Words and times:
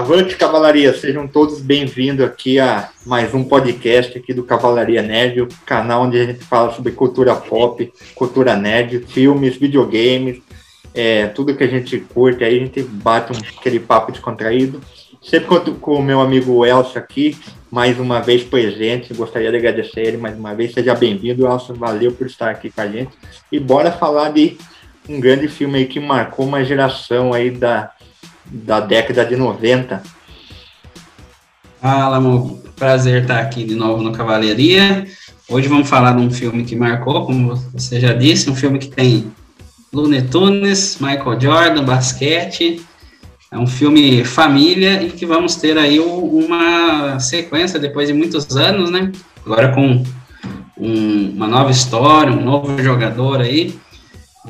Avante 0.00 0.34
Cavalaria, 0.34 0.94
sejam 0.94 1.28
todos 1.28 1.60
bem-vindos 1.60 2.24
aqui 2.24 2.58
a 2.58 2.88
mais 3.04 3.34
um 3.34 3.44
podcast 3.44 4.16
aqui 4.16 4.32
do 4.32 4.42
Cavalaria 4.42 5.02
Nerd, 5.02 5.42
o 5.42 5.48
canal 5.66 6.04
onde 6.04 6.18
a 6.18 6.24
gente 6.24 6.42
fala 6.42 6.72
sobre 6.72 6.92
cultura 6.92 7.34
pop, 7.34 7.92
cultura 8.14 8.56
nerd, 8.56 9.00
filmes, 9.00 9.56
videogames, 9.56 10.40
é, 10.94 11.26
tudo 11.26 11.54
que 11.54 11.62
a 11.62 11.68
gente 11.68 11.98
curte, 11.98 12.42
aí 12.42 12.56
a 12.56 12.60
gente 12.60 12.82
bate 12.82 13.30
um, 13.30 13.36
aquele 13.58 13.78
papo 13.78 14.10
descontraído. 14.10 14.80
Sempre 15.20 15.48
conto 15.48 15.74
com 15.74 15.96
o 15.96 16.02
meu 16.02 16.22
amigo 16.22 16.64
Elcio 16.64 16.98
aqui, 16.98 17.36
mais 17.70 18.00
uma 18.00 18.20
vez 18.20 18.42
presente, 18.42 19.12
gostaria 19.12 19.50
de 19.50 19.58
agradecer 19.58 20.00
ele 20.00 20.16
mais 20.16 20.34
uma 20.34 20.54
vez, 20.54 20.72
seja 20.72 20.94
bem-vindo, 20.94 21.46
Elcio, 21.46 21.74
valeu 21.74 22.10
por 22.10 22.26
estar 22.26 22.48
aqui 22.48 22.70
com 22.70 22.80
a 22.80 22.88
gente. 22.88 23.10
E 23.52 23.60
bora 23.60 23.92
falar 23.92 24.30
de 24.30 24.56
um 25.06 25.20
grande 25.20 25.46
filme 25.46 25.76
aí 25.76 25.84
que 25.84 26.00
marcou 26.00 26.46
uma 26.46 26.64
geração 26.64 27.34
aí 27.34 27.50
da 27.50 27.92
da 28.50 28.80
década 28.80 29.24
de 29.24 29.36
90. 29.36 30.02
Fala, 31.80 32.16
amor. 32.16 32.58
Prazer 32.76 33.22
estar 33.22 33.40
aqui 33.40 33.64
de 33.64 33.74
novo 33.74 34.02
no 34.02 34.12
Cavalaria. 34.12 35.06
Hoje 35.48 35.68
vamos 35.68 35.88
falar 35.88 36.12
de 36.12 36.22
um 36.22 36.30
filme 36.30 36.64
que 36.64 36.74
marcou, 36.74 37.26
como 37.26 37.54
você 37.72 38.00
já 38.00 38.12
disse, 38.12 38.48
um 38.48 38.54
filme 38.54 38.78
que 38.78 38.88
tem 38.88 39.30
Looney 39.92 40.22
Tunes, 40.22 40.98
Michael 41.00 41.40
Jordan, 41.40 41.84
basquete. 41.84 42.80
É 43.52 43.58
um 43.58 43.66
filme 43.66 44.24
família 44.24 45.02
e 45.02 45.10
que 45.10 45.26
vamos 45.26 45.56
ter 45.56 45.76
aí 45.76 45.98
uma 45.98 47.18
sequência 47.18 47.80
depois 47.80 48.08
de 48.08 48.14
muitos 48.14 48.56
anos, 48.56 48.90
né? 48.90 49.10
Agora 49.44 49.74
com 49.74 50.04
um, 50.78 51.30
uma 51.30 51.48
nova 51.48 51.70
história, 51.70 52.32
um 52.32 52.44
novo 52.44 52.80
jogador 52.82 53.40
aí. 53.40 53.76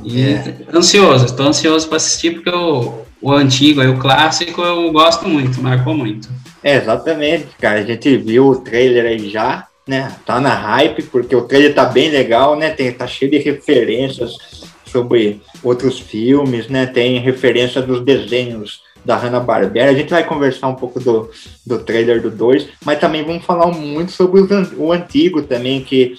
E 0.04 0.20
é. 0.20 0.56
ansioso, 0.72 1.24
estou 1.24 1.46
ansioso 1.46 1.88
para 1.88 1.96
assistir 1.96 2.34
porque 2.34 2.50
eu, 2.50 2.99
o 3.22 3.32
antigo, 3.32 3.80
aí, 3.80 3.88
o 3.88 3.98
clássico, 3.98 4.62
eu 4.62 4.90
gosto 4.92 5.28
muito, 5.28 5.62
marcou 5.62 5.94
muito. 5.94 6.28
É, 6.62 6.76
exatamente, 6.76 7.48
cara. 7.60 7.80
A 7.80 7.84
gente 7.84 8.16
viu 8.16 8.48
o 8.48 8.60
trailer 8.60 9.06
aí 9.06 9.28
já, 9.30 9.66
né? 9.86 10.14
Tá 10.24 10.40
na 10.40 10.54
hype, 10.54 11.02
porque 11.04 11.34
o 11.34 11.42
trailer 11.42 11.74
tá 11.74 11.84
bem 11.84 12.10
legal, 12.10 12.56
né? 12.56 12.70
Tem, 12.70 12.92
tá 12.92 13.06
cheio 13.06 13.30
de 13.30 13.38
referências 13.38 14.36
sobre 14.86 15.40
outros 15.62 15.98
filmes, 15.98 16.68
né? 16.68 16.86
Tem 16.86 17.18
referência 17.18 17.80
dos 17.80 18.04
desenhos 18.04 18.82
da 19.04 19.16
Hanna-Barbera. 19.16 19.90
A 19.90 19.94
gente 19.94 20.10
vai 20.10 20.24
conversar 20.24 20.68
um 20.68 20.74
pouco 20.74 21.00
do, 21.00 21.30
do 21.66 21.78
trailer 21.78 22.20
do 22.20 22.30
2, 22.30 22.68
mas 22.84 22.98
também 22.98 23.24
vamos 23.24 23.44
falar 23.44 23.66
muito 23.68 24.12
sobre 24.12 24.40
o 24.76 24.92
antigo 24.92 25.42
também, 25.42 25.82
que 25.82 26.14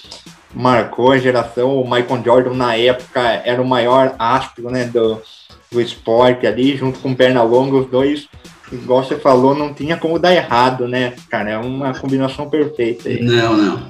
marcou 0.53 1.11
a 1.11 1.17
geração. 1.17 1.79
O 1.79 1.83
Michael 1.83 2.23
Jordan, 2.23 2.53
na 2.53 2.75
época, 2.75 3.21
era 3.45 3.61
o 3.61 3.67
maior 3.67 4.15
astro, 4.17 4.71
né? 4.71 4.85
Do, 4.85 5.21
do 5.71 5.79
esporte 5.79 6.45
ali, 6.45 6.75
junto 6.75 6.99
com 6.99 7.15
perna 7.15 7.41
longa, 7.41 7.77
os 7.77 7.89
dois, 7.89 8.27
igual 8.71 9.03
você 9.03 9.17
falou, 9.17 9.55
não 9.55 9.73
tinha 9.73 9.95
como 9.95 10.19
dar 10.19 10.33
errado, 10.33 10.85
né, 10.85 11.13
cara? 11.29 11.51
É 11.51 11.57
uma 11.57 11.93
combinação 11.93 12.49
perfeita 12.49 13.07
aí. 13.07 13.23
Não, 13.23 13.55
não. 13.55 13.87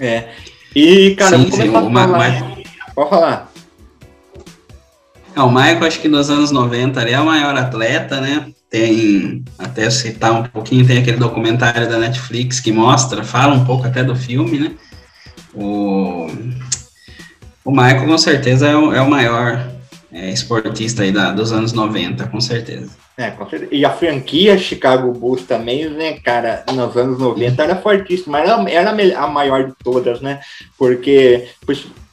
É. 0.00 0.30
E, 0.74 1.14
cara, 1.14 1.38
sim, 1.38 1.50
sim, 1.52 1.68
o 1.68 1.88
Ma 1.88 2.08
falar. 2.08 2.58
Pode 2.94 3.10
falar. 3.10 3.52
É, 5.36 5.40
o 5.40 5.48
Michael, 5.48 5.84
acho 5.84 6.00
que 6.00 6.08
nos 6.08 6.28
anos 6.28 6.50
90 6.50 7.00
ali 7.00 7.12
é 7.12 7.20
o 7.20 7.26
maior 7.26 7.56
atleta, 7.56 8.20
né? 8.20 8.46
Tem, 8.68 9.44
até 9.58 9.88
citar 9.88 10.32
um 10.32 10.42
pouquinho, 10.42 10.86
tem 10.86 10.98
aquele 10.98 11.18
documentário 11.18 11.88
da 11.88 11.98
Netflix 11.98 12.58
que 12.58 12.72
mostra, 12.72 13.22
fala 13.22 13.54
um 13.54 13.64
pouco 13.64 13.86
até 13.86 14.02
do 14.02 14.16
filme, 14.16 14.58
né? 14.58 14.72
O, 15.54 16.26
o 17.64 17.70
Michael, 17.70 18.06
com 18.06 18.18
certeza, 18.18 18.66
é 18.66 18.76
o, 18.76 18.92
é 18.92 19.00
o 19.00 19.08
maior 19.08 19.71
é, 20.12 20.30
esportista 20.30 21.02
aí 21.02 21.10
da, 21.10 21.32
dos 21.32 21.52
anos 21.52 21.72
90, 21.72 22.26
com 22.26 22.40
certeza. 22.40 22.90
É, 23.16 23.30
com 23.30 23.48
certeza. 23.48 23.74
E 23.74 23.84
a 23.84 23.90
franquia 23.90 24.58
Chicago 24.58 25.10
Bulls 25.12 25.42
também, 25.42 25.88
né, 25.88 26.14
cara, 26.22 26.64
nos 26.72 26.96
anos 26.96 27.18
90 27.18 27.62
era 27.62 27.76
fortíssima, 27.76 28.38
era, 28.38 28.70
era 28.70 28.90
a 29.18 29.26
maior 29.26 29.66
de 29.66 29.72
todas, 29.82 30.20
né? 30.20 30.40
Porque, 30.76 31.48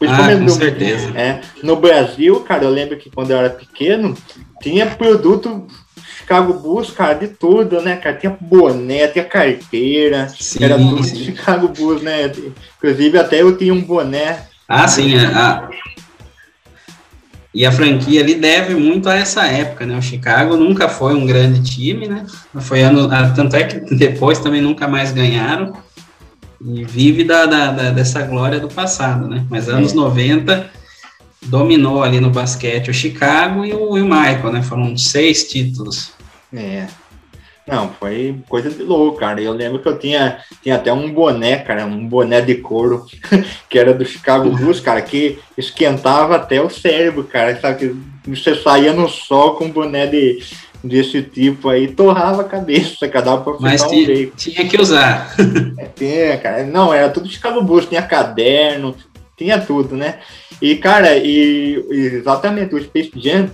ah, 0.07 0.33
com 0.33 0.39
no, 0.39 0.49
certeza. 0.49 1.09
É, 1.17 1.41
no 1.61 1.75
Brasil, 1.75 2.39
cara, 2.41 2.63
eu 2.63 2.69
lembro 2.69 2.97
que 2.97 3.09
quando 3.09 3.31
eu 3.31 3.37
era 3.37 3.49
pequeno, 3.49 4.15
tinha 4.61 4.85
produto 4.85 5.67
Chicago 6.17 6.53
Bulls, 6.53 6.91
cara, 6.91 7.15
de 7.15 7.27
tudo, 7.27 7.81
né, 7.81 7.97
cara? 7.97 8.15
Tinha 8.15 8.37
boné, 8.39 9.07
tinha 9.07 9.25
carteira, 9.25 10.29
sim, 10.29 10.63
era 10.63 10.77
tudo 10.77 11.03
sim. 11.03 11.15
Chicago 11.15 11.67
Bulls, 11.67 12.01
né? 12.01 12.31
Inclusive, 12.77 13.17
até 13.17 13.41
eu 13.41 13.57
tinha 13.57 13.73
um 13.73 13.81
boné. 13.81 14.43
Ah, 14.67 14.87
sim, 14.87 15.15
a, 15.17 15.67
é, 15.71 15.98
e 17.53 17.65
a 17.65 17.71
franquia 17.71 18.21
ali 18.21 18.35
deve 18.35 18.75
muito 18.75 19.09
a 19.09 19.15
essa 19.15 19.45
época, 19.45 19.85
né? 19.85 19.97
O 19.97 20.01
Chicago 20.01 20.55
nunca 20.55 20.87
foi 20.87 21.15
um 21.15 21.25
grande 21.25 21.61
time, 21.63 22.07
né? 22.07 22.25
Foi 22.59 22.81
ano, 22.81 23.09
ah, 23.11 23.29
tanto 23.29 23.55
é 23.55 23.63
que 23.63 23.95
depois 23.95 24.37
também 24.39 24.61
nunca 24.61 24.87
mais 24.87 25.11
ganharam 25.11 25.73
e 26.63 26.83
vive 26.83 27.23
da, 27.23 27.45
da, 27.45 27.71
da 27.71 27.91
dessa 27.91 28.21
glória 28.21 28.59
do 28.59 28.67
passado, 28.67 29.27
né? 29.27 29.45
Mas 29.49 29.67
anos 29.67 29.93
é. 29.93 29.95
90 29.95 30.69
dominou 31.43 32.03
ali 32.03 32.19
no 32.19 32.29
basquete 32.29 32.91
o 32.91 32.93
Chicago 32.93 33.65
e 33.65 33.73
o, 33.73 33.97
e 33.97 34.01
o 34.01 34.05
Michael, 34.05 34.51
né? 34.51 34.61
Foram 34.61 34.95
seis 34.95 35.47
títulos. 35.47 36.11
É. 36.53 36.87
Não, 37.69 37.89
foi 37.99 38.35
coisa 38.49 38.69
de 38.69 38.81
louco, 38.83 39.19
cara. 39.19 39.39
Eu 39.39 39.53
lembro 39.53 39.79
que 39.79 39.87
eu 39.87 39.97
tinha, 39.97 40.39
tinha 40.61 40.75
até 40.75 40.91
um 40.91 41.11
boné, 41.11 41.57
cara, 41.57 41.85
um 41.85 42.07
boné 42.07 42.41
de 42.41 42.55
couro, 42.55 43.05
que 43.69 43.77
era 43.77 43.93
do 43.93 44.05
Chicago 44.05 44.49
Bulls, 44.49 44.79
cara, 44.79 45.01
que 45.01 45.39
esquentava 45.57 46.35
até 46.35 46.61
o 46.61 46.69
cérebro, 46.69 47.23
cara. 47.23 47.59
Sabe 47.59 47.79
que 47.79 47.95
você 48.27 48.55
saía 48.55 48.91
no 48.91 49.07
sol 49.07 49.55
com 49.55 49.65
um 49.65 49.71
boné 49.71 50.07
de, 50.07 50.39
desse 50.83 51.21
tipo 51.21 51.69
aí, 51.69 51.87
torrava 51.87 52.41
a 52.41 52.45
cabeça, 52.45 53.07
cada 53.07 53.37
pra 53.37 53.53
Mas 53.59 53.83
um 53.83 53.87
tinha, 53.87 54.27
tinha 54.35 54.67
que 54.67 54.81
usar. 54.81 55.35
é, 55.77 55.85
tinha, 55.85 56.37
cara. 56.37 56.63
Não, 56.63 56.93
era 56.93 57.09
tudo 57.09 57.29
Chicago 57.29 57.61
Bulls, 57.61 57.85
tinha 57.85 58.01
caderno, 58.01 58.95
tinha 59.37 59.59
tudo, 59.59 59.95
né? 59.95 60.19
E, 60.61 60.75
cara, 60.75 61.15
e, 61.17 61.85
exatamente, 61.89 62.75
o 62.75 62.83
Space 62.83 63.11
Jam 63.15 63.49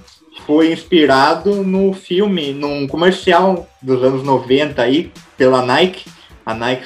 foi 0.45 0.71
inspirado 0.71 1.63
no 1.63 1.93
filme, 1.93 2.53
num 2.53 2.87
comercial 2.87 3.67
dos 3.81 4.03
anos 4.03 4.23
90 4.23 4.81
aí, 4.81 5.11
pela 5.37 5.65
Nike. 5.65 6.09
A 6.45 6.53
Nike 6.53 6.85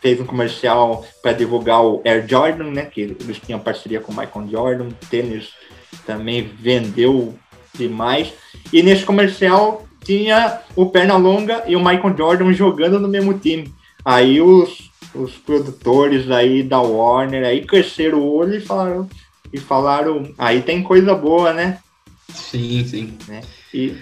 fez 0.00 0.20
um 0.20 0.26
comercial 0.26 1.04
para 1.22 1.32
divulgar 1.32 1.82
o 1.82 2.02
Air 2.04 2.26
Jordan, 2.28 2.70
né? 2.70 2.84
Que 2.84 3.00
eles 3.00 3.38
tinham 3.38 3.58
parceria 3.58 4.00
com 4.00 4.12
o 4.12 4.16
Michael 4.16 4.48
Jordan. 4.50 4.84
O 4.88 5.06
tênis 5.08 5.50
também 6.06 6.42
vendeu 6.42 7.34
demais. 7.74 8.32
E 8.72 8.82
nesse 8.82 9.04
comercial 9.04 9.86
tinha 10.04 10.60
o 10.76 10.86
Pernalonga 10.86 11.64
e 11.66 11.74
o 11.74 11.84
Michael 11.84 12.16
Jordan 12.16 12.52
jogando 12.52 12.98
no 13.00 13.08
mesmo 13.08 13.34
time. 13.38 13.72
Aí 14.04 14.40
os, 14.40 14.90
os 15.14 15.32
produtores 15.32 16.30
aí 16.30 16.62
da 16.62 16.80
Warner 16.80 17.44
aí 17.44 17.64
cresceram 17.64 18.18
o 18.18 18.30
olho 18.34 18.56
e 18.56 18.60
falaram, 18.60 19.08
e 19.52 19.58
falaram, 19.58 20.32
aí 20.36 20.60
tem 20.60 20.82
coisa 20.82 21.14
boa, 21.14 21.52
né? 21.52 21.78
Sim, 22.34 22.84
sim. 22.86 23.18
Né? 23.28 23.40
E... 23.72 23.96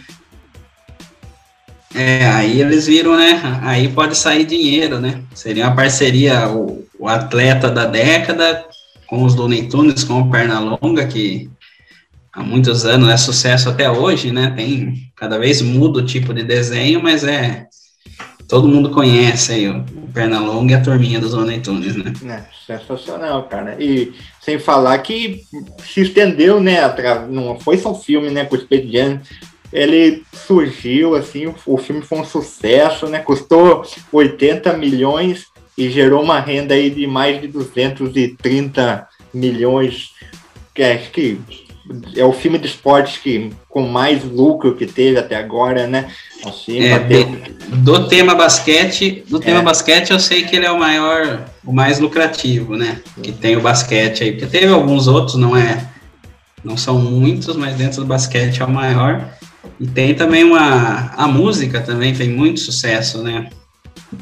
É, 1.94 2.26
aí 2.26 2.60
eles 2.60 2.87
viram, 2.87 3.16
né? 3.16 3.41
Aí 3.62 3.88
pode 3.88 4.16
sair 4.16 4.44
dinheiro, 4.44 4.98
né? 4.98 5.22
Seria 5.34 5.66
uma 5.66 5.76
parceria, 5.76 6.48
o, 6.48 6.87
o 6.98 7.06
atleta 7.06 7.70
da 7.70 7.84
década 7.84 8.66
com 9.06 9.25
os 9.25 9.34
Looney 9.34 9.69
Tunes, 9.69 10.03
com 10.04 10.22
o 10.22 10.31
Pernalonga, 10.31 11.06
que 11.06 11.50
há 12.32 12.43
muitos 12.43 12.87
anos 12.87 13.10
é 13.10 13.16
sucesso 13.19 13.69
até 13.69 13.91
hoje, 13.91 14.32
né? 14.32 14.50
Tem 14.56 15.12
cada 15.14 15.38
vez 15.38 15.60
muda 15.60 15.99
o 15.99 16.06
tipo 16.06 16.32
de 16.32 16.43
desenho, 16.43 17.03
mas 17.03 17.25
é 17.25 17.66
todo 18.53 18.69
mundo 18.69 18.91
conhece 18.91 19.51
aí 19.51 19.67
o, 19.67 19.83
Pernalonga 20.13 20.73
e 20.73 20.75
a 20.75 20.81
turminha 20.83 21.19
dos 21.19 21.33
Looney 21.33 21.61
Tunes, 21.61 21.97
né? 21.97 22.12
É, 22.26 22.43
sensacional, 22.67 23.44
cara. 23.44 23.82
E 23.82 24.12
sem 24.43 24.59
falar 24.59 24.99
que 24.99 25.41
se 25.82 26.03
estendeu, 26.03 26.61
né? 26.61 26.76
Não 27.31 27.59
foi 27.59 27.79
só 27.79 27.93
um 27.93 27.94
filme, 27.94 28.29
né? 28.29 28.44
Com 28.44 28.56
o 28.56 28.59
Jam. 28.59 29.23
Ele 29.73 30.23
surgiu, 30.35 31.15
assim, 31.15 31.50
o 31.65 31.79
filme 31.79 32.03
foi 32.03 32.19
um 32.19 32.26
sucesso, 32.26 33.06
né? 33.06 33.21
Custou 33.21 33.87
80 34.12 34.75
milhões 34.75 35.47
e 35.79 35.88
gerou 35.88 36.23
uma 36.23 36.38
renda 36.38 36.75
aí 36.75 36.91
de 36.91 37.06
mais 37.06 37.41
de 37.41 37.49
230 37.49 39.09
milhões. 39.32 40.11
Que 40.75 40.82
acho 40.82 41.11
que 41.11 41.41
é 42.17 42.25
o 42.25 42.33
filme 42.33 42.59
de 42.59 42.67
esportes 42.67 43.19
que 43.19 43.53
com 43.69 43.83
mais 43.83 44.25
lucro 44.25 44.75
que 44.75 44.87
teve 44.87 45.19
até 45.19 45.37
agora, 45.37 45.87
né? 45.87 46.09
Assim, 46.44 46.81
é, 46.81 46.99
do 47.69 48.09
tema 48.09 48.35
basquete, 48.35 49.25
do 49.29 49.39
tema 49.39 49.61
é. 49.61 49.62
basquete 49.62 50.11
eu 50.11 50.19
sei 50.19 50.43
que 50.43 50.56
ele 50.56 50.67
é 50.67 50.71
o 50.71 50.79
maior, 50.79 51.44
o 51.65 51.73
mais 51.73 51.99
lucrativo, 51.99 52.77
né? 52.77 53.00
Que 53.23 53.33
tem 53.33 53.56
o 53.56 53.61
basquete 53.61 54.25
aí, 54.25 54.33
porque 54.33 54.47
teve 54.47 54.73
alguns 54.73 55.06
outros, 55.06 55.37
não 55.37 55.56
é, 55.56 55.87
não 56.65 56.77
são 56.77 56.99
muitos, 56.99 57.56
mas 57.56 57.77
dentro 57.77 58.00
do 58.00 58.06
basquete 58.06 58.61
é 58.61 58.65
o 58.65 58.71
maior. 58.71 59.25
E 59.79 59.87
tem 59.87 60.15
também 60.15 60.45
uma, 60.45 61.12
a 61.17 61.27
música 61.27 61.81
também 61.81 62.15
tem 62.15 62.29
muito 62.29 62.61
sucesso, 62.61 63.23
né? 63.23 63.49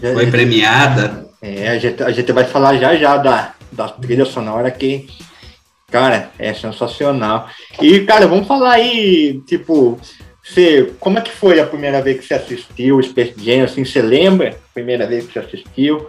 Foi 0.01 0.31
premiada. 0.31 1.27
É, 1.43 1.69
a 1.69 1.79
gente, 1.79 2.03
a 2.03 2.11
gente 2.11 2.33
vai 2.33 2.45
falar 2.45 2.77
já 2.77 2.95
já 2.97 3.17
da, 3.17 3.55
da 3.73 3.89
trilha 3.89 4.27
sonora 4.27 4.71
que 4.71 5.09
Cara, 5.91 6.31
é 6.39 6.55
sensacional. 6.55 7.49
E, 7.81 8.01
cara, 8.01 8.27
vamos 8.27 8.47
falar 8.47 8.75
aí, 8.75 9.43
tipo, 9.47 9.99
você, 10.43 10.93
como 11.01 11.19
é 11.19 11.21
que 11.21 11.33
foi 11.33 11.61
a 11.61 11.67
primeira 11.67 12.01
vez 12.01 12.21
que 12.21 12.27
você 12.27 12.35
assistiu 12.35 12.97
o 12.97 13.03
Space 13.03 13.35
Jam? 13.39 13.65
Assim, 13.65 13.85
você 13.85 14.01
lembra 14.01 14.51
a 14.51 14.75
primeira 14.75 15.07
vez 15.07 15.27
que 15.27 15.33
você 15.33 15.39
assistiu? 15.41 16.09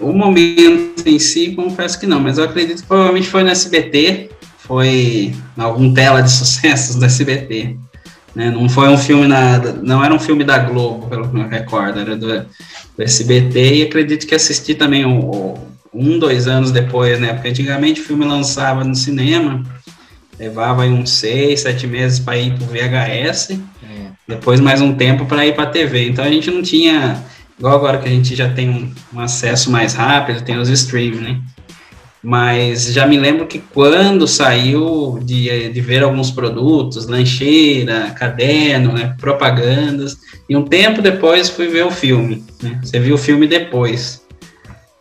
O 0.00 0.12
momento 0.12 1.06
em 1.06 1.18
si, 1.18 1.54
confesso 1.54 1.98
que 1.98 2.06
não, 2.06 2.20
mas 2.20 2.38
eu 2.38 2.44
acredito 2.44 2.82
que 2.82 2.88
provavelmente 2.88 3.28
foi 3.28 3.42
no 3.42 3.50
SBT, 3.50 4.30
foi 4.58 5.34
algum 5.56 5.92
tela 5.92 6.22
de 6.22 6.30
sucessos 6.30 6.96
do 6.96 7.04
SBT. 7.04 7.76
Né? 8.34 8.50
Não 8.50 8.68
foi 8.68 8.88
um 8.88 8.96
filme 8.96 9.26
na, 9.26 9.58
não 9.58 10.02
era 10.02 10.12
um 10.14 10.18
filme 10.18 10.42
da 10.42 10.58
Globo, 10.58 11.06
pelo 11.08 11.28
que 11.28 11.36
eu 11.36 11.48
recordo, 11.48 12.00
era 12.00 12.16
do, 12.16 12.26
do 12.96 13.02
SBT 13.02 13.74
e 13.76 13.82
acredito 13.82 14.26
que 14.26 14.34
assisti 14.34 14.74
também 14.74 15.04
um, 15.04 15.54
um, 15.92 16.18
dois 16.18 16.48
anos 16.48 16.70
depois, 16.70 17.20
né? 17.20 17.34
Porque 17.34 17.48
antigamente 17.48 18.00
o 18.00 18.04
filme 18.04 18.24
lançava 18.24 18.82
no 18.84 18.94
cinema, 18.94 19.62
levava 20.38 20.82
uns 20.84 21.10
seis, 21.10 21.60
sete 21.60 21.86
meses 21.86 22.18
para 22.18 22.38
ir 22.38 22.54
para 22.54 22.64
o 22.64 22.68
VHS, 22.68 23.50
é. 23.50 23.56
depois 24.26 24.60
mais 24.60 24.80
um 24.80 24.94
tempo 24.94 25.26
para 25.26 25.46
ir 25.46 25.54
para 25.54 25.64
a 25.64 25.70
TV. 25.70 26.08
Então 26.08 26.24
a 26.24 26.30
gente 26.30 26.50
não 26.50 26.62
tinha, 26.62 27.22
igual 27.58 27.74
agora 27.74 27.98
que 27.98 28.08
a 28.08 28.12
gente 28.12 28.34
já 28.34 28.48
tem 28.48 28.70
um, 28.70 28.92
um 29.12 29.20
acesso 29.20 29.70
mais 29.70 29.92
rápido, 29.92 30.42
tem 30.42 30.56
os 30.56 30.70
streams, 30.70 31.20
né? 31.20 31.38
Mas 32.22 32.92
já 32.92 33.04
me 33.04 33.18
lembro 33.18 33.46
que 33.46 33.58
quando 33.58 34.28
saiu 34.28 35.18
de, 35.20 35.70
de 35.70 35.80
ver 35.80 36.04
alguns 36.04 36.30
produtos, 36.30 37.06
lancheira, 37.06 38.10
caderno, 38.10 38.92
né, 38.92 39.16
propagandas, 39.20 40.16
e 40.48 40.56
um 40.56 40.62
tempo 40.62 41.02
depois 41.02 41.48
fui 41.48 41.66
ver 41.66 41.84
o 41.84 41.90
filme. 41.90 42.44
Né? 42.62 42.80
Você 42.82 43.00
viu 43.00 43.16
o 43.16 43.18
filme 43.18 43.46
depois. 43.48 44.24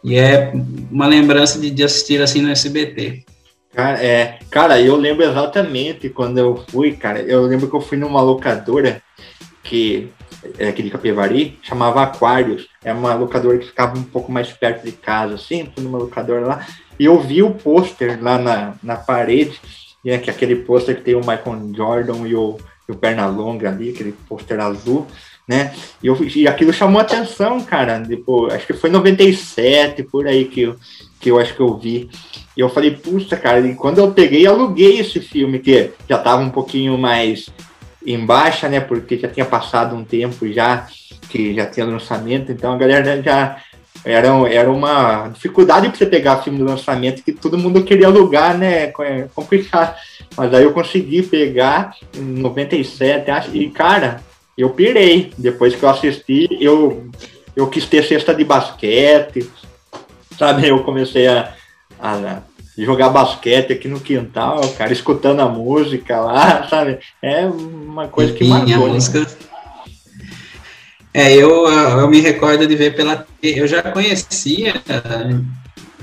E 0.04 0.16
é 0.16 0.52
uma 0.90 1.06
lembrança 1.06 1.60
de, 1.60 1.70
de 1.70 1.84
assistir 1.84 2.20
assim 2.22 2.42
no 2.42 2.50
SBT. 2.50 3.24
Cara, 3.74 4.04
é, 4.04 4.40
cara, 4.50 4.82
eu 4.82 4.96
lembro 4.96 5.24
exatamente 5.24 6.10
quando 6.10 6.40
eu 6.40 6.64
fui, 6.70 6.94
cara. 6.94 7.22
Eu 7.22 7.44
lembro 7.44 7.70
que 7.70 7.76
eu 7.76 7.82
fui 7.82 7.98
numa 7.98 8.22
locadora 8.22 9.02
que 9.64 10.10
é 10.58 10.68
aqui 10.68 10.82
de 10.82 10.90
Capivari, 10.90 11.60
chamava 11.62 12.02
Aquários. 12.02 12.68
É 12.84 12.92
uma 12.92 13.14
locadora 13.14 13.60
que 13.60 13.68
ficava 13.68 13.98
um 13.98 14.04
pouco 14.04 14.32
mais 14.32 14.52
perto 14.52 14.84
de 14.84 14.92
casa, 14.92 15.36
assim, 15.36 15.70
fui 15.74 15.84
numa 15.84 16.00
locadora 16.00 16.46
lá. 16.46 16.68
E 17.00 17.06
eu 17.06 17.20
vi 17.20 17.42
o 17.42 17.52
pôster 17.52 18.20
lá 18.22 18.38
na, 18.38 18.74
na 18.82 18.96
parede, 18.96 19.60
que 20.04 20.10
é 20.10 20.16
aquele 20.16 20.56
pôster 20.56 20.96
que 20.96 21.04
tem 21.04 21.16
o 21.16 21.20
Michael 21.20 21.72
Jordan 21.76 22.28
e 22.28 22.36
o, 22.36 22.58
e 22.88 22.92
o 22.92 22.96
Pernalonga 22.96 23.70
ali, 23.70 23.90
aquele 23.90 24.14
pôster 24.28 24.60
azul, 24.60 25.08
né? 25.48 25.74
E, 26.02 26.08
eu, 26.08 26.18
e 26.24 26.48
aquilo 26.48 26.74
chamou 26.74 27.02
atenção, 27.02 27.62
cara. 27.62 28.02
Tipo, 28.02 28.48
acho 28.48 28.66
que 28.66 28.74
foi 28.74 28.90
97, 28.90 30.04
por 30.04 30.28
aí 30.28 30.46
que 30.46 30.62
eu, 30.62 30.76
que 31.20 31.30
eu 31.30 31.40
acho 31.40 31.56
que 31.56 31.62
eu 31.62 31.78
vi. 31.78 32.10
E 32.56 32.60
eu 32.60 32.70
falei, 32.70 32.92
puxa, 32.92 33.38
cara, 33.38 33.60
e 33.60 33.76
quando 33.76 34.00
eu 34.00 34.12
peguei, 34.12 34.46
aluguei 34.46 35.00
esse 35.00 35.20
filme, 35.20 35.60
que 35.60 35.92
já 36.10 36.18
tava 36.18 36.42
um 36.42 36.50
pouquinho 36.50 36.98
mais 36.98 37.50
em 38.06 38.26
baixa, 38.26 38.68
né? 38.68 38.80
Porque 38.80 39.18
já 39.18 39.28
tinha 39.28 39.46
passado 39.46 39.96
um 39.96 40.04
tempo 40.04 40.52
já, 40.52 40.88
que 41.30 41.54
já 41.54 41.66
tinha 41.66 41.86
lançamento, 41.86 42.52
então 42.52 42.74
a 42.74 42.78
galera 42.78 43.22
já 43.22 43.58
era, 44.04 44.28
era 44.50 44.72
uma 44.72 45.28
dificuldade 45.28 45.88
para 45.88 45.98
você 45.98 46.06
pegar 46.06 46.42
filme 46.42 46.60
do 46.60 46.66
lançamento 46.66 47.24
que 47.24 47.32
todo 47.32 47.58
mundo 47.58 47.84
queria 47.84 48.08
alugar, 48.08 48.58
né? 48.58 48.92
É 49.00 49.28
complicado. 49.34 49.96
Mas 50.36 50.54
aí 50.54 50.64
eu 50.64 50.74
consegui 50.74 51.22
pegar 51.22 51.96
em 52.16 52.40
97, 52.40 53.30
acho, 53.30 53.56
e 53.56 53.70
cara, 53.70 54.22
eu 54.58 54.70
pirei. 54.72 55.32
Depois 55.38 55.76
que 55.76 55.84
eu 55.84 55.90
assisti, 55.90 56.48
eu, 56.60 57.10
eu 57.56 57.68
quis 57.68 57.86
ter 57.86 58.04
cesta 58.04 58.34
de 58.34 58.44
basquete, 58.44 59.50
sabe? 60.38 60.68
Eu 60.68 60.84
comecei 60.84 61.28
a, 61.28 61.54
a 62.00 62.42
jogar 62.78 63.10
basquete 63.10 63.74
aqui 63.74 63.88
no 63.88 64.00
quintal, 64.00 64.62
cara, 64.78 64.92
escutando 64.92 65.42
a 65.42 65.48
música 65.48 66.20
lá, 66.22 66.68
sabe? 66.68 66.98
É 67.22 67.46
uma 67.46 68.08
coisa 68.08 68.34
que 68.34 68.46
marcou. 68.46 68.88
Né? 68.88 68.94
Música 68.94 69.51
é, 71.14 71.34
eu, 71.34 71.68
eu 71.68 72.10
me 72.10 72.22
recordo 72.22 72.66
de 72.66 72.76
ver 72.76 72.96
pela. 72.96 73.26
Eu 73.44 73.68
já 73.68 73.82
conhecia, 73.82 74.82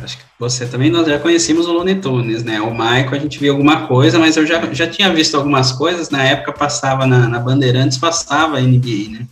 acho 0.02 0.18
que 0.18 0.24
você 0.38 0.66
também, 0.66 0.90
nós 0.90 1.06
já 1.06 1.18
conhecíamos 1.18 1.66
o 1.66 1.72
Looney 1.72 1.96
Tunes, 1.96 2.44
né? 2.44 2.60
O 2.60 2.70
Michael 2.70 3.12
a 3.12 3.18
gente 3.18 3.38
viu 3.38 3.52
alguma 3.52 3.86
coisa, 3.86 4.18
mas 4.18 4.36
eu 4.36 4.46
já, 4.46 4.60
já 4.72 4.86
tinha 4.86 5.12
visto 5.12 5.36
algumas 5.36 5.72
coisas, 5.72 6.10
na 6.10 6.22
época 6.22 6.52
passava 6.52 7.06
na, 7.06 7.26
na 7.26 7.38
Bandeirantes, 7.38 7.96
passava 7.96 8.60
NBA, 8.60 9.10
né? 9.10 9.26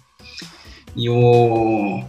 E 0.97 1.11
o, 1.11 2.03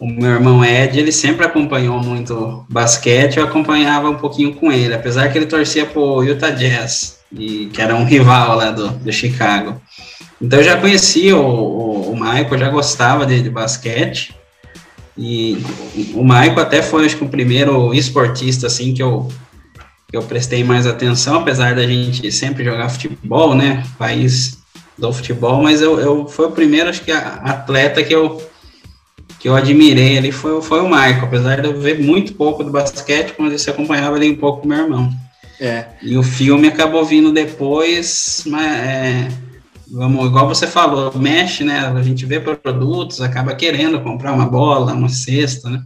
o 0.00 0.06
meu 0.06 0.32
irmão 0.32 0.64
Ed, 0.64 0.98
ele 0.98 1.12
sempre 1.12 1.46
acompanhou 1.46 2.02
muito 2.02 2.66
basquete, 2.68 3.36
eu 3.36 3.44
acompanhava 3.44 4.10
um 4.10 4.16
pouquinho 4.16 4.52
com 4.56 4.72
ele, 4.72 4.92
apesar 4.92 5.28
que 5.28 5.38
ele 5.38 5.46
torcia 5.46 5.86
pro 5.86 6.24
Utah 6.24 6.50
Jazz, 6.50 7.20
e, 7.32 7.66
que 7.66 7.80
era 7.80 7.94
um 7.94 8.04
rival 8.04 8.56
lá 8.56 8.72
do, 8.72 8.90
do 8.90 9.12
Chicago. 9.12 9.80
Então 10.42 10.58
eu 10.58 10.64
já 10.64 10.76
conhecia 10.76 11.36
o, 11.36 11.40
o, 11.40 12.10
o 12.10 12.14
Michael, 12.14 12.58
já 12.58 12.68
gostava 12.68 13.24
de, 13.24 13.40
de, 13.40 13.48
basquete. 13.48 14.34
E 15.16 15.62
o 16.14 16.24
Michael 16.24 16.58
até 16.58 16.82
foi, 16.82 17.06
acho 17.06 17.16
que, 17.16 17.24
o 17.24 17.28
primeiro 17.28 17.94
esportista, 17.94 18.66
assim, 18.66 18.92
que 18.92 19.02
eu, 19.02 19.28
que 20.08 20.16
eu 20.16 20.22
prestei 20.22 20.64
mais 20.64 20.86
atenção, 20.86 21.36
apesar 21.36 21.76
da 21.76 21.86
gente 21.86 22.32
sempre 22.32 22.64
jogar 22.64 22.88
futebol, 22.88 23.54
né? 23.54 23.84
País 23.96 24.58
do 24.98 25.12
futebol, 25.12 25.62
mas 25.62 25.80
eu, 25.80 26.00
eu 26.00 26.26
foi 26.26 26.46
o 26.46 26.52
primeiro, 26.52 26.90
acho 26.90 27.02
que, 27.02 27.12
atleta 27.12 28.02
que 28.02 28.14
eu, 28.14 28.42
que 29.38 29.48
eu 29.48 29.54
admirei 29.54 30.18
ali 30.18 30.32
foi, 30.32 30.60
foi 30.60 30.80
o 30.80 30.88
Michael, 30.88 31.24
apesar 31.24 31.60
de 31.60 31.68
eu 31.68 31.80
ver 31.80 32.00
muito 32.00 32.34
pouco 32.34 32.64
do 32.64 32.70
basquete, 32.70 33.34
mas 33.38 33.60
você 33.60 33.70
acompanhava 33.70 34.16
ali 34.16 34.30
um 34.30 34.36
pouco 34.36 34.62
com 34.62 34.68
meu 34.68 34.78
irmão. 34.78 35.12
É. 35.60 35.86
E 36.02 36.16
o 36.16 36.22
filme 36.22 36.66
acabou 36.66 37.04
vindo 37.04 37.32
depois, 37.32 38.42
mas 38.46 38.66
é, 38.66 39.28
vamos, 39.92 40.26
igual 40.26 40.48
você 40.48 40.66
falou, 40.66 41.12
mexe, 41.16 41.62
né? 41.62 41.80
A 41.80 42.02
gente 42.02 42.24
vê 42.24 42.40
produtos, 42.40 43.20
acaba 43.20 43.54
querendo 43.54 44.00
comprar 44.00 44.32
uma 44.32 44.46
bola, 44.46 44.94
uma 44.94 45.08
cesta, 45.08 45.68
né? 45.68 45.84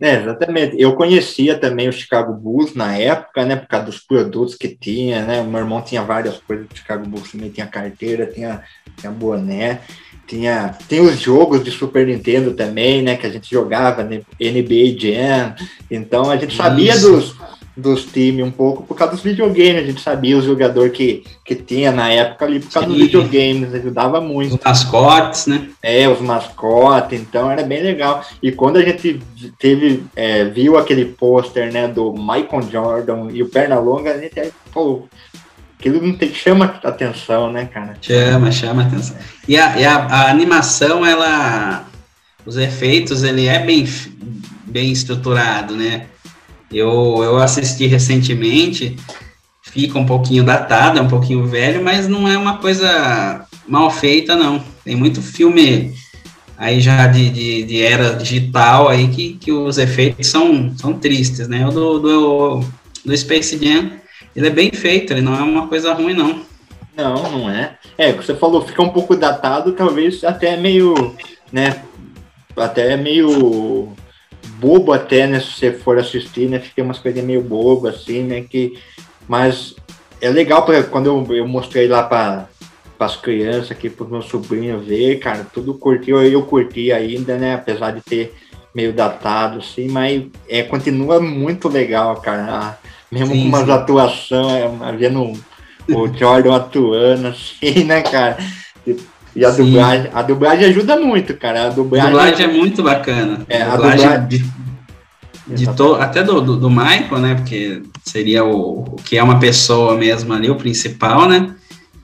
É, 0.00 0.16
exatamente. 0.16 0.80
Eu 0.80 0.94
conhecia 0.94 1.58
também 1.58 1.88
o 1.88 1.92
Chicago 1.92 2.32
Bulls 2.32 2.74
na 2.74 2.96
época, 2.96 3.44
né? 3.44 3.56
Por 3.56 3.68
causa 3.68 3.86
dos 3.86 3.98
produtos 3.98 4.54
que 4.54 4.68
tinha, 4.68 5.24
né? 5.24 5.40
O 5.40 5.44
meu 5.44 5.60
irmão 5.60 5.82
tinha 5.82 6.02
várias 6.02 6.38
coisas 6.38 6.66
do 6.66 6.76
Chicago 6.76 7.06
Bulls 7.06 7.32
também, 7.32 7.50
tinha 7.50 7.66
carteira, 7.66 8.26
tinha, 8.26 8.62
tinha 8.96 9.12
boné, 9.12 9.80
tinha, 10.26 10.74
tem 10.88 11.00
os 11.00 11.18
jogos 11.20 11.62
de 11.62 11.70
Super 11.70 12.06
Nintendo 12.06 12.54
também, 12.54 13.02
né? 13.02 13.16
Que 13.16 13.26
a 13.26 13.30
gente 13.30 13.50
jogava, 13.50 14.02
né? 14.02 14.22
NBA 14.40 14.98
Jam. 14.98 15.54
Então 15.90 16.30
a 16.30 16.36
gente 16.36 16.56
sabia 16.56 16.98
dos 16.98 17.36
dos 17.76 18.04
times 18.04 18.44
um 18.44 18.50
pouco 18.50 18.82
por 18.82 18.96
causa 18.96 19.14
dos 19.14 19.22
videogames. 19.22 19.82
A 19.82 19.86
gente 19.86 20.00
sabia 20.00 20.36
os 20.36 20.44
jogadores 20.44 20.92
que, 20.92 21.24
que 21.44 21.54
tinha 21.54 21.90
na 21.92 22.10
época 22.10 22.44
ali 22.44 22.60
por 22.60 22.72
causa 22.72 22.88
Sim. 22.88 22.94
dos 22.94 23.02
videogames, 23.02 23.74
ajudava 23.74 24.20
muito. 24.20 24.54
Os 24.54 24.60
mascotes, 24.64 25.46
né? 25.46 25.68
É, 25.82 26.08
os 26.08 26.20
mascotes, 26.20 27.20
então 27.20 27.50
era 27.50 27.62
bem 27.62 27.82
legal. 27.82 28.24
E 28.42 28.52
quando 28.52 28.76
a 28.76 28.82
gente 28.82 29.20
teve, 29.58 30.04
é, 30.14 30.44
viu 30.44 30.76
aquele 30.76 31.04
pôster 31.04 31.72
né, 31.72 31.88
do 31.88 32.12
Michael 32.12 32.62
Jordan 32.70 33.28
e 33.32 33.42
o 33.42 33.48
Pernalonga, 33.48 34.12
a 34.12 34.18
gente 34.18 34.52
pô, 34.72 35.04
aquilo 35.78 36.00
não 36.06 36.14
tem, 36.14 36.32
chama 36.32 36.78
atenção, 36.84 37.50
né, 37.50 37.66
cara? 37.66 37.96
Chama, 38.00 38.52
chama 38.52 38.82
atenção. 38.82 39.16
E 39.48 39.56
a, 39.56 39.78
e 39.78 39.84
a, 39.84 39.96
a 39.96 40.30
animação, 40.30 41.04
ela. 41.04 41.86
Os 42.46 42.56
efeitos, 42.56 43.22
ele 43.22 43.46
é 43.46 43.58
bem, 43.58 43.86
bem 44.64 44.90
estruturado, 44.90 45.76
né? 45.76 46.06
Eu, 46.72 47.20
eu 47.22 47.36
assisti 47.38 47.86
recentemente, 47.86 48.96
fica 49.62 49.98
um 49.98 50.06
pouquinho 50.06 50.44
datado, 50.44 50.98
é 50.98 51.02
um 51.02 51.08
pouquinho 51.08 51.46
velho, 51.46 51.82
mas 51.82 52.06
não 52.06 52.28
é 52.28 52.38
uma 52.38 52.58
coisa 52.58 53.46
mal 53.66 53.90
feita, 53.90 54.36
não. 54.36 54.62
Tem 54.84 54.94
muito 54.94 55.20
filme 55.20 55.94
aí 56.56 56.80
já 56.80 57.06
de, 57.06 57.30
de, 57.30 57.62
de 57.64 57.82
era 57.82 58.14
digital 58.14 58.88
aí 58.88 59.08
que, 59.08 59.34
que 59.34 59.50
os 59.50 59.78
efeitos 59.78 60.26
são, 60.26 60.76
são 60.76 60.92
tristes, 60.92 61.48
né? 61.48 61.66
O 61.66 61.70
do, 61.70 61.98
do, 61.98 62.64
do 63.04 63.16
Space 63.16 63.58
Jam, 63.58 63.90
ele 64.36 64.46
é 64.46 64.50
bem 64.50 64.70
feito, 64.70 65.12
ele 65.12 65.22
não 65.22 65.34
é 65.34 65.42
uma 65.42 65.66
coisa 65.66 65.92
ruim, 65.92 66.14
não. 66.14 66.42
Não, 66.96 67.30
não 67.32 67.50
é. 67.50 67.78
É, 67.96 68.12
você 68.12 68.34
falou, 68.34 68.66
fica 68.66 68.82
um 68.82 68.90
pouco 68.90 69.16
datado, 69.16 69.72
talvez 69.72 70.22
até 70.22 70.56
meio, 70.56 71.16
né, 71.50 71.82
até 72.56 72.96
meio 72.96 73.92
bobo 74.60 74.92
até, 74.92 75.26
né? 75.26 75.40
Se 75.40 75.52
você 75.52 75.72
for 75.72 75.98
assistir, 75.98 76.48
né? 76.48 76.60
Fica 76.60 76.82
umas 76.82 76.98
coisas 76.98 77.24
meio 77.24 77.42
bobas, 77.42 77.96
assim, 77.96 78.22
né? 78.22 78.42
Que, 78.42 78.78
mas 79.26 79.74
é 80.20 80.28
legal, 80.28 80.64
pra, 80.64 80.82
quando 80.82 81.06
eu, 81.06 81.36
eu 81.36 81.48
mostrei 81.48 81.88
lá 81.88 82.02
para 82.02 82.48
as 82.98 83.16
crianças 83.16 83.72
aqui, 83.72 83.88
para 83.88 84.04
os 84.04 84.10
meus 84.10 84.26
sobrinhos 84.26 84.84
ver, 84.86 85.18
cara, 85.18 85.46
tudo 85.52 85.74
curtiu, 85.74 86.22
eu 86.22 86.42
curti 86.42 86.92
ainda, 86.92 87.36
né? 87.36 87.54
Apesar 87.54 87.92
de 87.92 88.02
ter 88.02 88.34
meio 88.74 88.92
datado, 88.92 89.58
assim, 89.58 89.88
mas 89.88 90.24
é, 90.48 90.62
continua 90.62 91.20
muito 91.20 91.68
legal, 91.68 92.16
cara. 92.20 92.78
Mesmo 93.10 93.34
sim, 93.34 93.42
com 93.42 93.48
umas 93.48 93.68
atuações, 93.68 94.80
é, 94.82 94.96
vendo 94.96 95.32
o 95.88 96.06
Jordan 96.16 96.54
atuando, 96.54 97.28
assim, 97.34 97.84
né, 97.84 98.02
cara? 98.02 98.36
E 99.34 99.44
a 99.44 99.50
dublagem, 99.50 100.10
a 100.12 100.22
dublagem 100.22 100.64
ajuda 100.66 100.96
muito, 100.96 101.36
cara. 101.36 101.66
A 101.66 101.68
dublagem, 101.68 102.06
a 102.06 102.10
dublagem 102.10 102.46
é 102.46 102.48
muito 102.48 102.82
bacana. 102.82 103.46
É, 103.48 103.62
a 103.62 103.76
dublagem, 103.76 104.06
a 104.06 104.16
dublagem 104.16 104.60
de 105.46 105.66
to, 105.74 105.94
até 105.94 106.22
do, 106.22 106.40
do, 106.40 106.56
do, 106.56 106.70
Michael, 106.70 107.18
né? 107.18 107.34
Porque 107.34 107.82
seria 108.04 108.44
o, 108.44 108.82
o 108.82 108.96
que 108.96 109.18
é 109.18 109.22
uma 109.22 109.38
pessoa 109.38 109.96
mesmo 109.96 110.32
ali, 110.32 110.50
o 110.50 110.56
principal, 110.56 111.28
né? 111.28 111.54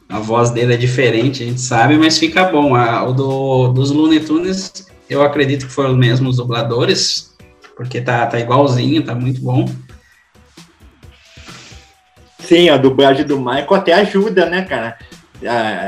A 0.08 0.18
voz 0.18 0.50
dele 0.50 0.74
é 0.74 0.76
diferente, 0.76 1.42
a 1.42 1.46
gente 1.46 1.60
sabe, 1.60 1.96
mas 1.96 2.18
fica 2.18 2.44
bom. 2.44 2.74
A, 2.74 3.04
o 3.04 3.12
do, 3.12 3.68
dos 3.68 3.90
Looney 3.90 4.20
Tunes, 4.20 4.86
eu 5.08 5.22
acredito 5.22 5.66
que 5.66 5.72
foram 5.72 5.92
os 5.92 5.98
mesmos 5.98 6.36
dubladores, 6.36 7.34
porque 7.76 8.00
tá, 8.00 8.26
tá 8.26 8.38
igualzinho, 8.38 9.04
tá 9.04 9.14
muito 9.14 9.40
bom. 9.40 9.68
Sim, 12.38 12.68
a 12.68 12.76
dublagem 12.76 13.26
do 13.26 13.38
Michael 13.38 13.74
até 13.74 13.92
ajuda, 13.94 14.46
né, 14.46 14.62
cara? 14.62 14.96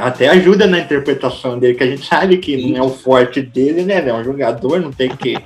Até 0.03 0.29
ajuda 0.29 0.67
na 0.67 0.79
interpretação 0.79 1.59
dele, 1.59 1.75
que 1.75 1.85
a 1.85 1.87
gente 1.87 2.07
sabe 2.07 2.39
que 2.39 2.57
Sim. 2.57 2.73
não 2.73 2.79
é 2.79 2.83
o 2.83 2.91
forte 2.91 3.41
dele, 3.41 3.83
né? 3.83 4.07
É 4.07 4.15
um 4.15 4.25
jogador, 4.25 4.81
não 4.81 4.93
tem 4.93 5.15
que. 5.15 5.39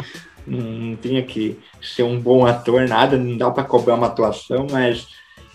Não 0.45 0.97
tinha 0.97 1.23
que 1.23 1.57
ser 1.81 2.03
um 2.03 2.19
bom 2.19 2.45
ator, 2.45 2.89
nada, 2.89 3.17
não 3.17 3.37
dá 3.37 3.49
para 3.51 3.63
cobrar 3.63 3.95
uma 3.95 4.09
atuação, 4.09 4.67
mas 4.71 5.07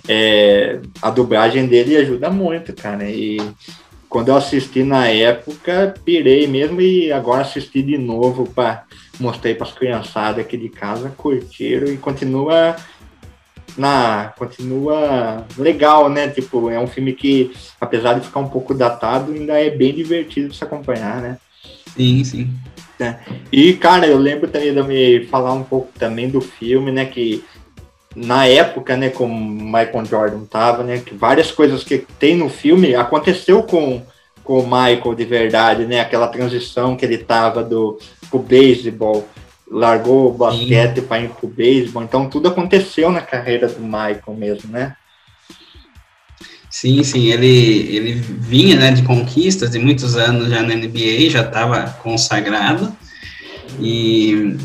é, 0.08 0.80
a 1.02 1.10
dublagem 1.10 1.68
dele 1.68 1.98
ajuda 1.98 2.30
muito, 2.30 2.74
cara. 2.74 3.04
E 3.10 3.38
quando 4.08 4.30
eu 4.30 4.38
assisti 4.38 4.84
na 4.84 5.08
época, 5.08 5.94
pirei 6.06 6.48
mesmo 6.48 6.80
e 6.80 7.12
agora 7.12 7.42
assisti 7.42 7.82
de 7.82 7.98
novo 7.98 8.48
para 8.48 8.86
mostrar 9.20 9.54
para 9.56 9.68
as 9.68 9.74
criançadas 9.74 10.46
aqui 10.46 10.56
de 10.56 10.70
casa, 10.70 11.14
curtiram 11.18 11.88
e 11.88 11.98
continua 11.98 12.76
na 13.78 14.34
continua 14.38 15.46
legal, 15.58 16.10
né? 16.10 16.28
Tipo, 16.28 16.70
é 16.70 16.80
um 16.80 16.88
filme 16.88 17.14
que 17.14 17.52
apesar 17.80 18.14
de 18.14 18.26
ficar 18.26 18.40
um 18.40 18.50
pouco 18.50 18.74
datado, 18.74 19.32
ainda 19.32 19.60
é 19.60 19.70
bem 19.70 19.94
divertido 19.94 20.50
de 20.50 20.56
se 20.56 20.64
acompanhar, 20.64 21.22
né? 21.22 21.38
Sim, 21.96 22.24
sim. 22.24 22.50
É. 23.00 23.16
E 23.52 23.74
cara, 23.74 24.08
eu 24.08 24.18
lembro 24.18 24.48
também 24.48 24.74
de 24.74 24.84
me 24.84 25.26
falar 25.28 25.54
um 25.54 25.64
pouco 25.64 25.90
também 26.00 26.30
do 26.30 26.42
filme, 26.42 26.92
né? 26.92 27.06
Que 27.06 27.44
na 28.18 28.48
época, 28.48 28.98
né, 28.98 29.10
como 29.10 29.38
Michael 29.38 30.06
Jordan 30.06 30.46
tava, 30.46 30.84
né, 30.84 30.98
que 30.98 31.14
várias 31.14 31.52
coisas 31.52 31.84
que 31.84 32.00
tem 32.00 32.36
no 32.36 32.50
filme 32.50 32.96
aconteceu 32.96 33.62
com, 33.62 34.02
com 34.44 34.60
o 34.60 34.64
Michael 34.64 35.14
de 35.16 35.24
verdade, 35.24 35.86
né, 35.86 36.00
aquela 36.00 36.28
transição 36.28 36.96
que 36.96 37.06
ele 37.06 37.20
tava 37.20 37.64
do 37.64 38.00
pro 38.32 38.40
beisebol, 38.40 39.28
largou 39.70 40.30
o 40.30 40.34
basquete 40.34 41.02
para 41.02 41.22
ir 41.22 41.30
pro 41.30 41.48
beisebol, 41.48 42.04
então 42.04 42.30
tudo 42.30 42.48
aconteceu 42.48 43.12
na 43.12 43.22
carreira 43.22 43.68
do 43.68 43.82
Michael 43.82 44.36
mesmo, 44.38 44.72
né? 44.72 44.96
Sim, 46.70 47.04
sim, 47.04 47.32
ele, 47.32 47.96
ele 47.96 48.14
vinha 48.14 48.76
né, 48.76 48.92
de 48.92 49.02
conquistas 49.02 49.72
de 49.72 49.80
muitos 49.80 50.16
anos 50.16 50.50
já 50.50 50.62
na 50.62 50.76
NBA, 50.76 51.30
já 51.30 51.42
estava 51.42 51.90
consagrado, 52.04 52.96
e 53.80 54.58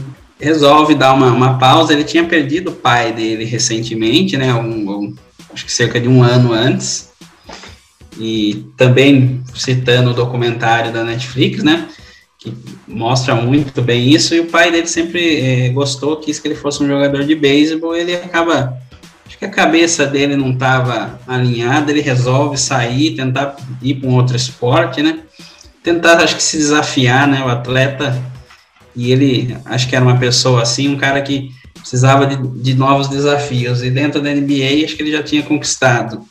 resolve 0.43 0.95
dar 0.95 1.15
uma, 1.15 1.33
uma 1.33 1.59
pausa. 1.59 1.93
Ele 1.93 2.05
tinha 2.05 2.25
perdido 2.25 2.71
o 2.71 2.75
pai 2.75 3.13
dele 3.13 3.45
recentemente, 3.45 4.37
né? 4.37 4.53
Um, 4.53 4.91
um, 4.91 5.15
acho 5.53 5.65
que 5.65 5.73
cerca 5.73 6.01
de 6.01 6.09
um 6.09 6.23
ano 6.23 6.53
antes. 6.53 7.11
E 8.19 8.67
também 8.77 9.43
citando 9.55 10.11
o 10.11 10.15
documentário 10.15 10.93
da 10.93 11.05
Netflix, 11.05 11.63
né? 11.63 11.89
Que 12.43 12.53
mostra 12.89 13.35
muito 13.35 13.81
bem 13.81 14.11
isso. 14.11 14.35
E 14.35 14.41
o 14.41 14.47
pai 14.47 14.73
dele 14.73 14.89
sempre 14.89 15.41
é, 15.41 15.69
gostou, 15.69 16.17
quis 16.17 16.41
que 16.41 16.49
ele 16.49 16.57
fosse 16.57 16.83
um 16.83 16.89
jogador 16.89 17.25
de 17.25 17.35
beisebol. 17.37 17.95
Ele 17.95 18.17
acaba. 18.17 18.77
Acho 19.25 19.39
que 19.39 19.45
a 19.45 19.51
cabeça 19.51 20.05
dele 20.05 20.35
não 20.35 20.51
estava 20.51 21.21
alinhada. 21.27 21.93
Ele 21.93 22.01
resolve 22.01 22.57
sair, 22.57 23.15
tentar 23.15 23.57
ir 23.81 23.95
para 23.95 24.09
um 24.09 24.15
outro 24.15 24.35
esporte, 24.35 25.03
né? 25.03 25.21
Tentar, 25.85 26.19
acho 26.19 26.35
que 26.37 26.43
se 26.43 26.57
desafiar, 26.57 27.29
né? 27.29 27.45
O 27.45 27.49
atleta 27.49 28.21
e 28.95 29.11
ele, 29.11 29.57
acho 29.65 29.89
que 29.89 29.97
era 29.97 30.05
uma 30.05 30.19
pessoa 30.19 30.63
assim, 30.63 30.89
um 30.89 30.99
cara 30.99 31.23
que 31.23 31.51
precisava 31.75 32.27
de, 32.27 32.37
de 32.61 32.75
novos 32.75 33.09
desafios. 33.09 33.83
E 33.83 33.91
dentro 33.91 34.21
da 34.21 34.35
NBA, 34.35 34.85
acho 34.85 34.97
que 34.97 35.03
ele 35.03 35.13
já 35.13 35.23
tinha 35.23 35.43
conquistado. 35.43 36.25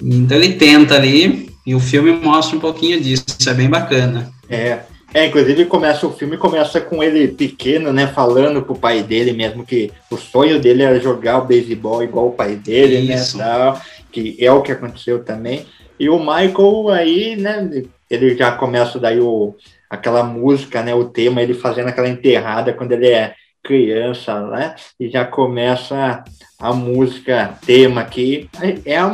Então 0.00 0.36
ele 0.36 0.54
tenta 0.54 0.94
ali, 0.94 1.50
e 1.66 1.74
o 1.74 1.80
filme 1.80 2.12
mostra 2.12 2.56
um 2.56 2.60
pouquinho 2.60 3.00
disso. 3.00 3.24
Isso 3.38 3.48
é 3.48 3.54
bem 3.54 3.68
bacana. 3.68 4.32
É. 4.48 4.80
É, 5.14 5.26
inclusive 5.26 5.66
começa 5.66 6.06
o 6.06 6.12
filme 6.12 6.38
começa 6.38 6.80
com 6.80 7.02
ele 7.02 7.28
pequeno, 7.28 7.92
né, 7.92 8.06
falando 8.06 8.62
pro 8.62 8.74
pai 8.74 9.02
dele 9.02 9.32
mesmo 9.32 9.64
que 9.64 9.90
o 10.10 10.16
sonho 10.16 10.58
dele 10.58 10.82
era 10.82 10.98
jogar 10.98 11.38
o 11.38 11.44
beisebol 11.44 12.02
igual 12.02 12.28
o 12.28 12.32
pai 12.32 12.56
dele, 12.56 13.06
né, 13.06 13.16
Isso. 13.16 13.36
né, 13.36 13.44
tal, 13.44 13.80
que 14.10 14.36
é 14.40 14.50
o 14.50 14.62
que 14.62 14.72
aconteceu 14.72 15.22
também. 15.22 15.66
E 16.00 16.08
o 16.08 16.18
Michael 16.18 16.88
aí, 16.88 17.36
né, 17.36 17.84
ele 18.08 18.36
já 18.36 18.52
começa 18.52 18.98
daí 18.98 19.20
o 19.20 19.54
aquela 19.88 20.22
música, 20.22 20.82
né, 20.82 20.94
o 20.94 21.04
tema, 21.04 21.42
ele 21.42 21.52
fazendo 21.52 21.88
aquela 21.88 22.08
enterrada 22.08 22.72
quando 22.72 22.92
ele 22.92 23.08
é 23.08 23.34
criança, 23.62 24.40
né, 24.46 24.74
e 24.98 25.10
já 25.10 25.26
começa 25.26 26.24
a 26.58 26.72
música 26.72 27.58
tema 27.66 28.00
aqui, 28.00 28.48
é 28.86 28.96
a 28.96 29.08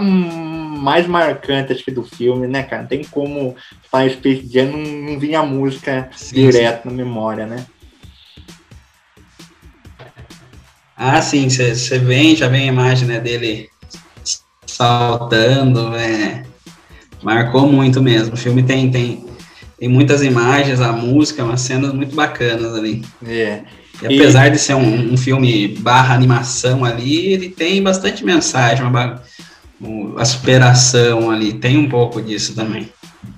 mais 0.79 1.07
marcante, 1.07 1.73
acho 1.73 1.85
que, 1.85 1.91
do 1.91 2.03
filme, 2.03 2.47
né, 2.47 2.63
cara, 2.63 2.83
não 2.83 2.89
tem 2.89 3.05
como 3.05 3.57
falar 3.91 4.11
Space 4.11 4.49
Jam 4.51 4.67
não, 4.67 4.79
não 4.79 5.19
vinha 5.19 5.41
a 5.41 5.47
música 5.47 6.09
sim, 6.17 6.35
direto 6.35 6.83
sim. 6.83 6.89
na 6.89 6.95
memória, 6.95 7.47
né. 7.47 7.67
Ah, 10.97 11.23
sim, 11.23 11.49
você 11.49 11.99
vem, 11.99 12.35
já 12.35 12.49
vem 12.49 12.63
a 12.63 12.73
imagem 12.73 13.07
né, 13.07 13.21
dele 13.21 13.69
saltando, 14.67 15.95
é, 15.95 16.45
marcou 17.23 17.71
muito 17.71 18.03
mesmo. 18.03 18.35
O 18.35 18.37
filme 18.37 18.63
tem, 18.63 18.91
tem, 18.91 19.25
tem 19.79 19.89
muitas 19.89 20.23
imagens, 20.23 20.81
a 20.81 20.93
música, 20.93 21.45
umas 21.45 21.61
cenas 21.61 21.93
muito 21.93 22.17
bacanas 22.17 22.75
ali. 22.75 23.05
É. 23.25 23.63
E 24.03 24.07
apesar 24.07 24.49
e... 24.49 24.51
de 24.51 24.59
ser 24.59 24.75
um, 24.75 25.13
um, 25.13 25.17
filme 25.17 25.69
barra 25.79 26.15
animação 26.15 26.85
ali, 26.85 27.33
ele 27.33 27.49
tem 27.49 27.83
bastante 27.83 28.25
mensagem, 28.25 28.85
uma, 28.85 29.23
a 30.17 30.25
superação 30.25 31.31
ali, 31.31 31.53
tem 31.53 31.79
um 31.79 31.89
pouco 31.89 32.21
disso 32.21 32.55
também. 32.55 32.89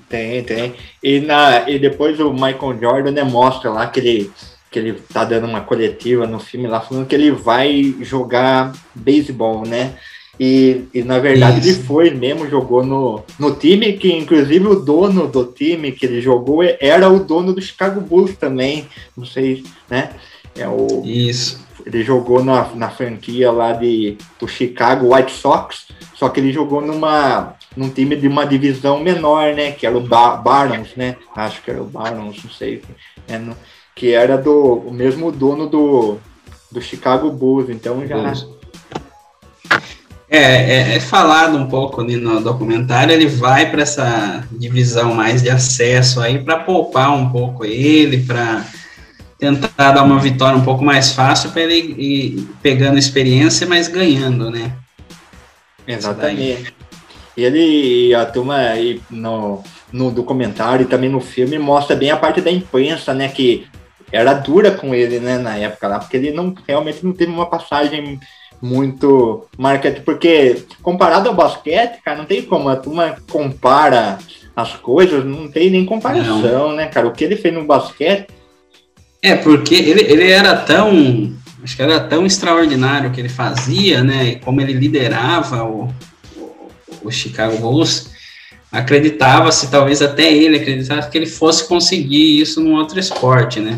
Tem, 0.08 0.42
tem. 0.42 0.74
E, 1.02 1.20
na, 1.20 1.68
e 1.70 1.78
depois 1.78 2.18
o 2.18 2.32
Michael 2.32 2.78
Jordan 2.80 3.24
mostra 3.24 3.70
lá 3.70 3.86
que 3.86 4.00
ele, 4.00 4.30
que 4.70 4.78
ele 4.78 4.92
tá 5.12 5.24
dando 5.24 5.46
uma 5.46 5.60
coletiva 5.60 6.26
no 6.26 6.40
filme 6.40 6.66
lá, 6.66 6.80
falando 6.80 7.06
que 7.06 7.14
ele 7.14 7.30
vai 7.30 7.94
jogar 8.00 8.72
beisebol, 8.94 9.66
né? 9.66 9.94
E, 10.38 10.84
e 10.94 11.02
na 11.02 11.18
verdade 11.18 11.60
Isso. 11.60 11.68
ele 11.68 11.82
foi 11.86 12.10
mesmo, 12.10 12.48
jogou 12.48 12.84
no, 12.84 13.22
no 13.38 13.54
time 13.54 13.92
que, 13.92 14.10
inclusive, 14.10 14.66
o 14.66 14.80
dono 14.80 15.28
do 15.28 15.44
time 15.44 15.92
que 15.92 16.06
ele 16.06 16.20
jogou 16.22 16.62
era 16.62 17.10
o 17.10 17.22
dono 17.22 17.52
do 17.52 17.60
Chicago 17.60 18.00
Bulls 18.00 18.36
também. 18.36 18.86
Não 19.14 19.26
sei, 19.26 19.62
né? 19.88 20.10
É 20.56 20.66
o, 20.66 21.02
Isso. 21.04 21.60
Ele 21.84 22.02
jogou 22.02 22.42
na, 22.42 22.74
na 22.74 22.90
franquia 22.90 23.50
lá 23.50 23.72
de, 23.72 24.16
do 24.38 24.48
Chicago 24.48 25.14
White 25.14 25.32
Sox, 25.32 25.86
só 26.20 26.28
que 26.28 26.38
ele 26.38 26.52
jogou 26.52 26.82
numa, 26.82 27.54
num 27.74 27.88
time 27.88 28.14
de 28.14 28.28
uma 28.28 28.44
divisão 28.44 29.00
menor, 29.00 29.54
né? 29.54 29.72
Que 29.72 29.86
era 29.86 29.96
o 29.96 30.02
Barons, 30.02 30.94
né? 30.94 31.16
Acho 31.34 31.62
que 31.62 31.70
era 31.70 31.80
o 31.80 31.86
Barons, 31.86 32.44
não 32.44 32.50
sei. 32.50 32.82
É, 33.26 33.38
no, 33.38 33.56
que 33.96 34.12
era 34.12 34.36
do 34.36 34.74
o 34.74 34.92
mesmo 34.92 35.32
dono 35.32 35.66
do, 35.66 36.18
do 36.70 36.82
Chicago 36.82 37.30
Bulls, 37.30 37.70
então 37.70 38.06
já. 38.06 38.18
Bulls 38.18 38.46
é, 40.28 40.38
é, 40.38 40.96
é, 40.96 41.00
falado 41.00 41.56
um 41.56 41.68
pouco 41.68 42.02
ali 42.02 42.16
no 42.16 42.38
documentário, 42.42 43.14
ele 43.14 43.26
vai 43.26 43.70
para 43.70 43.80
essa 43.80 44.46
divisão 44.52 45.14
mais 45.14 45.42
de 45.42 45.48
acesso 45.48 46.20
aí 46.20 46.38
para 46.38 46.58
poupar 46.58 47.12
um 47.14 47.30
pouco 47.30 47.64
ele, 47.64 48.18
para 48.18 48.62
tentar 49.38 49.92
dar 49.92 50.02
uma 50.02 50.20
vitória 50.20 50.58
um 50.58 50.64
pouco 50.64 50.84
mais 50.84 51.12
fácil 51.12 51.50
para 51.50 51.62
ele 51.62 51.94
ir 51.98 52.48
pegando 52.62 52.98
experiência, 52.98 53.66
mas 53.66 53.88
ganhando, 53.88 54.50
né? 54.50 54.79
Exatamente. 55.86 56.74
E 57.36 57.44
ele, 57.44 58.14
a 58.14 58.26
turma 58.26 58.56
aí 58.56 59.00
no, 59.10 59.62
no 59.92 60.10
documentário 60.10 60.84
e 60.84 60.88
também 60.88 61.08
no 61.08 61.20
filme 61.20 61.58
mostra 61.58 61.96
bem 61.96 62.10
a 62.10 62.16
parte 62.16 62.40
da 62.40 62.50
imprensa, 62.50 63.14
né? 63.14 63.28
Que 63.28 63.66
era 64.12 64.34
dura 64.34 64.72
com 64.72 64.94
ele, 64.94 65.20
né, 65.20 65.38
na 65.38 65.56
época 65.56 65.86
lá, 65.86 65.98
porque 65.98 66.16
ele 66.16 66.32
não 66.32 66.54
realmente 66.66 67.04
não 67.04 67.12
teve 67.12 67.30
uma 67.30 67.46
passagem 67.46 68.18
muito 68.60 69.46
marcante, 69.56 70.00
porque 70.00 70.64
comparado 70.82 71.28
ao 71.28 71.34
basquete, 71.34 72.00
cara, 72.04 72.18
não 72.18 72.24
tem 72.26 72.42
como, 72.42 72.68
a 72.68 72.76
turma 72.76 73.16
compara 73.30 74.18
as 74.54 74.74
coisas, 74.74 75.24
não 75.24 75.48
tem 75.48 75.70
nem 75.70 75.86
comparação, 75.86 76.42
não. 76.68 76.72
né, 76.72 76.86
cara? 76.86 77.06
O 77.06 77.12
que 77.12 77.24
ele 77.24 77.36
fez 77.36 77.54
no 77.54 77.64
basquete. 77.64 78.26
É, 79.22 79.36
porque 79.36 79.74
ele, 79.74 80.02
ele 80.02 80.30
era 80.30 80.56
tão. 80.56 81.34
Acho 81.62 81.76
que 81.76 81.82
era 81.82 82.00
tão 82.00 82.24
extraordinário 82.24 83.10
o 83.10 83.12
que 83.12 83.20
ele 83.20 83.28
fazia, 83.28 84.02
né? 84.02 84.36
Como 84.36 84.60
ele 84.60 84.72
liderava 84.72 85.64
o, 85.64 85.92
o, 86.36 86.68
o 87.04 87.10
Chicago 87.10 87.58
Bulls, 87.58 88.10
acreditava-se, 88.72 89.70
talvez 89.70 90.00
até 90.00 90.32
ele 90.32 90.56
acreditasse 90.56 91.10
que 91.10 91.18
ele 91.18 91.26
fosse 91.26 91.66
conseguir 91.68 92.40
isso 92.40 92.60
num 92.60 92.74
outro 92.74 92.98
esporte, 92.98 93.60
né? 93.60 93.76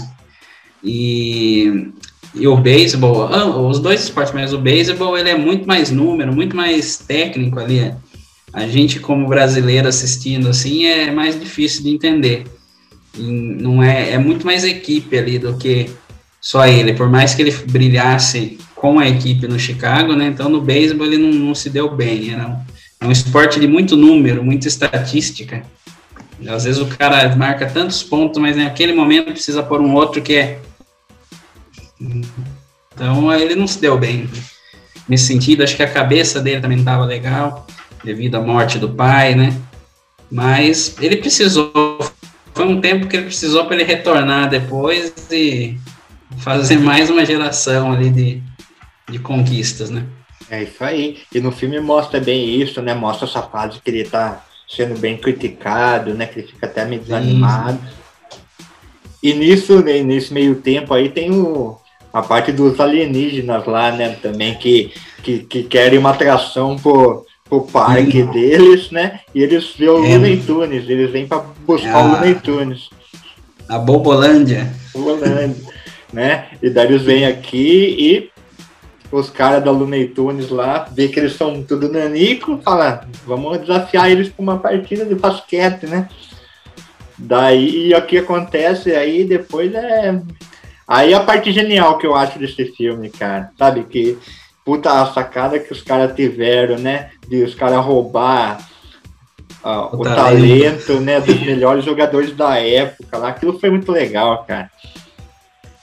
E 0.82 1.92
e 2.34 2.46
o 2.48 2.56
beisebol, 2.56 3.24
ah, 3.24 3.44
os 3.46 3.78
dois 3.78 4.02
esportes, 4.04 4.32
mas 4.32 4.54
o 4.54 4.58
beisebol 4.58 5.18
ele 5.18 5.28
é 5.28 5.36
muito 5.36 5.66
mais 5.66 5.90
número, 5.90 6.34
muito 6.34 6.56
mais 6.56 6.96
técnico 6.96 7.58
ali. 7.60 7.92
A 8.52 8.66
gente 8.66 9.00
como 9.00 9.28
brasileiro 9.28 9.88
assistindo 9.88 10.48
assim 10.48 10.86
é 10.86 11.10
mais 11.10 11.38
difícil 11.38 11.82
de 11.82 11.90
entender. 11.90 12.44
E 13.16 13.22
não 13.22 13.82
é, 13.82 14.12
é 14.12 14.18
muito 14.18 14.46
mais 14.46 14.64
equipe 14.64 15.16
ali 15.16 15.38
do 15.38 15.58
que 15.58 15.90
só 16.42 16.66
ele, 16.66 16.92
por 16.92 17.08
mais 17.08 17.34
que 17.34 17.42
ele 17.42 17.52
brilhasse 17.52 18.58
com 18.74 18.98
a 18.98 19.08
equipe 19.08 19.46
no 19.46 19.60
Chicago, 19.60 20.14
né? 20.14 20.26
Então 20.26 20.48
no 20.48 20.60
beisebol 20.60 21.06
ele 21.06 21.16
não, 21.16 21.30
não 21.30 21.54
se 21.54 21.70
deu 21.70 21.94
bem, 21.94 22.32
era 22.32 22.48
um, 22.48 22.56
é 23.00 23.06
um 23.06 23.12
esporte 23.12 23.60
de 23.60 23.68
muito 23.68 23.96
número, 23.96 24.42
muita 24.42 24.66
estatística. 24.66 25.62
Às 26.44 26.64
vezes 26.64 26.82
o 26.82 26.86
cara 26.86 27.36
marca 27.36 27.66
tantos 27.66 28.02
pontos, 28.02 28.42
mas 28.42 28.56
naquele 28.56 28.92
momento 28.92 29.30
precisa 29.30 29.62
pôr 29.62 29.80
um 29.80 29.94
outro 29.94 30.20
que 30.20 30.34
é. 30.34 30.58
Então 32.92 33.32
ele 33.32 33.54
não 33.54 33.68
se 33.68 33.80
deu 33.80 33.96
bem. 33.96 34.28
Nesse 35.08 35.26
sentido, 35.26 35.62
acho 35.62 35.76
que 35.76 35.82
a 35.84 35.90
cabeça 35.90 36.40
dele 36.40 36.60
também 36.60 36.76
não 36.76 36.82
estava 36.82 37.04
legal, 37.04 37.64
devido 38.02 38.34
à 38.34 38.40
morte 38.40 38.80
do 38.80 38.88
pai, 38.88 39.36
né? 39.36 39.56
Mas 40.28 40.96
ele 41.00 41.18
precisou. 41.18 41.72
Foi 42.52 42.66
um 42.66 42.80
tempo 42.80 43.06
que 43.06 43.16
ele 43.16 43.26
precisou 43.26 43.64
para 43.64 43.76
ele 43.76 43.84
retornar 43.84 44.48
depois 44.50 45.12
e 45.30 45.76
fazer 46.38 46.78
mais 46.78 47.10
uma 47.10 47.24
geração 47.24 47.92
ali 47.92 48.10
de, 48.10 48.42
de 49.10 49.18
conquistas, 49.18 49.90
né? 49.90 50.04
É 50.50 50.62
isso 50.62 50.82
aí. 50.84 51.18
E 51.32 51.40
no 51.40 51.50
filme 51.50 51.80
mostra 51.80 52.20
bem 52.20 52.60
isso, 52.60 52.82
né? 52.82 52.94
Mostra 52.94 53.26
essa 53.26 53.42
fase 53.42 53.80
que 53.80 53.90
ele 53.90 54.04
tá 54.04 54.44
sendo 54.68 54.98
bem 54.98 55.16
criticado, 55.16 56.14
né? 56.14 56.26
Que 56.26 56.40
ele 56.40 56.48
fica 56.48 56.66
até 56.66 56.84
meio 56.84 57.00
desanimado. 57.00 57.78
E 59.22 59.32
nisso, 59.34 59.80
né, 59.82 60.02
nesse 60.02 60.34
meio 60.34 60.56
tempo 60.56 60.92
aí 60.92 61.08
tem 61.08 61.30
o, 61.30 61.78
a 62.12 62.22
parte 62.22 62.50
dos 62.50 62.78
alienígenas 62.80 63.64
lá, 63.66 63.92
né? 63.92 64.16
Também 64.20 64.54
que, 64.54 64.92
que, 65.22 65.40
que 65.40 65.62
querem 65.62 65.98
uma 65.98 66.10
atração 66.10 66.76
pro, 66.76 67.24
pro 67.48 67.62
parque 67.62 68.22
deles, 68.24 68.90
né? 68.90 69.20
E 69.34 69.42
eles 69.42 69.74
vêem 69.78 69.90
o 69.90 70.04
é. 70.04 70.16
Looney 70.16 70.36
Tunes, 70.38 70.88
eles 70.88 71.10
vêm 71.10 71.26
para 71.26 71.44
buscar 71.66 72.04
o 72.04 72.12
Looney 72.12 72.34
Tunes. 72.34 72.90
A 73.68 73.78
Bobolândia. 73.78 74.72
Bobolândia, 74.92 75.64
né? 76.12 76.48
E 76.62 76.68
daí 76.68 76.86
eles 76.86 77.02
vêm 77.02 77.26
aqui 77.26 77.96
e 77.98 78.32
os 79.10 79.28
caras 79.28 79.62
da 79.62 79.70
Looney 79.70 80.08
Tunes 80.08 80.48
lá, 80.48 80.88
vê 80.90 81.08
que 81.08 81.20
eles 81.20 81.34
são 81.34 81.62
tudo 81.62 81.92
nanico, 81.92 82.58
fala, 82.64 83.06
vamos 83.26 83.60
desafiar 83.60 84.10
eles 84.10 84.30
para 84.30 84.42
uma 84.42 84.58
partida 84.58 85.04
de 85.04 85.14
basquete, 85.14 85.86
né? 85.86 86.08
Daí 87.18 87.88
e 87.88 87.94
o 87.94 88.02
que 88.06 88.18
acontece 88.18 88.92
aí 88.94 89.24
depois 89.24 89.72
é. 89.74 90.20
Aí 90.88 91.14
a 91.14 91.20
parte 91.20 91.52
genial 91.52 91.98
que 91.98 92.06
eu 92.06 92.14
acho 92.14 92.38
desse 92.38 92.64
filme, 92.72 93.10
cara, 93.10 93.50
sabe? 93.58 93.84
Que 93.84 94.18
puta 94.64 94.90
a 94.90 95.06
sacada 95.12 95.58
que 95.58 95.72
os 95.72 95.82
caras 95.82 96.14
tiveram, 96.16 96.78
né? 96.78 97.10
De 97.28 97.42
os 97.42 97.54
caras 97.54 97.84
roubar 97.84 98.66
uh, 99.62 99.94
o, 99.94 100.00
o 100.00 100.04
talento. 100.04 100.86
talento, 100.86 101.00
né? 101.00 101.20
Dos 101.20 101.40
melhores 101.42 101.84
jogadores 101.84 102.34
da 102.34 102.58
época 102.58 103.18
lá. 103.18 103.28
Aquilo 103.28 103.58
foi 103.58 103.70
muito 103.70 103.92
legal, 103.92 104.44
cara. 104.44 104.70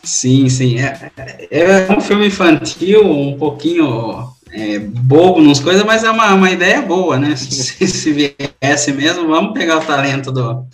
Sim, 0.09 0.49
sim. 0.49 0.77
É, 0.79 1.11
é 1.51 1.91
um 1.91 2.01
filme 2.01 2.25
infantil, 2.25 3.05
um 3.05 3.37
pouquinho 3.37 4.27
é, 4.51 4.79
bobo 4.79 5.39
nas 5.39 5.59
coisas, 5.59 5.83
mas 5.83 6.03
é 6.03 6.09
uma, 6.09 6.33
uma 6.33 6.49
ideia 6.49 6.81
boa, 6.81 7.19
né? 7.19 7.35
Se, 7.37 7.87
se 7.87 8.11
viesse 8.11 8.91
mesmo, 8.91 9.27
vamos 9.27 9.53
pegar 9.53 9.77
o 9.77 9.85
talento 9.85 10.31
do, 10.31 10.65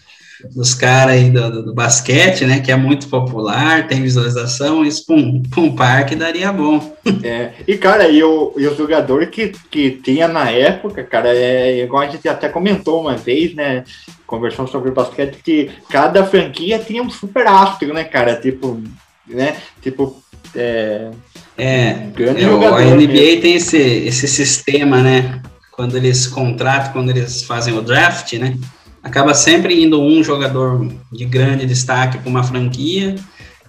dos 0.56 0.74
caras 0.74 1.15
aí 1.15 1.30
do, 1.30 1.51
do, 1.51 1.65
do, 1.65 1.74
basquete, 1.74 2.46
né? 2.46 2.62
Que 2.62 2.72
é 2.72 2.77
muito 2.77 3.10
popular, 3.10 3.86
tem 3.89 4.01
visualização, 4.01 4.86
isso 4.86 5.06
para 5.06 5.15
um, 5.18 5.44
um 5.58 5.75
parque 5.75 6.15
daria 6.15 6.54
bom. 6.54 6.96
É, 7.22 7.51
e 7.68 7.77
cara, 7.77 8.08
e 8.08 8.24
o, 8.24 8.54
e 8.56 8.65
o 8.65 8.75
jogador 8.75 9.27
que, 9.27 9.51
que 9.70 9.92
tinha 9.92 10.30
na 10.30 10.50
época, 10.50 11.04
cara, 11.04 11.36
é 11.36 11.84
igual 11.84 12.04
a 12.04 12.08
gente 12.08 12.25
até 12.30 12.48
comentou 12.48 13.01
uma 13.01 13.18
vez, 13.18 13.54
né? 13.54 13.84
Conversando 14.25 14.70
sobre 14.70 14.92
basquete, 14.92 15.39
que 15.44 15.70
cada 15.89 16.25
franquia 16.25 16.80
tinha 16.80 17.04
um 17.04 17.10
super 17.10 17.46
astro, 17.46 17.94
né, 17.94 18.06
cara? 18.06 18.38
Tipo, 18.38 18.82
né? 19.27 19.55
Tipo, 19.82 20.22
é. 20.55 21.12
É, 21.58 21.93
grande 22.13 22.43
é, 22.43 22.50
jogador. 22.50 22.80
A 22.80 22.86
NBA 22.86 23.08
mesmo. 23.08 23.41
tem 23.41 23.56
esse, 23.56 23.78
esse 23.78 24.28
sistema, 24.28 25.02
né? 25.02 25.41
Quando 25.71 25.97
eles 25.97 26.28
contratam, 26.28 26.93
quando 26.93 27.10
eles 27.10 27.43
fazem 27.43 27.78
o 27.78 27.82
draft, 27.82 28.34
né? 28.34 28.58
Acaba 29.04 29.34
sempre 29.34 29.84
indo 29.84 30.02
um 30.02 30.23
jogador 30.23 30.88
de 31.12 31.26
grande 31.26 31.65
destaque 31.65 32.17
para 32.17 32.30
uma 32.30 32.43
franquia, 32.43 33.15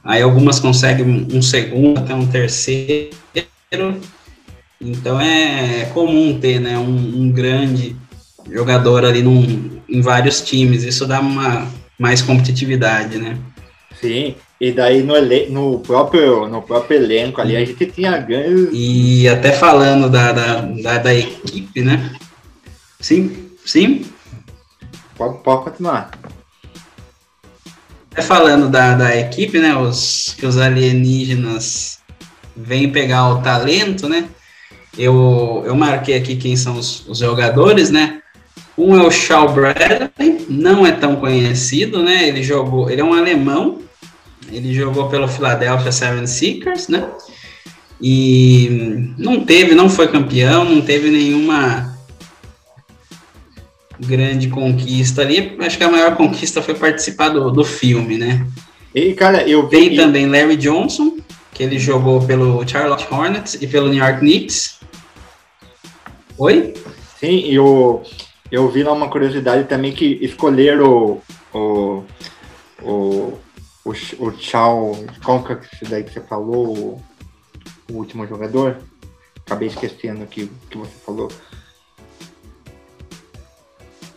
aí 0.02 0.22
algumas 0.22 0.58
conseguem 0.58 1.26
um 1.32 1.42
segundo, 1.42 1.98
até 1.98 2.14
um 2.14 2.26
terceiro. 2.26 3.10
Então 4.80 5.20
é, 5.20 5.82
é 5.82 5.84
comum 5.92 6.38
ter 6.40 6.60
né, 6.60 6.78
um, 6.78 7.22
um 7.22 7.30
grande 7.30 7.94
jogador 8.50 9.04
ali 9.04 9.22
num, 9.22 9.80
em 9.88 10.00
vários 10.00 10.40
times. 10.40 10.84
Isso 10.84 11.06
dá 11.06 11.20
uma 11.20 11.66
mais 11.98 12.22
competitividade, 12.22 13.18
né? 13.18 13.36
Sim, 14.00 14.34
e 14.60 14.72
daí 14.72 15.02
no, 15.02 15.14
no, 15.50 15.80
próprio, 15.80 16.48
no 16.48 16.62
próprio 16.62 16.96
elenco 16.96 17.40
ali 17.40 17.56
a 17.56 17.64
gente 17.64 17.86
tinha 17.86 18.16
ganho. 18.16 18.70
E 18.72 19.28
até 19.28 19.52
falando 19.52 20.08
da, 20.08 20.32
da, 20.32 20.60
da, 20.62 20.98
da 20.98 21.14
equipe, 21.14 21.82
né? 21.82 22.14
Sim, 23.00 23.50
sim. 23.64 24.06
Pode, 25.16 25.38
pode 25.42 25.64
continuar. 25.64 26.10
Até 28.10 28.22
falando 28.22 28.70
da, 28.70 28.94
da 28.94 29.14
equipe, 29.14 29.58
né? 29.58 29.76
Os, 29.76 30.34
que 30.38 30.46
os 30.46 30.56
alienígenas 30.56 31.98
vêm 32.56 32.90
pegar 32.90 33.28
o 33.28 33.42
talento, 33.42 34.08
né? 34.08 34.26
Eu, 34.96 35.62
eu 35.66 35.74
marquei 35.74 36.16
aqui 36.16 36.36
quem 36.36 36.56
são 36.56 36.78
os, 36.78 37.06
os 37.06 37.18
jogadores, 37.18 37.90
né? 37.90 38.22
Um 38.78 38.98
é 38.98 39.02
o 39.02 39.10
Shaw 39.10 39.52
Bradley, 39.52 40.46
não 40.48 40.86
é 40.86 40.92
tão 40.92 41.16
conhecido, 41.16 42.02
né? 42.02 42.26
Ele 42.28 42.42
jogou, 42.42 42.90
ele 42.90 43.02
é 43.02 43.04
um 43.04 43.12
alemão, 43.12 43.82
ele 44.50 44.74
jogou 44.74 45.08
pelo 45.08 45.28
Philadelphia 45.28 45.90
76ers, 45.90 46.88
né? 46.88 47.08
E 48.00 49.14
não 49.16 49.44
teve, 49.44 49.74
não 49.74 49.88
foi 49.88 50.08
campeão, 50.08 50.64
não 50.64 50.80
teve 50.82 51.10
nenhuma 51.10 51.96
grande 53.98 54.48
conquista 54.48 55.22
ali. 55.22 55.56
Acho 55.60 55.78
que 55.78 55.84
a 55.84 55.90
maior 55.90 56.14
conquista 56.16 56.60
foi 56.60 56.74
participar 56.74 57.30
do, 57.30 57.50
do 57.50 57.64
filme, 57.64 58.18
né? 58.18 58.46
E, 58.94 59.14
cara, 59.14 59.48
eu 59.48 59.68
vi... 59.68 59.76
Tem 59.76 59.96
também 59.96 60.26
Larry 60.26 60.56
Johnson, 60.56 61.16
que 61.52 61.62
ele 61.62 61.78
jogou 61.78 62.20
pelo 62.20 62.66
Charlotte 62.66 63.06
Hornets 63.10 63.54
e 63.54 63.66
pelo 63.66 63.88
New 63.88 63.98
York 63.98 64.20
Knicks. 64.20 64.80
Oi? 66.38 66.74
Sim, 67.18 67.38
e 67.46 67.54
eu, 67.54 68.02
eu 68.52 68.70
vi 68.70 68.82
lá 68.82 68.92
uma 68.92 69.08
curiosidade 69.08 69.64
também 69.64 69.92
que 69.92 70.18
escolheram 70.20 70.84
o, 70.84 71.22
o, 71.54 72.04
o 72.82 73.38
o, 73.86 74.26
o 74.26 74.32
Tchau. 74.32 74.96
Qual 75.24 75.42
que 75.44 75.52
é 75.52 75.58
daí 75.88 76.02
que 76.02 76.12
você 76.12 76.20
falou? 76.20 77.00
O, 77.88 77.94
último 77.94 78.26
jogador? 78.26 78.78
Acabei 79.44 79.68
esquecendo 79.68 80.24
o 80.24 80.26
que 80.26 80.50
você 80.74 80.90
falou. 81.04 81.30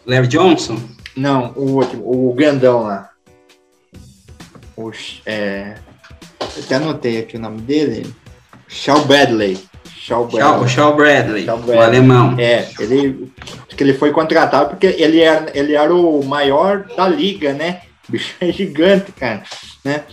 Larry 0.08 0.28
Johnson? 0.28 0.80
Não, 1.16 1.52
o 1.56 1.76
último, 1.76 2.30
o 2.30 2.34
grandão 2.34 2.82
lá. 2.82 3.12
O, 4.76 4.92
é, 5.26 5.78
eu 6.40 6.64
até 6.64 6.76
anotei 6.76 7.20
aqui 7.20 7.38
o 7.38 7.40
nome 7.40 7.62
dele. 7.62 8.12
Shaw 8.68 9.06
Bradley. 9.06 9.60
Shaw 9.86 10.26
Bradley. 10.26 10.70
Shaw, 10.70 10.96
Bradley, 10.96 11.46
Shaw 11.46 11.58
Bradley. 11.58 11.78
o 11.78 11.82
alemão. 11.82 12.36
É, 12.40 12.70
ele, 12.80 13.32
que 13.68 13.84
ele 13.84 13.94
foi 13.94 14.12
contratado 14.12 14.72
porque 14.72 14.88
ele 14.88 15.20
era, 15.20 15.52
ele 15.54 15.76
era 15.76 15.94
o 15.94 16.26
maior 16.26 16.88
da 16.96 17.08
liga, 17.08 17.54
né? 17.54 17.82
O 18.10 18.12
bicho 18.12 18.36
é 18.42 18.52
gigante, 18.52 19.12
cara, 19.12 19.44
né? 19.86 20.04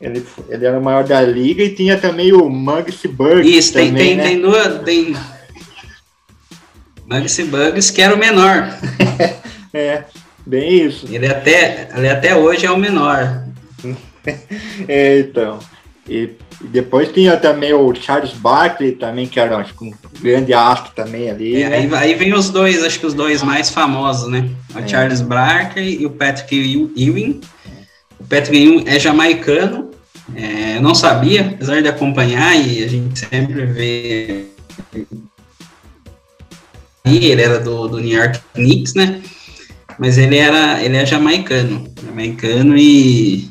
Ele, 0.00 0.24
ele 0.48 0.64
era 0.64 0.78
o 0.78 0.82
maior 0.82 1.02
da 1.02 1.20
liga 1.22 1.62
e 1.64 1.74
tinha 1.74 1.98
também 1.98 2.32
o 2.32 2.48
Muggs 2.48 3.08
Bugs. 3.08 3.44
Isso, 3.44 3.72
também, 3.72 3.94
tem, 3.94 4.06
tem, 4.06 4.16
né? 4.16 4.22
tem 4.22 4.40
duas. 4.40 4.82
Tem... 4.82 5.16
Muggs 7.04 7.42
Bugs 7.44 7.90
que 7.90 8.00
era 8.00 8.14
o 8.14 8.18
menor. 8.18 8.68
é, 9.74 10.04
bem 10.46 10.86
isso. 10.86 11.06
Ele 11.10 11.26
até, 11.26 11.88
ele 11.96 12.08
até 12.08 12.36
hoje 12.36 12.64
é 12.64 12.70
o 12.70 12.76
menor. 12.76 13.42
é, 14.86 15.18
então. 15.18 15.58
E, 16.08 16.30
e, 16.62 16.66
depois 16.68 17.12
tinha 17.12 17.36
também 17.36 17.72
o 17.72 17.94
Charles 17.94 18.32
Barkley 18.32 18.92
também, 18.92 19.26
que 19.26 19.38
era 19.38 19.58
acho, 19.58 19.74
um 19.82 19.92
grande 20.20 20.54
astro 20.54 20.92
também 20.94 21.30
ali. 21.30 21.62
É, 21.62 21.68
né? 21.68 21.76
aí, 21.76 21.94
aí 21.94 22.14
vem 22.14 22.32
os 22.34 22.50
dois, 22.50 22.82
acho 22.82 22.98
que 22.98 23.06
os 23.06 23.14
dois 23.14 23.42
mais 23.42 23.70
famosos, 23.70 24.30
né? 24.30 24.48
O 24.74 24.78
é. 24.78 24.88
Charles 24.88 25.20
Barkley 25.20 26.00
e 26.00 26.06
o 26.06 26.10
Patrick 26.10 26.56
Ewing. 26.96 27.40
O 28.18 28.24
Patrick 28.24 28.56
Ewing 28.56 28.84
é 28.86 28.98
jamaicano, 28.98 29.90
é, 30.34 30.80
não 30.80 30.94
sabia, 30.94 31.42
apesar 31.54 31.82
de 31.82 31.88
acompanhar, 31.88 32.56
e 32.56 32.82
a 32.82 32.88
gente 32.88 33.18
sempre 33.18 33.66
vê. 33.66 34.46
Ele 37.04 37.40
era 37.40 37.58
do, 37.58 37.88
do 37.88 38.00
New 38.00 38.18
York 38.18 38.38
Knicks, 38.54 38.94
né? 38.94 39.22
Mas 39.98 40.16
ele 40.16 40.36
era 40.36 40.82
ele 40.82 40.96
é 40.96 41.04
jamaicano, 41.04 41.92
jamaicano 42.04 42.76
e 42.76 43.50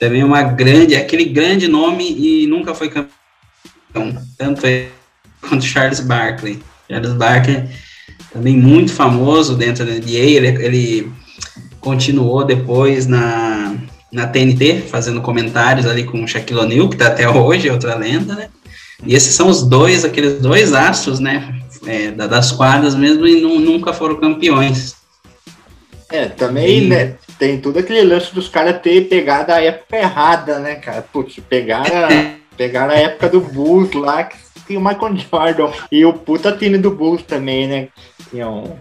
também 0.00 0.24
uma 0.24 0.42
grande, 0.42 0.96
aquele 0.96 1.26
grande 1.26 1.68
nome 1.68 2.04
e 2.10 2.46
nunca 2.46 2.74
foi 2.74 2.88
campeão. 2.88 4.18
Tanto 4.36 4.66
ele 4.66 4.88
quanto 5.40 5.64
Charles 5.64 6.00
Barkley. 6.00 6.60
Charles 6.88 7.12
Barkley 7.12 7.68
também 8.32 8.56
muito 8.56 8.92
famoso 8.92 9.54
dentro 9.54 9.84
da 9.84 9.92
NBA, 9.92 10.08
ele, 10.10 10.48
ele 10.64 11.12
continuou 11.80 12.44
depois 12.44 13.06
na 13.06 13.76
na 14.12 14.26
TNT, 14.26 14.82
fazendo 14.88 15.20
comentários 15.20 15.86
ali 15.86 16.02
com 16.02 16.24
o 16.24 16.26
Shaquille 16.26 16.58
O'Neal, 16.58 16.88
que 16.88 16.96
tá 16.96 17.06
até 17.06 17.28
hoje, 17.28 17.68
é 17.68 17.72
outra 17.72 17.94
lenda, 17.94 18.34
né? 18.34 18.48
E 19.06 19.14
esses 19.14 19.34
são 19.34 19.48
os 19.48 19.62
dois, 19.62 20.04
aqueles 20.04 20.40
dois 20.40 20.72
astros, 20.72 21.20
né? 21.20 21.60
É, 21.86 22.10
das 22.10 22.50
quadras 22.50 22.94
mesmo, 22.96 23.24
e 23.26 23.40
nunca 23.40 23.92
foram 23.92 24.16
campeões. 24.16 24.96
É, 26.10 26.26
também, 26.26 26.84
e... 26.84 26.88
né? 26.88 27.14
Tem 27.40 27.58
todo 27.58 27.78
aquele 27.78 28.02
lance 28.02 28.34
dos 28.34 28.50
caras 28.50 28.82
ter 28.82 29.08
pegado 29.08 29.50
a 29.50 29.62
época 29.62 29.96
errada, 29.96 30.58
né, 30.58 30.74
cara? 30.74 31.00
Putz, 31.00 31.40
pegaram, 31.48 31.90
pegaram 32.54 32.92
a 32.92 32.98
época 32.98 33.30
do 33.30 33.40
Bulls 33.40 33.94
lá, 33.94 34.24
que 34.24 34.36
tinha 34.66 34.78
o 34.78 34.84
Michael 34.84 35.16
Jordan. 35.16 35.72
E 35.90 36.04
o 36.04 36.12
puta 36.12 36.52
time 36.52 36.76
do 36.76 36.90
Bulls 36.90 37.22
também, 37.22 37.66
né? 37.66 37.88
Tinha 38.28 38.46
o 38.46 38.78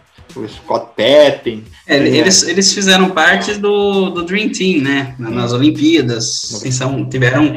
Scott 0.50 0.88
Petten. 0.94 1.64
É, 1.88 1.96
eles, 2.00 2.44
eles 2.44 2.74
fizeram 2.74 3.12
parte 3.12 3.54
do, 3.54 4.10
do 4.10 4.26
Dream 4.26 4.50
Team, 4.50 4.82
né? 4.84 5.16
Nas 5.18 5.54
Olimpíadas. 5.54 6.26
São, 6.70 7.08
tiveram, 7.10 7.56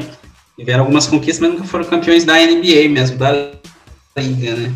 tiveram 0.57 0.83
algumas 0.83 1.05
conquistas, 1.05 1.39
mas 1.41 1.51
nunca 1.51 1.65
foram 1.65 1.83
campeões 1.83 2.23
da 2.23 2.35
NBA 2.35 2.87
mesmo, 2.89 3.17
da 3.17 3.51
Liga, 4.17 4.55
né? 4.55 4.73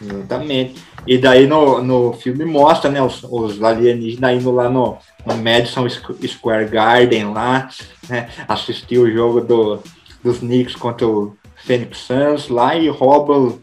Exatamente. 0.00 0.74
E 1.06 1.18
daí 1.18 1.46
no, 1.46 1.82
no 1.82 2.12
filme 2.12 2.44
mostra, 2.44 2.90
né, 2.90 3.02
os, 3.02 3.24
os 3.24 3.60
alienígenas 3.62 4.40
indo 4.40 4.52
lá 4.52 4.68
no, 4.68 4.98
no 5.26 5.36
Madison 5.36 5.88
Square 5.88 6.68
Garden 6.68 7.32
lá, 7.32 7.68
né, 8.08 8.28
assistir 8.48 8.98
o 8.98 9.10
jogo 9.10 9.40
do, 9.40 9.82
dos 10.22 10.38
Knicks 10.38 10.74
contra 10.74 11.06
o 11.06 11.36
Phoenix 11.56 11.98
Suns 11.98 12.48
lá 12.48 12.76
e 12.76 12.88
roubam 12.88 13.60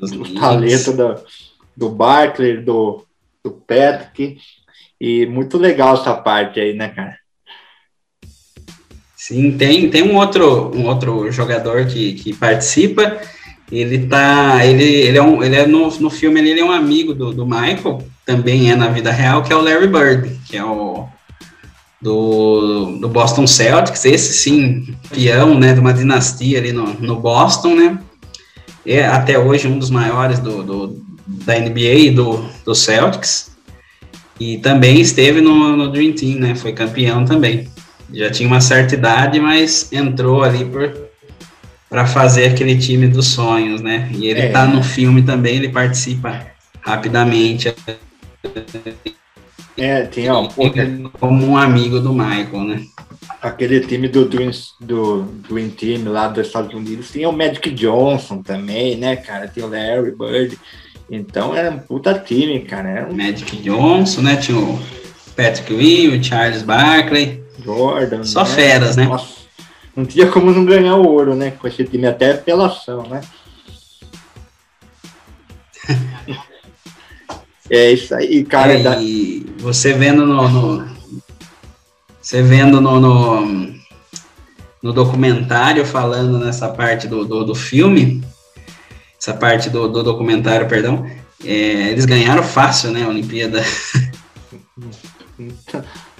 os, 0.00 0.12
os 0.12 0.32
talentos 0.32 0.94
da, 0.94 1.20
do 1.76 1.88
Barkley, 1.88 2.58
do, 2.58 3.04
do 3.42 3.50
Patrick. 3.50 4.38
E 5.00 5.26
muito 5.26 5.56
legal 5.56 5.94
essa 5.94 6.14
parte 6.14 6.58
aí, 6.58 6.74
né, 6.74 6.88
cara? 6.88 7.16
Sim, 9.16 9.56
tem, 9.56 9.90
tem 9.90 10.02
um 10.02 10.16
outro, 10.16 10.74
um 10.74 10.86
outro 10.86 11.30
jogador 11.30 11.86
que, 11.86 12.14
que 12.14 12.34
participa. 12.34 13.20
Ele 13.70 14.06
tá. 14.06 14.64
Ele, 14.64 14.84
ele 14.84 15.18
é, 15.18 15.22
um, 15.22 15.42
ele 15.42 15.56
é 15.56 15.66
no, 15.66 15.90
no 15.98 16.08
filme 16.08 16.40
ele 16.40 16.60
é 16.60 16.64
um 16.64 16.72
amigo 16.72 17.12
do, 17.14 17.32
do 17.32 17.46
Michael, 17.46 18.02
também 18.24 18.70
é 18.70 18.76
na 18.76 18.88
vida 18.88 19.10
real, 19.10 19.42
que 19.42 19.52
é 19.52 19.56
o 19.56 19.60
Larry 19.60 19.86
Bird, 19.86 20.37
que 20.48 20.56
é 20.56 20.64
o 20.64 21.06
do, 22.00 22.98
do 23.00 23.08
Boston 23.08 23.46
Celtics, 23.46 24.04
esse 24.04 24.32
sim, 24.32 24.94
peão, 25.10 25.58
né, 25.58 25.74
de 25.74 25.80
uma 25.80 25.92
dinastia 25.92 26.58
ali 26.58 26.72
no, 26.72 26.94
no 26.94 27.16
Boston, 27.16 27.74
né, 27.74 27.98
é 28.86 29.04
até 29.06 29.38
hoje 29.38 29.68
um 29.68 29.78
dos 29.78 29.90
maiores 29.90 30.38
do, 30.38 30.62
do, 30.62 31.06
da 31.26 31.58
NBA 31.58 31.94
e 31.94 32.10
do, 32.10 32.44
do 32.64 32.74
Celtics. 32.74 33.50
E 34.40 34.58
também 34.58 35.00
esteve 35.00 35.40
no, 35.40 35.76
no 35.76 35.90
Dream 35.90 36.12
Team, 36.12 36.38
né? 36.38 36.54
Foi 36.54 36.72
campeão 36.72 37.24
também. 37.24 37.68
Já 38.12 38.30
tinha 38.30 38.48
uma 38.48 38.60
certa 38.60 38.94
idade, 38.94 39.40
mas 39.40 39.92
entrou 39.92 40.42
ali 40.42 40.64
por 40.64 41.08
para 41.88 42.06
fazer 42.06 42.48
aquele 42.48 42.76
time 42.76 43.08
dos 43.08 43.28
sonhos, 43.28 43.80
né? 43.80 44.10
E 44.12 44.26
ele 44.26 44.40
é. 44.40 44.48
tá 44.50 44.66
no 44.66 44.82
filme 44.82 45.22
também, 45.22 45.56
ele 45.56 45.70
participa 45.70 46.46
rapidamente. 46.82 47.74
É, 49.78 50.02
tinha 50.06 50.36
um, 50.36 50.48
como 51.20 51.46
um 51.46 51.56
amigo 51.56 52.00
do 52.00 52.12
Michael, 52.12 52.64
né? 52.64 52.82
Aquele 53.40 53.80
time 53.80 54.08
do 54.08 54.24
Dream, 54.24 54.50
do 54.80 55.22
Dream 55.48 55.70
Team 55.70 56.10
lá 56.10 56.26
dos 56.26 56.46
Estados 56.46 56.74
Unidos 56.74 57.10
tinha 57.10 57.28
o 57.28 57.32
Magic 57.32 57.70
Johnson 57.70 58.42
também, 58.42 58.96
né, 58.96 59.14
cara? 59.16 59.46
Tinha 59.46 59.66
o 59.66 59.70
Larry 59.70 60.10
Bird. 60.10 60.58
Então 61.08 61.54
era 61.54 61.70
um 61.70 61.78
puta 61.78 62.12
time, 62.18 62.60
cara. 62.60 62.88
Era 62.88 63.08
um... 63.08 63.16
Magic 63.16 63.56
Johnson, 63.58 64.22
né? 64.22 64.36
Tinha 64.36 64.58
o 64.58 64.78
Patrick 65.36 65.72
Ewing, 65.72 66.18
o 66.18 66.24
Charles 66.24 66.62
Barkley. 66.62 67.42
Jordan. 67.64 68.24
Só 68.24 68.40
né? 68.40 68.50
feras, 68.50 68.96
né? 68.96 69.04
Nossa, 69.04 69.38
não 69.94 70.04
tinha 70.04 70.26
como 70.26 70.50
não 70.50 70.64
ganhar 70.64 70.96
o 70.96 71.06
ouro, 71.06 71.34
né? 71.34 71.52
Com 71.52 71.68
esse 71.68 71.84
time, 71.84 72.06
até 72.06 72.32
apelação, 72.32 73.04
né? 73.08 73.20
É 77.70 77.92
isso 77.92 78.14
aí, 78.14 78.44
cara. 78.44 78.74
É, 78.74 78.82
da... 78.82 79.00
E 79.00 79.46
você 79.58 79.92
vendo 79.92 80.26
no, 80.26 80.48
no, 80.48 80.88
Você 82.20 82.42
vendo 82.42 82.80
no, 82.80 83.00
no, 83.00 83.74
no, 84.82 84.92
documentário 84.92 85.84
falando 85.84 86.38
nessa 86.38 86.68
parte 86.68 87.06
do, 87.06 87.24
do, 87.24 87.44
do 87.44 87.54
filme 87.54 88.22
essa 89.20 89.34
parte 89.34 89.68
do, 89.68 89.88
do 89.88 90.02
documentário, 90.02 90.68
perdão, 90.68 91.04
é, 91.44 91.50
eles 91.90 92.04
ganharam 92.04 92.42
fácil, 92.42 92.92
né, 92.92 93.02
a 93.02 93.08
Olimpíada. 93.08 93.62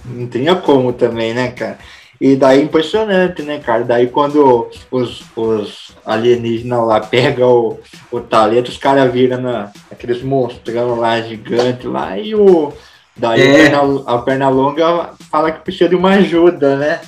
Não 0.05 0.27
tinha 0.27 0.57
como 0.57 0.93
também, 0.93 1.33
né, 1.33 1.51
cara? 1.53 1.79
E 2.21 2.35
daí 2.35 2.63
impressionante, 2.63 3.43
né, 3.43 3.59
cara? 3.61 3.85
Daí 3.85 4.09
quando 4.09 4.69
os, 4.91 5.23
os 5.37 5.93
alienígenas 6.05 6.87
lá 6.87 7.01
pegam 7.01 7.49
o, 7.49 7.81
o 8.11 8.21
talento, 8.21 8.69
os 8.69 8.77
caras 8.77 9.13
viram 9.13 9.41
na, 9.41 9.71
aqueles 9.99 10.23
monstrão 10.23 10.95
lá, 10.95 11.21
gigante 11.21 11.87
lá, 11.87 12.17
e 12.17 12.35
o. 12.35 12.73
Daí 13.17 13.41
é. 13.43 13.67
a, 13.67 13.71
perna, 13.71 14.03
a 14.07 14.19
perna 14.19 14.49
longa 14.49 15.11
fala 15.29 15.51
que 15.51 15.65
precisa 15.65 15.89
de 15.89 15.97
uma 15.97 16.11
ajuda, 16.11 16.77
né? 16.77 17.01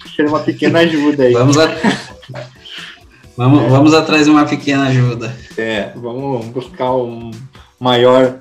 Precisa 0.00 0.24
de 0.24 0.28
uma 0.28 0.40
pequena 0.40 0.80
ajuda 0.80 1.22
aí. 1.22 1.32
Vamos, 1.32 1.56
a, 1.56 1.68
Vamos, 3.36 3.62
é. 3.62 3.68
vamos 3.68 3.94
atrás 3.94 4.24
de 4.24 4.30
uma 4.30 4.44
pequena 4.44 4.88
ajuda. 4.88 5.34
É, 5.56 5.92
vamos 5.94 6.46
buscar 6.46 6.92
um 6.94 7.30
maior 7.78 8.40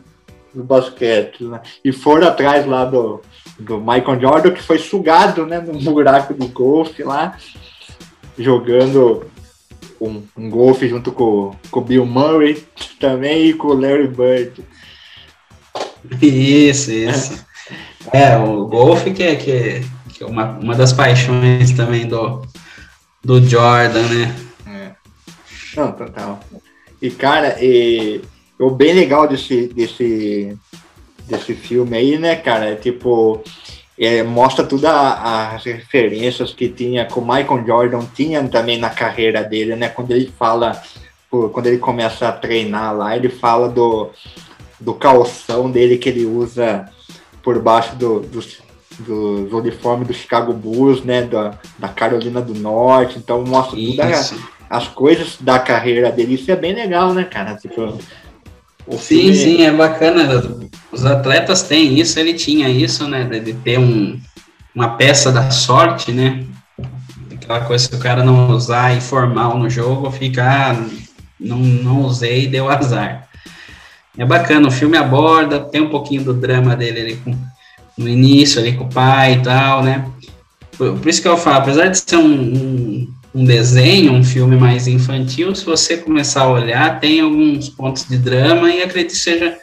do 0.54 0.64
basquete, 0.64 1.44
né? 1.44 1.62
E 1.86 1.94
foram 1.94 2.28
atrás 2.28 2.66
lá 2.66 2.86
do, 2.86 3.22
do 3.60 3.78
Michael 3.78 4.20
Jordan, 4.20 4.52
que 4.52 4.64
foi 4.64 4.80
sugado, 4.80 5.46
né, 5.46 5.60
no 5.60 5.80
buraco 5.94 6.34
do 6.34 6.48
golfe 6.48 7.04
lá, 7.04 7.38
jogando 8.38 9.26
um, 10.00 10.24
um 10.38 10.50
golfe 10.50 10.88
junto 10.88 11.12
com, 11.12 11.56
com 11.70 11.80
o 11.80 11.84
Bill 11.84 12.06
Murray 12.06 12.64
também 13.00 13.48
e 13.48 13.54
com 13.54 13.68
o 13.68 13.80
Larry 13.80 14.08
Bird. 14.08 14.64
Isso, 16.22 16.92
isso. 16.92 17.46
É, 18.14 18.38
o 18.38 18.66
golfe 18.66 19.12
que 19.12 19.24
é, 19.24 19.36
que 19.36 19.52
é, 19.52 19.84
que 20.14 20.24
é 20.24 20.26
uma, 20.26 20.58
uma 20.58 20.76
das 20.76 20.94
paixões 20.94 21.72
também 21.72 22.08
do, 22.08 22.42
do 23.24 23.42
Jordan, 23.42 24.08
né? 24.08 24.36
Não, 25.76 25.92
total. 25.92 26.40
E, 27.02 27.10
cara, 27.10 27.58
e, 27.62 28.22
o 28.60 28.70
bem 28.70 28.94
legal 28.94 29.28
desse, 29.28 29.68
desse, 29.68 30.58
desse 31.28 31.54
filme 31.54 31.96
aí, 31.96 32.18
né, 32.18 32.36
cara, 32.36 32.72
é 32.72 32.76
tipo, 32.76 33.42
é, 34.00 34.24
mostra 34.24 34.66
todas 34.66 34.90
as 34.90 35.64
referências 35.66 36.54
que 36.54 36.70
tinha, 36.70 37.06
com 37.06 37.20
o 37.20 37.28
Michael 37.28 37.66
Jordan 37.66 38.06
tinha 38.16 38.42
também 38.48 38.78
na 38.80 38.90
carreira 38.90 39.44
dele, 39.44 39.76
né, 39.76 39.90
quando 39.90 40.12
ele 40.12 40.32
fala, 40.40 40.82
quando 41.30 41.68
ele 41.68 41.78
começa 41.78 42.30
a 42.30 42.32
treinar 42.32 42.96
lá, 42.96 43.16
ele 43.16 43.30
fala 43.30 43.68
do, 43.68 44.10
do 44.80 44.94
calção 44.94 45.70
dele 45.70 45.98
que 45.98 46.08
ele 46.08 46.26
usa 46.26 46.90
por 47.44 47.60
baixo 47.62 47.96
do, 47.96 48.22
dos, 48.22 48.62
dos 49.00 49.52
uniformes 49.52 50.08
do 50.08 50.14
Chicago 50.14 50.54
Bulls, 50.54 51.04
né, 51.04 51.24
da, 51.24 51.60
da 51.78 51.90
Carolina 51.90 52.42
do 52.42 52.54
Norte, 52.54 53.20
então 53.20 53.44
mostra 53.44 53.78
Isso. 53.78 53.98
toda 53.98 54.08
a 54.08 54.60
as 54.70 54.88
coisas 54.88 55.38
da 55.40 55.58
carreira 55.58 56.12
dele. 56.12 56.36
Isso 56.36 56.52
é 56.52 56.56
bem 56.56 56.74
legal, 56.74 57.14
né, 57.14 57.24
cara? 57.24 57.56
Tipo, 57.56 57.98
sim, 58.98 59.34
sim, 59.34 59.62
é 59.62 59.72
bacana. 59.72 60.44
Os 60.92 61.06
atletas 61.06 61.62
têm 61.64 62.00
isso, 62.00 62.20
ele 62.20 62.34
tinha 62.34 62.70
isso, 62.70 63.08
né? 63.08 63.24
De 63.26 63.54
ter 63.54 63.80
um, 63.80 64.20
uma 64.74 64.96
peça 64.96 65.32
da 65.32 65.52
sorte, 65.52 66.12
né? 66.12 66.46
Aquela 67.34 67.62
coisa 67.62 67.88
que 67.88 67.96
o 67.96 68.00
cara 68.00 68.24
não 68.24 68.52
usar 68.52 68.96
informal 68.96 69.58
no 69.58 69.70
jogo, 69.70 70.12
fica, 70.12 70.44
ah, 70.44 70.86
não, 71.40 71.58
não 71.58 72.02
usei 72.02 72.44
e 72.44 72.48
deu 72.48 72.70
azar. 72.70 73.28
É 74.18 74.26
bacana, 74.26 74.68
o 74.68 74.72
filme 74.72 74.98
aborda, 74.98 75.60
tem 75.60 75.82
um 75.82 75.90
pouquinho 75.90 76.24
do 76.24 76.34
drama 76.34 76.76
dele 76.76 77.02
ali 77.02 77.16
com, 77.18 77.36
no 77.98 78.08
início, 78.08 78.60
ali 78.60 78.76
com 78.76 78.84
o 78.84 78.90
pai 78.90 79.36
e 79.36 79.42
tal, 79.42 79.84
né? 79.84 80.06
Por, 80.78 80.98
por 80.98 81.08
isso 81.08 81.22
que 81.22 81.28
eu 81.28 81.38
falo, 81.38 81.58
apesar 81.58 81.88
de 81.88 81.98
ser 81.98 82.18
um, 82.18 82.26
um 82.26 83.14
um 83.34 83.46
desenho, 83.46 84.14
um 84.14 84.24
filme 84.24 84.56
mais 84.56 84.88
infantil, 84.88 85.54
se 85.54 85.66
você 85.66 85.98
começar 85.98 86.44
a 86.44 86.52
olhar, 86.52 87.00
tem 87.00 87.22
alguns 87.22 87.70
pontos 87.70 88.08
de 88.08 88.18
drama 88.18 88.70
e 88.72 88.82
acredito 88.82 89.12
que 89.12 89.18
seja 89.18 89.58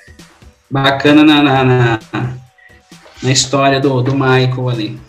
bacana 0.70 1.24
na, 1.24 1.42
na, 1.42 1.64
na, 1.64 1.98
na 3.22 3.32
história 3.32 3.80
do, 3.80 4.02
do 4.02 4.14
Michael 4.14 4.68
ali. 4.68 5.00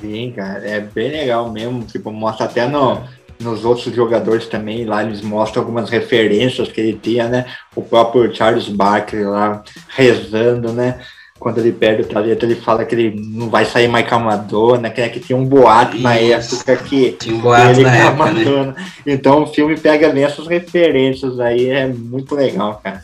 Sim, 0.00 0.32
cara, 0.34 0.66
é 0.66 0.80
bem 0.80 1.10
legal 1.10 1.50
mesmo, 1.50 1.84
tipo, 1.84 2.10
mostra 2.12 2.46
até 2.46 2.68
no, 2.68 3.02
nos 3.40 3.64
outros 3.64 3.94
jogadores 3.94 4.46
também, 4.46 4.84
lá 4.84 5.02
eles 5.02 5.22
mostram 5.22 5.62
algumas 5.62 5.90
referências 5.90 6.70
que 6.70 6.80
ele 6.80 6.98
tinha, 7.00 7.28
né, 7.28 7.46
o 7.74 7.82
próprio 7.82 8.34
Charles 8.34 8.68
Barkley 8.68 9.24
lá 9.24 9.62
rezando, 9.88 10.72
né, 10.72 11.00
quando 11.38 11.58
ele 11.58 11.72
perde 11.72 12.02
o 12.02 12.06
talento, 12.06 12.44
ele 12.44 12.56
fala 12.56 12.84
que 12.84 12.94
ele 12.94 13.20
não 13.20 13.48
vai 13.48 13.64
sair 13.64 13.88
mais 13.88 14.08
com 14.08 14.16
a 14.16 14.18
Madonna, 14.18 14.90
que, 14.90 15.00
é 15.00 15.08
que 15.08 15.20
tinha 15.20 15.36
um 15.36 15.44
boato 15.44 15.94
Isso. 15.94 16.02
na 16.02 16.16
época 16.16 16.76
que 16.76 17.12
tinha 17.12 17.34
um 17.34 17.40
boato 17.40 17.70
ele 17.70 17.82
na 17.82 17.96
época, 17.96 18.32
né? 18.32 18.44
Madonna. 18.44 18.72
Né? 18.72 18.86
Então 19.06 19.42
o 19.42 19.46
filme 19.46 19.76
pega 19.76 20.12
nessas 20.12 20.46
referências 20.46 21.38
aí, 21.38 21.68
é 21.68 21.86
muito 21.86 22.34
legal, 22.34 22.80
cara. 22.82 23.02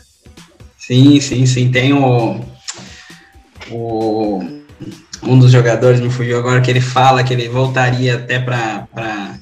Sim, 0.77 1.19
sim, 1.19 1.45
sim. 1.45 1.71
Tem 1.71 1.93
o. 1.93 2.41
o 3.71 4.43
um 5.23 5.39
dos 5.39 5.51
jogadores 5.51 5.99
me 5.99 6.09
fugiu 6.09 6.37
agora 6.37 6.61
que 6.61 6.69
ele 6.69 6.81
fala 6.81 7.23
que 7.23 7.33
ele 7.33 7.49
voltaria 7.49 8.15
até 8.15 8.37
para 8.37 8.87
para 8.93 9.39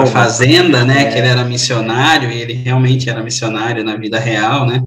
a 0.00 0.06
fazenda, 0.06 0.84
né? 0.84 1.02
É. 1.02 1.10
Que 1.10 1.18
ele 1.18 1.28
era 1.28 1.44
missionário 1.44 2.30
e 2.30 2.40
ele 2.40 2.54
realmente 2.54 3.08
era 3.08 3.22
missionário 3.22 3.84
na 3.84 3.96
vida 3.96 4.18
real, 4.18 4.66
né? 4.66 4.82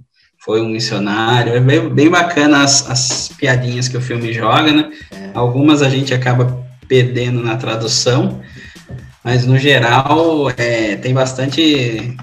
Foi 0.45 0.61
um 0.61 0.69
missionário. 0.69 1.55
É 1.55 1.59
bem, 1.59 1.89
bem 1.89 2.09
bacana 2.09 2.63
as, 2.63 2.89
as 2.89 3.29
piadinhas 3.29 3.87
que 3.87 3.97
o 3.97 4.01
filme 4.01 4.31
joga, 4.31 4.71
né? 4.71 4.91
É. 5.11 5.31
Algumas 5.33 5.81
a 5.81 5.89
gente 5.89 6.13
acaba 6.13 6.63
perdendo 6.87 7.41
na 7.41 7.57
tradução, 7.57 8.39
mas 9.23 9.45
no 9.45 9.57
geral 9.57 10.51
é, 10.55 10.95
tem 10.97 11.13
bastante. 11.13 12.15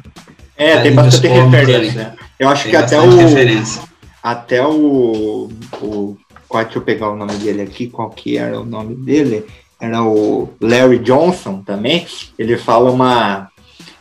É, 0.56 0.80
tem 0.82 0.94
bastante 0.94 1.26
referência. 1.26 2.14
Eu 2.38 2.48
acho 2.48 2.68
que 2.68 2.76
até 2.76 3.00
o. 3.00 3.16
Referência. 3.16 3.82
Até 4.22 4.64
o, 4.64 5.50
o. 5.80 6.16
Qual, 6.48 6.62
deixa 6.62 6.78
eu 6.78 6.82
pegar 6.82 7.10
o 7.10 7.16
nome 7.16 7.34
dele 7.34 7.62
aqui, 7.62 7.88
qual 7.88 8.10
que 8.10 8.38
era 8.38 8.60
o 8.60 8.64
nome 8.64 8.94
dele? 8.94 9.44
era 9.82 10.00
o 10.04 10.48
Larry 10.60 11.00
Johnson 11.00 11.60
também, 11.60 12.06
ele 12.38 12.56
fala 12.56 12.88
uma 12.88 13.48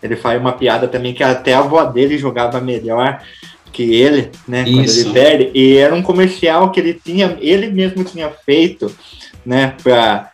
ele 0.01 0.15
faz 0.15 0.39
uma 0.39 0.53
piada 0.53 0.87
também 0.87 1.13
que 1.13 1.23
até 1.23 1.55
a 1.55 1.59
avó 1.59 1.83
dele 1.85 2.17
jogava 2.19 2.61
melhor 2.61 3.19
que 3.71 3.95
ele, 3.95 4.31
né, 4.47 4.63
Isso. 4.67 4.73
quando 4.73 4.89
ele 4.89 5.13
perde, 5.13 5.51
e 5.53 5.77
era 5.77 5.95
um 5.95 6.01
comercial 6.01 6.71
que 6.71 6.79
ele 6.79 6.93
tinha, 6.93 7.37
ele 7.39 7.69
mesmo 7.69 8.03
tinha 8.03 8.29
feito, 8.29 8.93
né, 9.45 9.75
para 9.81 10.31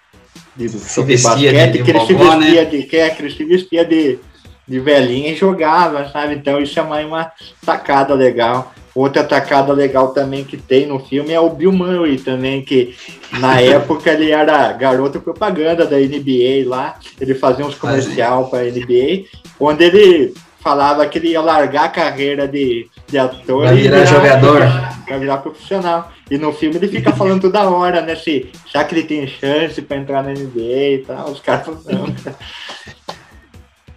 de, 0.58 0.70
sobre 0.70 1.18
basquete, 1.18 1.72
de, 1.72 1.84
que 1.84 1.92
ele 1.92 2.00
se 2.00 2.14
vestia 2.14 2.64
né? 2.64 2.66
de 2.66 2.84
que, 2.84 3.10
que 3.10 3.22
ele 3.22 3.32
se 3.32 3.46
vestia 3.46 3.86
de, 3.86 4.20
de 4.68 4.80
velhinha 4.80 5.32
e 5.32 5.36
jogava, 5.36 6.10
sabe? 6.10 6.34
Então 6.34 6.60
isso 6.60 6.80
é 6.80 6.84
mais 6.84 7.06
uma 7.06 7.32
sacada 7.64 8.14
legal. 8.16 8.74
Outra 8.96 9.22
atacada 9.22 9.72
legal 9.74 10.08
também 10.08 10.44
que 10.44 10.58
tem 10.58 10.88
no 10.88 11.00
filme 11.00 11.32
é 11.32 11.40
o 11.40 11.52
Bill 11.52 11.72
Murray 11.72 12.18
também, 12.18 12.64
que 12.64 12.96
na 13.34 13.62
época 13.62 14.10
ele 14.10 14.32
era 14.32 14.74
garoto 14.74 15.22
propaganda 15.22 15.86
da 15.86 15.98
NBA 15.98 16.68
lá, 16.68 17.00
ele 17.22 17.36
fazia 17.36 17.64
uns 17.64 17.76
comercial 17.76 18.50
para 18.50 18.62
a 18.62 18.64
NBA, 18.64 19.26
onde 19.60 19.84
ele 19.84 20.34
falava 20.68 21.08
que 21.08 21.18
ele 21.18 21.30
ia 21.30 21.40
largar 21.40 21.86
a 21.86 21.90
carreira 21.90 22.46
de, 22.46 22.88
de 23.08 23.18
ator 23.18 23.64
pra 23.64 23.72
virar, 23.72 24.00
virar 24.00 24.06
jogador. 24.06 24.62
Para 25.06 25.18
virar 25.18 25.38
profissional. 25.38 26.12
E 26.30 26.38
no 26.38 26.52
filme 26.52 26.76
ele 26.76 26.90
fica 26.90 27.14
falando 27.14 27.44
toda 27.44 27.70
hora, 27.70 28.02
né? 28.02 28.18
Se, 28.18 28.52
já 28.66 28.84
que 28.84 28.94
ele 28.94 29.08
tem 29.08 29.26
chance 29.26 29.82
para 29.82 29.96
entrar 29.96 30.22
na 30.22 30.32
NBA 30.32 30.60
e 30.60 31.04
tal, 31.08 31.30
os 31.30 31.40
caras 31.40 31.68
não. 31.86 32.14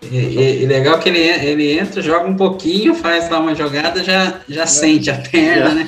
E, 0.03 0.63
e, 0.63 0.67
legal 0.67 1.01
que 1.01 1.09
ele, 1.09 1.19
ele 1.19 1.77
entra, 1.77 2.01
joga 2.01 2.29
um 2.29 2.37
pouquinho, 2.37 2.95
faz 2.95 3.29
lá 3.29 3.41
uma 3.41 3.55
jogada, 3.55 4.03
já, 4.05 4.41
já 4.49 4.65
sente 4.65 5.11
a 5.11 5.15
perna, 5.15 5.75
né? 5.75 5.85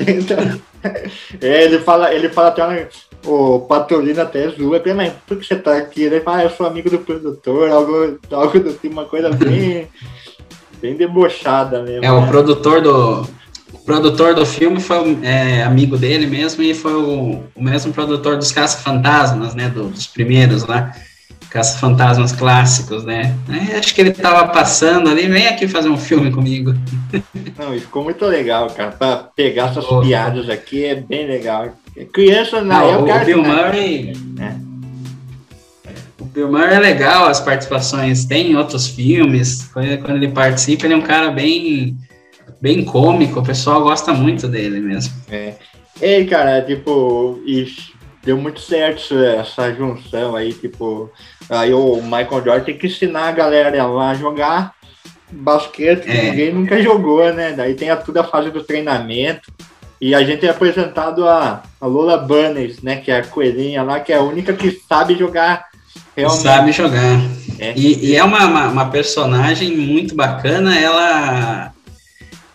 é, 1.40 1.64
ele 1.64 1.78
fala, 1.78 2.12
ele 2.12 2.28
fala 2.28 2.48
até 2.48 2.88
o 3.24 3.60
Patolino 3.60 4.20
até 4.20 4.48
zoa, 4.48 4.82
mas 4.96 5.12
por 5.26 5.38
que 5.38 5.46
você 5.46 5.56
tá 5.56 5.76
aqui? 5.76 6.02
Ele 6.02 6.20
fala, 6.20 6.38
ah, 6.38 6.44
eu 6.44 6.50
sou 6.50 6.66
amigo 6.66 6.90
do 6.90 6.98
produtor, 6.98 7.70
algo, 7.70 8.18
algo 8.30 8.58
do 8.58 8.72
tipo, 8.72 8.92
uma 8.92 9.04
coisa 9.04 9.30
bem, 9.30 9.88
bem 10.82 10.96
debochada 10.96 11.80
mesmo. 11.82 12.04
É, 12.04 12.10
o 12.10 12.26
produtor 12.26 12.82
do. 12.82 13.26
O 13.72 13.78
produtor 13.86 14.34
do 14.34 14.44
filme 14.44 14.80
foi 14.80 15.18
é, 15.22 15.62
amigo 15.62 15.96
dele 15.96 16.26
mesmo 16.26 16.62
e 16.62 16.74
foi 16.74 16.94
o, 16.94 17.42
o 17.54 17.62
mesmo 17.62 17.92
produtor 17.92 18.36
dos 18.36 18.52
Caça-Fantasmas, 18.52 19.54
né? 19.54 19.68
Do, 19.68 19.84
dos 19.84 20.06
primeiros 20.06 20.66
lá. 20.66 20.92
Caça-Fantasmas 21.48 22.32
clássicos, 22.32 23.04
né? 23.04 23.34
É, 23.48 23.76
acho 23.76 23.94
que 23.94 24.00
ele 24.00 24.12
tava 24.12 24.48
passando 24.48 25.10
ali, 25.10 25.26
vem 25.26 25.48
aqui 25.48 25.68
fazer 25.68 25.88
um 25.88 25.98
filme 25.98 26.30
comigo. 26.30 26.74
Não, 27.58 27.74
e 27.74 27.80
ficou 27.80 28.02
muito 28.02 28.24
legal, 28.24 28.68
cara. 28.68 28.90
Pra 28.90 29.16
pegar 29.16 29.70
essas 29.70 29.84
oh. 29.90 30.00
piadas 30.00 30.48
aqui 30.48 30.84
é 30.84 30.94
bem 30.94 31.26
legal. 31.26 31.72
Criança 32.12 32.62
na 32.62 32.78
Não, 32.78 32.94
época. 32.94 33.22
O 33.22 33.24
Bill 33.24 33.42
Murray. 33.42 34.12
É. 34.38 34.62
Murray 36.34 36.74
é 36.74 36.78
legal, 36.78 37.26
as 37.26 37.40
participações. 37.40 38.24
Tem 38.24 38.56
outros 38.56 38.88
filmes. 38.88 39.70
Quando 39.72 40.16
ele 40.16 40.28
participa, 40.28 40.86
ele 40.86 40.94
é 40.94 40.96
um 40.96 41.02
cara 41.02 41.30
bem, 41.30 41.96
bem 42.60 42.84
cômico. 42.84 43.40
O 43.40 43.44
pessoal 43.44 43.82
gosta 43.82 44.12
muito 44.12 44.48
dele 44.48 44.80
mesmo. 44.80 45.12
É. 45.30 45.54
Ei, 46.00 46.24
cara, 46.26 46.62
tipo, 46.62 47.38
deu 48.24 48.36
muito 48.36 48.60
certo 48.60 49.14
essa 49.14 49.72
junção 49.74 50.34
aí, 50.34 50.52
tipo, 50.52 51.10
aí 51.50 51.72
o 51.74 51.96
Michael 52.02 52.44
Jordan 52.44 52.64
tem 52.64 52.78
que 52.78 52.86
ensinar 52.86 53.28
a 53.28 53.32
galera 53.32 53.86
lá 53.86 54.10
a 54.10 54.14
jogar 54.14 54.74
basquete, 55.30 56.04
que 56.04 56.10
é. 56.10 56.30
ninguém 56.30 56.52
nunca 56.52 56.80
jogou, 56.82 57.32
né? 57.32 57.52
Daí 57.52 57.74
tem 57.74 57.90
a, 57.90 57.96
toda 57.96 58.20
a 58.20 58.24
fase 58.24 58.50
do 58.50 58.62
treinamento. 58.62 59.52
E 60.00 60.14
a 60.14 60.22
gente 60.24 60.44
é 60.44 60.50
apresentado 60.50 61.28
a, 61.28 61.62
a 61.80 61.86
Lola 61.86 62.18
Bunnies, 62.18 62.82
né? 62.82 62.96
Que 62.96 63.10
é 63.10 63.18
a 63.18 63.24
coelhinha 63.24 63.82
lá, 63.82 64.00
que 64.00 64.12
é 64.12 64.16
a 64.16 64.22
única 64.22 64.52
que 64.52 64.70
sabe 64.88 65.14
jogar 65.14 65.71
realmente. 66.16 66.42
Sabe 66.42 66.72
jogar. 66.72 67.20
É. 67.59 67.75
E, 67.77 68.11
e, 68.11 68.16
é 68.16 68.25
uma, 68.25 68.46
uma, 68.46 68.68
uma 68.68 68.90
personagem 68.90 69.77
muito 69.77 70.14
bacana, 70.14 70.79
ela 70.79 71.72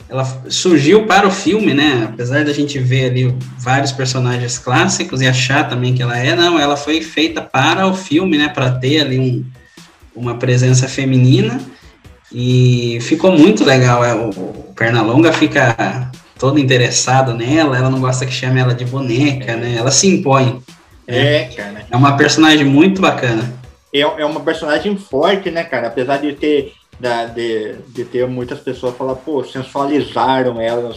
ela 0.10 0.24
surgiu 0.50 1.06
para 1.06 1.28
o 1.28 1.32
filme, 1.32 1.74
né? 1.74 2.08
Apesar 2.13 2.46
da 2.46 2.54
gente 2.54 2.80
ver 2.80 3.10
ali 3.10 3.36
vários 3.60 3.91
personagens 3.91 4.58
clássicos 4.58 5.22
e 5.22 5.28
achar 5.28 5.67
também 5.67 5.93
que 5.93 6.02
ela 6.02 6.17
é, 6.17 6.34
não, 6.34 6.58
ela 6.58 6.78
foi 6.78 7.02
feita 7.02 7.41
para 7.41 7.86
o 7.86 7.93
filme, 7.93 8.38
né? 8.38 8.48
Para 8.48 8.72
ter 8.72 9.02
ali 9.02 9.20
um, 9.20 9.46
uma 10.15 10.36
presença 10.36 10.88
feminina 10.88 11.60
e 12.32 13.00
ficou 13.02 13.38
muito 13.38 13.65
legal. 13.65 14.04
É, 14.04 14.15
o, 14.15 14.30
o 14.30 14.74
Pernalonga 14.76 15.34
fica 15.34 16.10
todo 16.39 16.58
interessado 16.58 17.34
nela, 17.34 17.78
ela 17.78 17.89
não 17.89 18.00
gosta 18.00 18.26
que 18.26 18.32
chame 18.32 18.60
ela 18.62 18.74
de 18.74 18.86
boneca, 18.86 19.58
né? 19.58 19.76
Ela 19.78 19.91
se 19.91 20.08
impõe. 20.08 20.62
É, 21.08 21.46
cara. 21.56 21.86
É 21.89 21.96
uma 21.96 22.17
personagem 22.17 22.65
muito 22.65 23.02
bacana. 23.02 23.54
É, 23.93 24.02
é 24.02 24.26
uma 24.26 24.41
personagem 24.41 24.98
forte, 24.98 25.50
né, 25.50 25.63
cara? 25.63 25.88
Apesar 25.88 26.17
de 26.17 26.34
ter 26.34 26.74
da, 27.00 27.26
de, 27.26 27.76
de 27.89 28.04
ter 28.06 28.28
muitas 28.28 28.60
pessoas 28.60 28.96
falar, 28.96 29.15
pô, 29.15 29.43
sensualizaram 29.43 30.60
ela, 30.60 30.96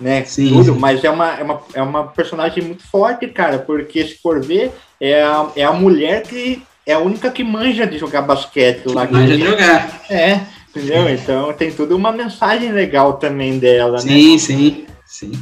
né? 0.00 0.24
Sim. 0.24 0.48
Tudo, 0.48 0.76
mas 0.76 1.02
é 1.02 1.10
uma, 1.10 1.34
é, 1.34 1.42
uma, 1.42 1.62
é 1.74 1.82
uma 1.82 2.04
personagem 2.04 2.62
muito 2.62 2.84
forte, 2.84 3.26
cara, 3.26 3.58
porque 3.58 4.06
se 4.06 4.18
for 4.18 4.40
ver, 4.40 4.72
é 5.00 5.22
a, 5.22 5.48
é 5.56 5.64
a 5.64 5.72
mulher 5.72 6.22
que 6.22 6.62
é 6.86 6.92
a 6.92 7.00
única 7.00 7.30
que 7.30 7.42
manja 7.42 7.86
de 7.86 7.98
jogar 7.98 8.22
basquete 8.22 8.86
lá. 8.86 9.06
Manja 9.10 9.36
de 9.36 9.44
jogar. 9.44 10.02
É, 10.08 10.40
entendeu? 10.68 11.08
Então 11.10 11.52
tem 11.52 11.72
tudo 11.72 11.96
uma 11.96 12.12
mensagem 12.12 12.70
legal 12.70 13.14
também 13.14 13.58
dela, 13.58 13.98
sim, 13.98 14.06
né? 14.08 14.14
Sim, 14.14 14.38
sim, 14.38 14.86
sim. 15.04 15.32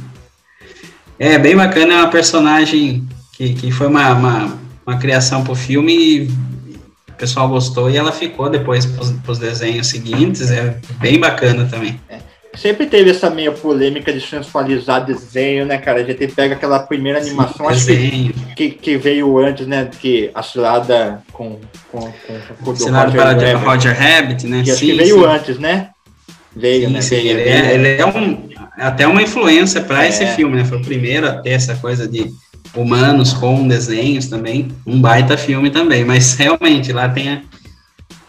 É 1.19 1.37
bem 1.37 1.55
bacana, 1.55 1.93
é 1.93 1.97
uma 1.97 2.09
personagem 2.09 3.07
que, 3.35 3.53
que 3.53 3.71
foi 3.71 3.87
uma, 3.87 4.13
uma, 4.13 4.59
uma 4.85 4.97
criação 4.97 5.43
pro 5.43 5.55
filme 5.55 5.93
e 5.93 6.21
o 7.09 7.13
pessoal 7.17 7.47
gostou 7.47 7.89
e 7.89 7.97
ela 7.97 8.11
ficou 8.11 8.49
depois 8.49 8.85
para 8.85 9.31
os 9.31 9.39
desenhos 9.39 9.87
seguintes, 9.87 10.51
é 10.51 10.77
bem 10.99 11.19
bacana 11.19 11.65
também. 11.69 11.99
É. 12.09 12.19
Sempre 12.55 12.85
teve 12.85 13.09
essa 13.09 13.29
meia 13.29 13.51
polêmica 13.51 14.13
de 14.13 14.21
sensualizar 14.21 15.03
desenho, 15.05 15.65
né, 15.65 15.77
cara? 15.77 15.99
A 15.99 16.03
gente 16.05 16.25
pega 16.27 16.55
aquela 16.55 16.79
primeira 16.79 17.19
animação, 17.19 17.67
Sim, 17.67 17.73
acho 17.73 17.85
que, 17.85 18.33
que, 18.55 18.69
que, 18.71 18.97
veio 18.97 19.37
antes, 19.37 19.67
né? 19.67 19.89
Que 19.99 20.31
a 20.33 20.41
cilada 20.41 21.21
com, 21.33 21.59
com, 21.91 21.99
com, 21.99 22.63
com 22.63 22.71
o 22.71 22.75
Cilada 22.75 23.11
para 23.11 23.33
Rabbit, 23.33 23.65
Roger 23.65 23.97
Rabbit, 23.97 24.47
né? 24.47 24.63
Que 24.63 24.71
acho 24.71 24.79
que 24.79 24.93
veio 24.93 25.19
sim. 25.19 25.25
antes, 25.25 25.59
né? 25.59 25.89
Veio, 26.55 26.87
sim, 26.87 26.93
né? 26.93 27.01
Sim, 27.01 27.15
veio, 27.15 27.39
ele, 27.39 27.49
é, 27.49 27.73
ele, 27.73 28.01
é, 28.01 28.05
um, 28.05 28.49
até 28.77 29.05
uma 29.05 29.21
influência 29.21 29.81
para 29.81 30.05
é. 30.05 30.07
esse 30.07 30.25
filme, 30.27 30.55
né? 30.55 30.63
Foi 30.63 30.77
o 30.77 30.81
primeiro 30.81 31.27
a 31.27 31.33
ter 31.33 31.49
essa 31.49 31.75
coisa 31.75 32.07
de 32.07 32.31
humanos 32.75 33.33
com 33.33 33.67
desenhos 33.67 34.27
também, 34.27 34.67
um 34.85 34.99
baita 34.99 35.37
filme 35.37 35.69
também, 35.69 36.03
mas 36.03 36.35
realmente 36.35 36.91
lá 36.91 37.07
tem 37.07 37.29
a, 37.29 37.41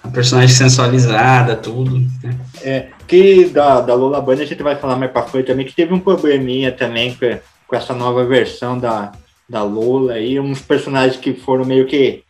a 0.03 0.09
personagem 0.09 0.55
sensualizada, 0.55 1.57
tudo. 1.57 1.99
Né? 2.23 2.39
É, 2.63 2.89
que 3.07 3.47
da, 3.47 3.81
da 3.81 3.95
Lola 3.95 4.21
Bunny 4.21 4.43
a 4.43 4.47
gente 4.47 4.63
vai 4.63 4.77
falar 4.77 4.97
mais 4.97 5.11
pra 5.11 5.23
frente 5.23 5.47
também, 5.47 5.67
que 5.67 5.75
teve 5.75 5.93
um 5.93 6.01
probleminha 6.01 6.73
também 6.73 7.15
com, 7.15 7.39
com 7.67 7.77
essa 7.77 7.95
nova 7.95 8.25
versão 8.25 8.79
da, 8.79 9.13
da 9.49 9.63
Lola 9.63 10.15
aí, 10.15 10.39
uns 10.39 10.61
personagens 10.61 11.17
que 11.17 11.35
foram 11.35 11.65
meio 11.65 11.87
que 11.87 12.23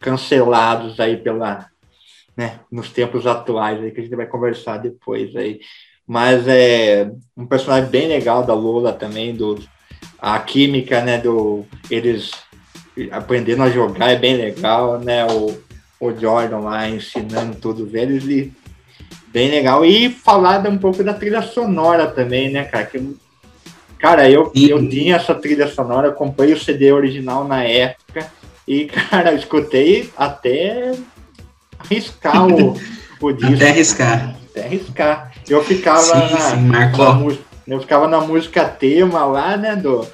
cancelados 0.00 0.98
aí 0.98 1.16
pela, 1.16 1.66
né, 2.36 2.60
nos 2.70 2.90
tempos 2.90 3.26
atuais 3.26 3.80
aí, 3.80 3.90
que 3.90 4.00
a 4.00 4.02
gente 4.02 4.16
vai 4.16 4.26
conversar 4.26 4.78
depois 4.78 5.34
aí. 5.36 5.60
Mas 6.06 6.48
é 6.48 7.08
um 7.36 7.46
personagem 7.46 7.88
bem 7.88 8.08
legal 8.08 8.42
da 8.42 8.54
Lola 8.54 8.92
também, 8.92 9.34
do, 9.34 9.60
a 10.20 10.38
química, 10.38 11.00
né, 11.00 11.18
do 11.18 11.64
eles 11.90 12.30
aprendendo 13.10 13.62
a 13.62 13.70
jogar 13.70 14.10
é 14.10 14.16
bem 14.16 14.36
legal, 14.36 14.98
né, 14.98 15.26
o, 15.26 15.58
o 15.98 16.12
Jordan 16.12 16.58
lá 16.58 16.88
ensinando 16.88 17.56
todos 17.56 17.94
eles 17.94 18.24
e 18.24 18.52
bem 19.32 19.50
legal 19.50 19.84
e 19.84 20.10
falar 20.10 20.66
um 20.68 20.76
pouco 20.76 21.02
da 21.02 21.14
trilha 21.14 21.40
sonora 21.40 22.06
também, 22.06 22.50
né, 22.50 22.64
cara, 22.64 22.86
que 22.86 23.16
cara, 23.98 24.28
eu, 24.28 24.52
eu 24.54 24.88
tinha 24.88 25.16
essa 25.16 25.34
trilha 25.34 25.68
sonora, 25.68 26.10
comprei 26.10 26.52
o 26.52 26.60
CD 26.60 26.92
original 26.92 27.44
na 27.44 27.62
época 27.62 28.26
e, 28.66 28.84
cara, 29.10 29.32
escutei 29.34 30.10
até 30.16 30.92
arriscar 31.78 32.46
o, 32.46 32.76
o 33.20 33.32
disco. 33.32 33.54
Até 33.54 33.70
arriscar. 33.70 34.36
Até 34.50 34.64
arriscar. 34.64 35.32
Eu 35.48 35.64
ficava 35.64 36.02
sim, 36.02 36.34
na, 36.34 36.40
sim, 36.40 36.68
na, 36.68 36.90
eu 37.76 37.80
ficava 37.80 38.08
na 38.08 38.20
música 38.20 38.64
tema 38.64 39.24
lá, 39.24 39.56
né, 39.56 39.76
do, 39.76 40.06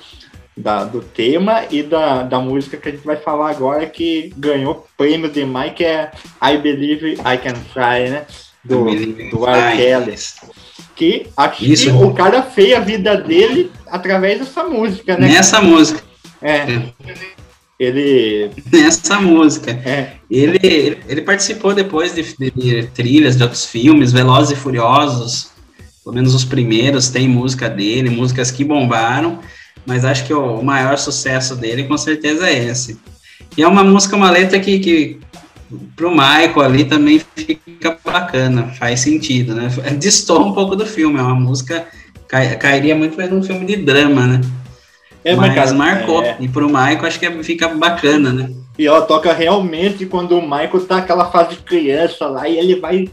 da, 0.56 0.84
do 0.84 1.00
tema 1.00 1.64
e 1.70 1.82
da, 1.82 2.22
da 2.22 2.40
música 2.40 2.76
que 2.76 2.88
a 2.88 2.92
gente 2.92 3.04
vai 3.04 3.16
falar 3.16 3.50
agora, 3.50 3.86
que 3.86 4.32
ganhou 4.36 4.86
prêmio 4.96 5.30
de 5.30 5.44
Mike, 5.44 5.84
é 5.84 6.10
I 6.42 6.56
Believe 6.56 7.12
I 7.12 7.38
Can 7.38 7.54
Fly, 7.72 8.10
né? 8.10 8.26
Do, 8.64 8.84
do 9.30 9.46
R. 9.46 9.76
Kelly. 9.76 10.14
Que 10.96 11.26
acho 11.36 11.64
Isso. 11.64 11.96
o 11.96 12.14
cara 12.14 12.42
fez 12.42 12.74
a 12.74 12.80
vida 12.80 13.16
dele 13.16 13.70
através 13.86 14.40
dessa 14.40 14.64
música, 14.64 15.16
né? 15.16 15.28
Nessa 15.28 15.60
música. 15.60 16.02
É. 16.40 16.56
é. 16.56 16.92
Ele. 17.78 18.50
Nessa 18.72 19.20
música. 19.20 19.70
É. 19.70 20.12
Ele, 20.30 20.98
ele, 21.06 21.22
participou 21.22 21.74
depois 21.74 22.14
de, 22.14 22.22
de, 22.38 22.86
trilhas 22.88 23.36
de 23.36 23.42
outros 23.42 23.66
filmes, 23.66 24.12
Velozes 24.12 24.56
e 24.56 24.60
Furiosos, 24.60 25.50
pelo 26.06 26.14
menos 26.14 26.34
os 26.34 26.44
primeiros, 26.44 27.10
tem 27.10 27.28
música 27.28 27.68
dele, 27.68 28.08
músicas 28.08 28.50
que 28.50 28.64
bombaram 28.64 29.40
mas 29.86 30.04
acho 30.04 30.26
que 30.26 30.34
o 30.34 30.62
maior 30.62 30.98
sucesso 30.98 31.54
dele 31.54 31.84
com 31.84 31.96
certeza 31.96 32.48
é 32.48 32.64
esse. 32.64 32.98
E 33.56 33.62
é 33.62 33.68
uma 33.68 33.84
música, 33.84 34.16
uma 34.16 34.30
letra 34.30 34.58
que, 34.58 34.80
que 34.80 35.20
pro 35.94 36.10
Michael 36.10 36.60
ali 36.60 36.84
também 36.84 37.22
fica 37.34 37.96
bacana, 38.04 38.74
faz 38.78 39.00
sentido, 39.00 39.54
né? 39.54 39.70
Distorce 39.96 40.42
um 40.42 40.52
pouco 40.52 40.74
do 40.74 40.84
filme, 40.84 41.18
é 41.18 41.22
uma 41.22 41.36
música 41.36 41.86
cai, 42.26 42.56
cairia 42.56 42.96
muito 42.96 43.16
mais 43.16 43.30
num 43.30 43.42
filme 43.42 43.64
de 43.64 43.76
drama, 43.76 44.26
né? 44.26 44.40
É, 45.24 45.34
mas 45.34 45.54
cara, 45.54 45.72
marcou, 45.72 46.22
é... 46.22 46.36
e 46.40 46.48
pro 46.48 46.66
Michael 46.66 47.06
acho 47.06 47.18
que 47.18 47.42
fica 47.44 47.68
bacana, 47.68 48.32
né? 48.32 48.50
E 48.78 48.86
ela 48.86 49.02
toca 49.02 49.32
realmente 49.32 50.04
quando 50.04 50.36
o 50.36 50.42
Michael 50.42 50.86
tá 50.86 50.98
aquela 50.98 51.30
fase 51.30 51.50
de 51.50 51.56
criança 51.62 52.26
lá 52.26 52.48
e 52.48 52.58
ele 52.58 52.78
vai 52.78 53.08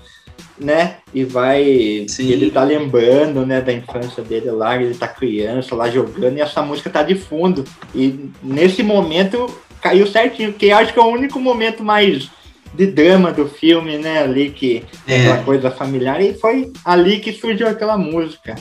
né? 0.58 0.98
E 1.14 1.24
vai. 1.24 2.06
Sim. 2.08 2.30
Ele 2.30 2.52
tá 2.52 2.64
lembrando, 2.64 3.46
né, 3.46 3.62
da 3.62 3.74
infância 3.74 4.24
dele 4.24 4.52
lá, 4.52 4.82
ele 4.82 4.94
tá 4.94 5.08
criança 5.08 5.76
lá 5.76 5.90
jogando, 5.90 6.38
e 6.38 6.42
essa 6.42 6.62
música 6.62 6.90
tá 6.90 7.04
de 7.04 7.16
fundo. 7.16 7.64
E 7.94 8.30
nesse 8.42 8.84
momento 8.84 9.48
caiu 9.82 10.08
certinho, 10.08 10.54
que 10.54 10.72
acho 10.72 10.94
que 10.94 11.00
é 11.00 11.04
o 11.04 11.08
único 11.08 11.40
momento 11.40 11.84
mais 11.84 12.30
de 12.74 12.88
drama 12.88 13.32
do 13.32 13.48
filme, 13.48 13.98
né? 13.98 14.24
Ali 14.24 14.50
que 14.50 14.84
é. 15.08 15.22
aquela 15.22 15.44
coisa 15.44 15.72
familiar, 15.72 16.22
e 16.22 16.34
foi 16.34 16.72
ali 16.84 17.20
que 17.20 17.34
surgiu 17.34 17.68
aquela 17.68 17.98
música. 17.98 18.56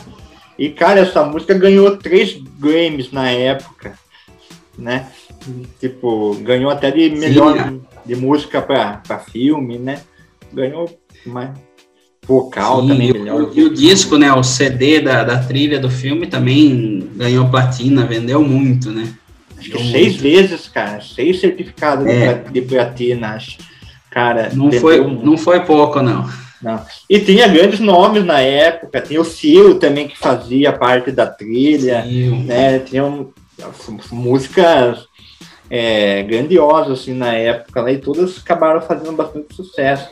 E 0.58 0.68
cara, 0.70 1.00
essa 1.00 1.24
música 1.24 1.54
ganhou 1.54 1.96
três 1.96 2.36
Grammys 2.58 3.10
na 3.10 3.30
época, 3.30 3.94
né? 4.78 5.08
Tipo, 5.80 6.34
ganhou 6.36 6.70
até 6.70 6.90
de 6.90 7.10
melhor 7.10 7.56
Sim. 7.56 7.82
de 8.04 8.14
música 8.14 8.62
para 8.62 9.18
filme, 9.18 9.78
né? 9.78 10.00
Ganhou 10.52 10.88
mais 11.26 11.50
vocal 12.26 12.82
Sim, 12.82 12.88
também 12.88 13.10
e 13.10 13.12
melhor. 13.12 13.42
O, 13.42 13.52
e 13.54 13.64
o 13.64 13.74
disco, 13.74 14.16
né, 14.16 14.32
o 14.32 14.42
CD 14.42 15.00
da, 15.00 15.24
da 15.24 15.38
trilha 15.38 15.78
do 15.78 15.90
filme 15.90 16.26
também 16.26 17.08
ganhou 17.16 17.48
platina, 17.48 18.06
vendeu 18.06 18.42
muito, 18.42 18.90
né? 18.90 19.12
Acho 19.58 19.70
que 19.70 19.78
seis 19.78 20.12
muito. 20.14 20.22
vezes, 20.22 20.68
cara, 20.68 21.00
seis 21.00 21.40
certificados 21.40 22.06
é. 22.06 22.34
de 22.34 22.62
platina, 22.62 23.34
acho. 23.34 23.58
Cara, 24.10 24.50
não 24.54 24.70
foi, 24.72 25.00
muito. 25.00 25.24
não 25.24 25.38
foi 25.38 25.60
pouco, 25.60 26.02
não. 26.02 26.28
Não. 26.60 26.80
E 27.10 27.18
tinha 27.18 27.48
grandes 27.48 27.80
nomes 27.80 28.24
na 28.24 28.40
época, 28.40 29.00
tinha 29.00 29.20
o 29.20 29.24
Sil 29.26 29.78
também 29.80 30.06
que 30.06 30.16
fazia 30.16 30.72
parte 30.72 31.10
da 31.10 31.26
trilha, 31.26 32.02
Sim. 32.02 32.44
né? 32.44 32.78
Tinha 32.80 33.04
um, 33.04 33.32
músicas 34.12 35.06
é, 35.68 36.22
grandiosas 36.22 37.00
assim 37.00 37.14
na 37.14 37.32
época, 37.32 37.82
né? 37.82 37.94
e 37.94 37.98
todas 37.98 38.38
acabaram 38.38 38.80
fazendo 38.80 39.12
bastante 39.12 39.54
sucesso. 39.54 40.08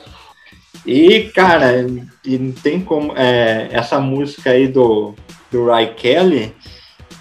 E, 0.86 1.30
cara, 1.34 1.86
e 2.24 2.38
não 2.38 2.52
tem 2.52 2.80
como. 2.80 3.12
É, 3.16 3.68
essa 3.70 4.00
música 4.00 4.50
aí 4.50 4.68
do, 4.68 5.14
do 5.50 5.66
Ray 5.66 5.94
Kelly, 5.94 6.54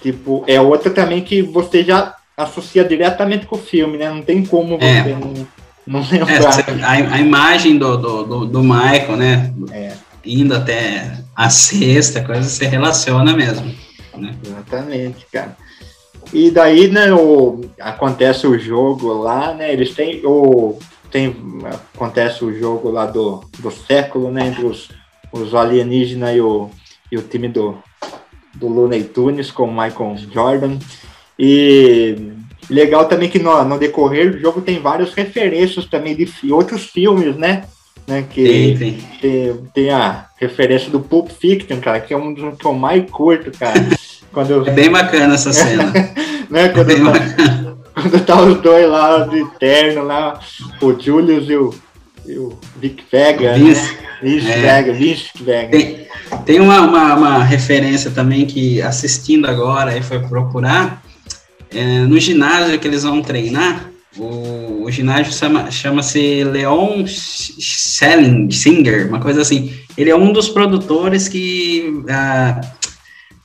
tipo, 0.01 0.43
é 0.47 0.59
outra 0.61 0.91
também 0.91 1.21
que 1.21 1.41
você 1.41 1.83
já 1.83 2.15
associa 2.37 2.83
diretamente 2.83 3.45
com 3.45 3.55
o 3.55 3.59
filme, 3.59 3.97
né? 3.97 4.09
Não 4.09 4.21
tem 4.21 4.45
como 4.45 4.77
você 4.77 4.85
é. 4.85 5.15
não, 5.15 5.47
não 5.85 6.01
lembrar. 6.09 6.69
É, 6.69 6.83
a, 6.83 7.15
a, 7.15 7.19
imagem 7.19 7.77
do, 7.77 7.97
do, 7.97 8.23
do, 8.23 8.45
do 8.45 8.63
Michael, 8.63 9.17
né? 9.17 9.53
É. 9.71 9.93
Indo 10.23 10.55
até 10.55 11.17
a 11.35 11.49
sexta, 11.49 12.21
coisa 12.21 12.43
se 12.43 12.65
relaciona 12.65 13.33
mesmo. 13.33 13.73
Né? 14.15 14.35
Exatamente, 14.45 15.25
cara. 15.31 15.55
E 16.31 16.51
daí, 16.51 16.87
né, 16.89 17.11
o, 17.11 17.61
acontece 17.79 18.45
o 18.45 18.59
jogo 18.59 19.11
lá, 19.13 19.53
né? 19.53 19.73
Eles 19.73 19.95
têm 19.95 20.21
o 20.23 20.77
tem 21.11 21.35
acontece 21.95 22.43
o 22.43 22.57
jogo 22.57 22.89
lá 22.89 23.05
do, 23.05 23.43
do 23.59 23.71
século, 23.71 24.31
né, 24.31 24.47
entre 24.47 24.65
os, 24.65 24.89
os 25.31 25.53
alienígenas 25.55 26.35
e 26.35 26.41
o, 26.41 26.69
e 27.11 27.17
o 27.17 27.21
time 27.21 27.47
do, 27.47 27.77
do 28.55 28.67
Looney 28.67 29.03
Tunes 29.03 29.51
com 29.51 29.63
o 29.63 29.71
Michael 29.71 30.15
Jordan. 30.31 30.77
E 31.37 32.15
legal 32.69 33.05
também 33.05 33.29
que 33.29 33.39
no, 33.39 33.63
no 33.63 33.79
decorrer 33.79 34.31
do 34.31 34.39
jogo 34.39 34.61
tem 34.61 34.79
várias 34.79 35.13
referências 35.13 35.85
também 35.85 36.15
de 36.15 36.51
outros 36.51 36.85
filmes, 36.85 37.35
né? 37.35 37.63
né 38.07 38.25
que 38.29 38.43
tem, 38.43 38.77
tem. 38.77 38.97
Tem, 39.21 39.57
tem, 39.73 39.89
a 39.89 40.27
referência 40.37 40.89
do 40.89 40.99
Pulp 40.99 41.29
Fiction, 41.29 41.79
cara, 41.79 41.99
que 41.99 42.13
é 42.13 42.17
um 42.17 42.33
dos 42.33 42.57
que 42.57 42.65
eu 42.65 42.73
mais 42.73 43.09
curto, 43.09 43.51
cara. 43.57 43.79
Quando 44.31 44.51
eu... 44.51 44.65
É 44.65 44.71
bem 44.71 44.91
bacana 44.91 45.33
essa 45.33 45.51
cena. 45.51 45.91
né? 46.49 46.69
Quando 46.69 46.91
é 46.91 46.95
bem 46.95 47.05
eu... 47.05 47.68
quando 48.01 48.25
tá 48.25 48.41
os 48.41 48.61
dois 48.61 48.87
lá 48.87 49.19
de 49.19 49.45
terno 49.59 50.03
lá, 50.03 50.39
o 50.81 50.99
Julius 50.99 51.49
e 51.49 51.55
o, 51.55 51.73
e 52.25 52.37
o 52.37 52.57
Vic 52.79 53.03
Vega, 53.11 53.53
Vince, 53.53 53.93
né? 53.93 53.97
Vince 54.21 54.51
é, 54.51 54.61
Vega, 54.61 54.93
Vince 54.93 55.29
Vega. 55.41 55.77
Tem, 55.77 56.07
tem 56.45 56.59
uma, 56.59 56.81
uma, 56.81 57.15
uma, 57.15 57.43
referência 57.43 58.11
também 58.11 58.45
que 58.45 58.81
assistindo 58.81 59.47
agora 59.47 59.97
e 59.97 60.01
foi 60.01 60.19
procurar, 60.19 61.01
é, 61.71 61.99
no 62.01 62.19
ginásio 62.19 62.79
que 62.79 62.87
eles 62.87 63.03
vão 63.03 63.21
treinar, 63.21 63.89
o, 64.17 64.85
o 64.85 64.91
ginásio 64.91 65.31
chama, 65.31 65.69
chama-se 65.69 66.43
Leon 66.43 67.05
Selling, 67.07 68.49
Singer, 68.51 69.07
uma 69.07 69.19
coisa 69.19 69.41
assim. 69.41 69.73
Ele 69.97 70.09
é 70.09 70.15
um 70.15 70.31
dos 70.33 70.49
produtores 70.49 71.27
que 71.27 72.03
ah, 72.09 72.59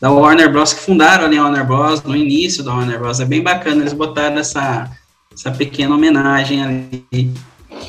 da 0.04 0.10
Warner 0.10 0.52
Bros. 0.52 0.74
que 0.74 0.80
fundaram 0.80 1.24
ali 1.24 1.38
a 1.38 1.44
Warner 1.44 1.66
Bros. 1.66 2.02
no 2.02 2.14
início 2.14 2.62
da 2.62 2.74
Warner 2.74 2.98
Bros. 2.98 3.20
É 3.20 3.24
bem 3.24 3.42
bacana, 3.42 3.80
eles 3.80 3.94
botaram 3.94 4.36
essa, 4.36 4.90
essa 5.32 5.50
pequena 5.50 5.94
homenagem 5.94 6.62
ali. 6.62 7.32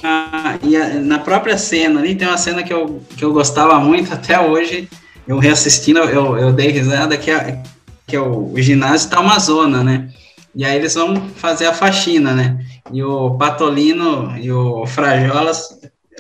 Ah, 0.01 0.58
e 0.63 0.78
a, 0.78 0.93
na 0.93 1.19
própria 1.19 1.58
cena 1.58 1.99
ali 1.99 2.15
tem 2.15 2.25
uma 2.25 2.38
cena 2.38 2.63
que 2.63 2.73
eu, 2.73 3.04
que 3.17 3.25
eu 3.25 3.34
gostava 3.34 3.78
muito 3.80 4.13
até 4.13 4.39
hoje, 4.39 4.88
eu 5.28 5.39
reassistindo, 5.39 5.99
eu, 5.99 6.38
eu 6.38 6.54
dei 6.54 6.71
risada, 6.71 7.17
que, 7.17 7.30
é, 7.30 7.62
que 8.08 8.15
é 8.15 8.21
o, 8.21 8.54
o 8.54 8.62
ginásio 8.62 9.10
tá 9.10 9.19
uma 9.19 9.38
zona, 9.38 9.84
né? 9.84 10.08
E 10.56 10.63
aí 10.63 10.78
eles 10.78 10.93
vão 10.93 11.21
fazer 11.36 11.65
a 11.65 11.73
faxina, 11.73 12.32
né? 12.32 12.65
E 12.93 13.04
o 13.04 13.32
Patolino 13.32 14.38
e 14.38 14.49
o 14.49 14.86
Frajolas 14.86 15.67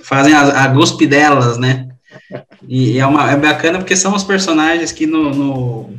fazem 0.03 0.33
a, 0.33 0.65
a 0.65 0.67
delas, 1.07 1.57
né? 1.57 1.84
E 2.67 2.99
é, 2.99 3.05
uma, 3.05 3.31
é 3.31 3.35
bacana 3.35 3.77
porque 3.77 3.95
são 3.95 4.15
os 4.15 4.23
personagens 4.23 4.91
que 4.91 5.05
no, 5.05 5.29
no, 5.33 5.89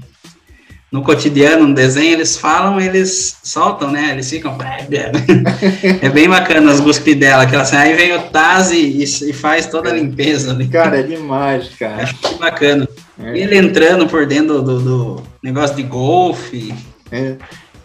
no 0.91 1.03
cotidiano, 1.03 1.69
no 1.69 1.75
desenho, 1.75 2.15
eles 2.15 2.37
falam, 2.37 2.81
eles 2.81 3.39
soltam, 3.43 3.91
né? 3.91 4.11
Eles 4.12 4.29
ficam. 4.29 4.57
é 6.03 6.09
bem 6.09 6.29
bacana 6.29 6.73
as 6.73 6.81
guspi 6.81 7.15
dela, 7.15 7.47
que 7.47 7.55
ela 7.55 7.62
assim, 7.62 7.77
aí 7.77 7.95
vem 7.95 8.15
o 8.15 8.23
Taz 8.23 8.71
e, 8.71 9.03
e, 9.03 9.33
faz 9.33 9.67
toda 9.67 9.91
a 9.91 9.95
limpeza. 9.95 10.55
Né? 10.55 10.69
Cara, 10.71 11.01
é 11.01 11.03
demais, 11.03 11.69
cara. 11.79 12.03
Acho 12.03 12.15
que 12.17 12.35
bacana. 12.39 12.89
É. 13.23 13.39
Ele 13.39 13.57
entrando 13.57 14.07
por 14.07 14.27
dentro 14.27 14.62
do, 14.62 14.81
do 14.81 15.23
negócio 15.43 15.77
de 15.77 15.83
golfe. 15.83 16.75
É, 17.11 17.37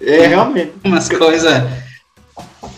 é 0.02 0.28
realmente. 0.28 0.74
Umas 0.84 1.08
coisas 1.08 1.64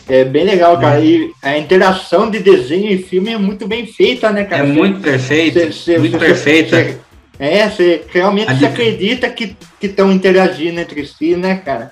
é 0.07 0.23
bem 0.25 0.43
legal, 0.43 0.79
cara. 0.79 0.99
E 0.99 1.31
a 1.41 1.57
interação 1.57 2.29
de 2.29 2.39
desenho 2.39 2.91
e 2.91 3.01
filme 3.01 3.31
é 3.31 3.37
muito 3.37 3.67
bem 3.67 3.85
feita, 3.85 4.31
né, 4.31 4.43
cara? 4.43 4.63
É 4.63 4.67
muito 4.67 4.99
perfeita. 4.99 5.59
muito 5.99 6.17
perfeita. 6.17 6.99
é, 7.39 7.69
você 7.69 8.03
realmente 8.09 8.65
a 8.65 8.69
acredita 8.69 9.29
que 9.29 9.55
estão 9.81 10.11
interagindo 10.11 10.79
entre 10.79 11.05
si, 11.05 11.35
né, 11.35 11.55
cara? 11.55 11.91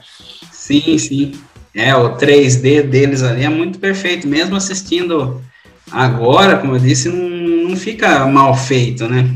Sim, 0.51 0.97
sim. 0.97 1.31
É, 1.73 1.95
o 1.95 2.17
3D 2.17 2.83
deles 2.83 3.23
ali 3.23 3.43
é 3.43 3.49
muito 3.49 3.79
perfeito. 3.79 4.27
Mesmo 4.27 4.55
assistindo 4.55 5.41
agora, 5.89 6.57
como 6.57 6.75
eu 6.75 6.79
disse, 6.79 7.07
não, 7.07 7.29
não 7.69 7.77
fica 7.77 8.25
mal 8.27 8.53
feito, 8.55 9.07
né? 9.07 9.29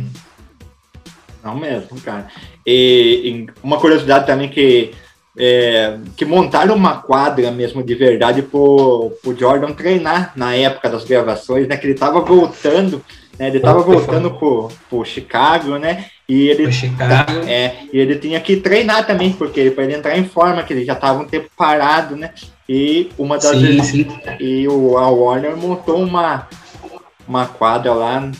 Não 1.43 1.55
mesmo, 1.55 1.99
cara. 2.01 2.28
E, 2.65 3.21
e 3.23 3.47
uma 3.63 3.80
curiosidade 3.80 4.26
também 4.26 4.49
que 4.49 4.91
é, 5.38 5.97
que 6.15 6.23
montaram 6.25 6.75
uma 6.75 6.97
quadra 6.97 7.51
mesmo 7.51 7.83
de 7.83 7.93
verdade 7.95 8.41
pro, 8.41 9.11
pro 9.21 9.38
Jordan 9.38 9.73
treinar 9.73 10.31
na 10.36 10.55
época 10.55 10.89
das 10.89 11.03
gravações, 11.03 11.67
né? 11.67 11.75
Que 11.77 11.88
ele 11.88 11.93
tava 11.93 12.21
voltando, 12.21 13.03
né? 13.38 13.47
Ele 13.47 13.59
tava 13.59 13.81
voltando 13.81 14.31
pro, 14.31 14.69
pro 14.89 15.05
Chicago, 15.05 15.77
né? 15.77 16.05
E 16.27 16.47
ele. 16.47 16.69
É, 17.47 17.75
e 17.91 17.99
ele 17.99 18.15
tinha 18.15 18.39
que 18.39 18.57
treinar 18.57 19.05
também, 19.05 19.33
porque 19.33 19.69
para 19.71 19.83
ele 19.83 19.95
entrar 19.95 20.17
em 20.17 20.25
forma, 20.25 20.63
que 20.63 20.73
ele 20.73 20.86
já 20.86 20.95
tava 20.95 21.21
um 21.21 21.27
tempo 21.27 21.49
parado, 21.55 22.15
né? 22.15 22.31
E 22.67 23.09
uma 23.17 23.38
das 23.38 23.51
sim, 23.51 23.61
vezes, 23.61 23.91
sim. 23.91 24.07
e 24.39 24.67
o 24.67 24.97
a 24.97 25.09
Warner 25.09 25.55
montou 25.55 26.01
uma 26.01 26.47
uma 27.27 27.45
quadra 27.45 27.93
lá 27.93 28.31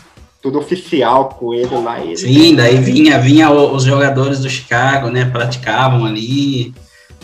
tudo 0.46 0.58
oficial 0.60 1.28
com 1.28 1.52
ele 1.52 1.74
lá. 1.76 2.00
Ele... 2.00 2.16
Sim, 2.16 2.54
daí 2.54 2.76
vinha, 2.76 3.18
vinha 3.18 3.50
os 3.50 3.82
jogadores 3.82 4.40
do 4.40 4.48
Chicago, 4.48 5.10
né? 5.10 5.24
Praticavam 5.24 6.04
ali. 6.04 6.72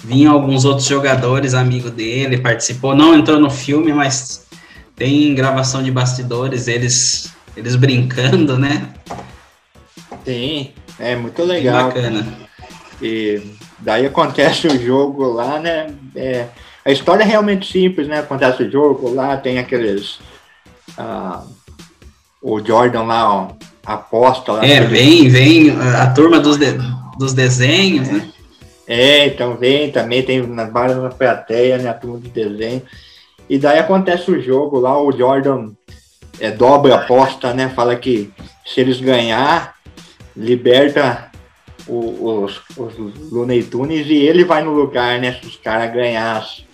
Vinham 0.03 0.33
alguns 0.33 0.65
outros 0.65 0.87
jogadores, 0.87 1.55
amigo 1.55 1.91
dele, 1.91 2.39
participou, 2.39 2.95
não 2.95 3.15
entrou 3.15 3.39
no 3.39 3.51
filme, 3.51 3.93
mas 3.93 4.47
tem 4.97 5.35
gravação 5.35 5.83
de 5.83 5.91
bastidores, 5.91 6.69
eles, 6.69 7.33
eles 7.57 7.77
brincando, 7.77 8.59
né? 8.59 8.89
Sim, 10.25 10.71
é 10.99 11.17
muito 11.17 11.43
legal. 11.43 11.91
Bem 11.93 12.03
bacana. 12.03 12.27
E 13.01 13.43
daí 13.79 14.07
acontece 14.07 14.67
o 14.67 14.81
jogo 14.81 15.25
lá, 15.25 15.59
né? 15.59 15.93
É, 16.15 16.47
a 16.85 16.91
história 16.91 17.23
é 17.23 17.27
realmente 17.27 17.71
simples, 17.71 18.09
né? 18.09 18.21
Acontece 18.21 18.63
o 18.63 18.71
jogo 18.71 19.13
lá, 19.13 19.37
tem 19.37 19.59
aqueles. 19.59 20.21
Uh, 20.99 21.49
o 22.41 22.65
Jordan 22.65 23.05
lá, 23.05 23.33
ó, 23.33 23.49
aposta 23.87 24.53
lá. 24.53 24.67
É, 24.67 24.81
vem, 24.81 25.29
vem 25.29 25.71
a 25.71 26.11
turma 26.13 26.41
dos, 26.41 26.57
de, 26.57 26.73
dos 27.19 27.33
desenhos, 27.33 28.09
é. 28.09 28.13
né? 28.13 28.32
É, 28.87 29.26
então 29.26 29.57
vem 29.57 29.91
também, 29.91 30.22
tem 30.22 30.47
nas 30.47 30.70
barras 30.70 30.97
na 30.97 31.09
plateia, 31.09 31.78
né? 31.78 31.89
A 31.89 31.95
turma 31.95 32.18
de 32.18 32.28
desenho. 32.28 32.83
E 33.49 33.59
daí 33.59 33.78
acontece 33.78 34.30
o 34.30 34.41
jogo 34.41 34.78
lá, 34.78 35.01
o 35.01 35.12
Jordan 35.12 35.72
é, 36.41 36.51
dobra 36.51 36.95
a 36.95 36.99
aposta, 36.99 37.53
né? 37.53 37.68
Fala 37.68 37.95
que 37.97 38.33
se 38.64 38.80
eles 38.80 39.01
ganhar, 39.01 39.74
liberta 40.37 41.30
o, 41.87 42.45
os, 42.45 42.61
os 42.76 43.30
Looney 43.30 43.62
Tunes 43.62 44.07
e 44.07 44.14
ele 44.14 44.45
vai 44.45 44.62
no 44.62 44.72
lugar, 44.72 45.20
né? 45.20 45.39
Se 45.41 45.47
os 45.47 45.57
caras 45.57 45.93
ganhassem. 45.93 46.64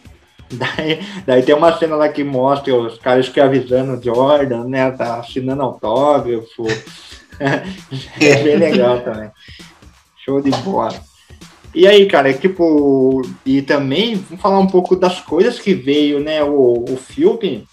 Daí, 0.51 1.01
daí 1.27 1.43
tem 1.43 1.55
uma 1.55 1.77
cena 1.77 1.95
lá 1.95 2.09
que 2.09 2.25
mostra 2.25 2.75
os 2.75 2.99
caras 2.99 3.27
escravizando 3.27 3.93
o 3.93 4.03
Jordan, 4.03 4.65
né? 4.65 4.91
Tá 4.93 5.21
assinando 5.21 5.63
autógrafo. 5.63 6.65
é 7.39 8.43
bem 8.43 8.57
legal 8.57 9.01
também. 9.01 9.31
Show 10.25 10.41
de 10.41 10.51
bola. 10.63 11.08
E 11.75 11.87
aí, 11.87 12.07
cara, 12.07 12.31
é 12.31 12.33
tipo, 12.33 13.23
e 13.45 13.63
também 13.63 14.17
vamos 14.17 14.43
falar 14.43 14.59
um 14.59 14.67
pouco 14.67 14.97
das 14.97 15.21
coisas 15.21 15.59
que 15.59 15.75
veio, 15.75 16.19
né? 16.19 16.43
O, 16.43 16.85
o 16.89 16.97
filme, 16.97 17.67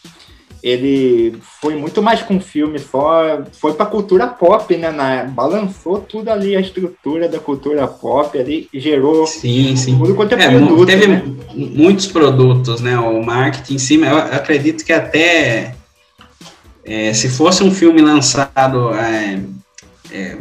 ele 0.62 1.38
foi 1.62 1.76
muito 1.76 2.02
mais 2.02 2.22
com 2.22 2.40
filme, 2.40 2.78
só 2.78 3.44
foi 3.54 3.74
pra 3.74 3.86
cultura 3.86 4.28
pop, 4.28 4.76
né? 4.76 4.92
Na, 4.92 5.24
balançou 5.24 6.00
tudo 6.00 6.30
ali, 6.30 6.56
a 6.56 6.60
estrutura 6.60 7.30
da 7.30 7.40
cultura 7.40 7.88
pop 7.88 8.38
ali, 8.38 8.68
gerou 8.74 9.26
sim, 9.26 9.76
sim. 9.76 9.98
tudo 9.98 10.16
quanto 10.16 10.36
é, 10.36 10.44
é 10.44 10.50
produto. 10.50 10.86
Teve 10.86 11.08
né? 11.08 11.24
muitos 11.54 12.08
produtos, 12.08 12.82
né? 12.82 12.98
O 12.98 13.24
marketing 13.24 13.76
em 13.76 13.80
cima, 13.80 14.08
eu 14.08 14.18
acredito 14.18 14.84
que 14.84 14.92
até 14.92 15.76
é, 16.84 17.14
se 17.14 17.30
fosse 17.30 17.64
um 17.64 17.72
filme 17.72 18.02
lançado 18.02 18.94
é, 18.94 19.40
é, 20.12 20.38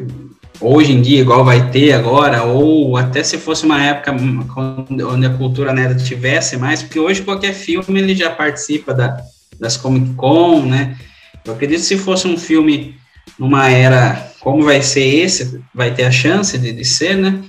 hoje 0.65 0.93
em 0.93 1.03
dia, 1.03 1.21
igual 1.21 1.45
vai 1.45 1.71
ter 1.71 1.93
agora, 1.93 2.43
ou 2.45 2.97
até 2.97 3.23
se 3.23 3.37
fosse 3.37 3.65
uma 3.65 3.83
época 3.85 4.17
onde 4.17 5.27
a 5.27 5.31
cultura 5.31 5.73
nerd 5.73 6.03
tivesse 6.05 6.57
mais, 6.57 6.83
porque 6.83 6.99
hoje 6.99 7.23
qualquer 7.23 7.53
filme 7.53 8.01
ele 8.01 8.15
já 8.15 8.31
participa 8.31 8.95
da, 8.95 9.17
das 9.61 9.77
Comic 9.77 10.15
Con, 10.15 10.62
né? 10.62 10.97
Eu 11.45 11.53
acredito 11.53 11.81
que 11.81 11.87
se 11.87 11.99
fosse 11.99 12.27
um 12.27 12.39
filme 12.39 12.97
numa 13.39 13.69
era 13.69 14.33
como 14.41 14.62
vai 14.62 14.83
ser 14.83 15.05
esse, 15.05 15.61
vai 15.75 15.93
ter 15.93 16.05
a 16.05 16.11
chance 16.11 16.57
de, 16.57 16.73
de 16.73 16.85
ser, 16.85 17.17
né? 17.17 17.41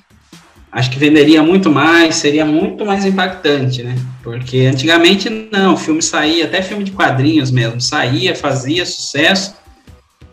Acho 0.72 0.91
que 0.91 0.99
venderia 0.99 1.41
muito 1.41 1.72
mais, 1.72 2.16
seria 2.16 2.45
muito 2.45 2.86
mais 2.86 3.05
impactante, 3.05 3.82
né? 3.82 3.95
Porque 4.22 4.59
antigamente 4.59 5.30
não, 5.30 5.78
filme 5.78 6.01
saía, 6.01 6.45
até 6.45 6.61
filme 6.61 6.84
de 6.84 6.91
quadrinhos 6.91 7.49
mesmo, 7.49 7.80
saía, 7.80 8.36
fazia 8.36 8.86
sucesso, 8.86 9.55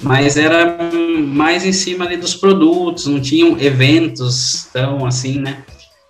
mas 0.03 0.37
era 0.37 0.77
mais 1.19 1.65
em 1.65 1.73
cima 1.73 2.05
ali 2.05 2.17
dos 2.17 2.35
produtos, 2.35 3.07
não 3.07 3.21
tinham 3.21 3.59
eventos 3.59 4.69
tão 4.73 5.07
assim, 5.07 5.39
né? 5.39 5.59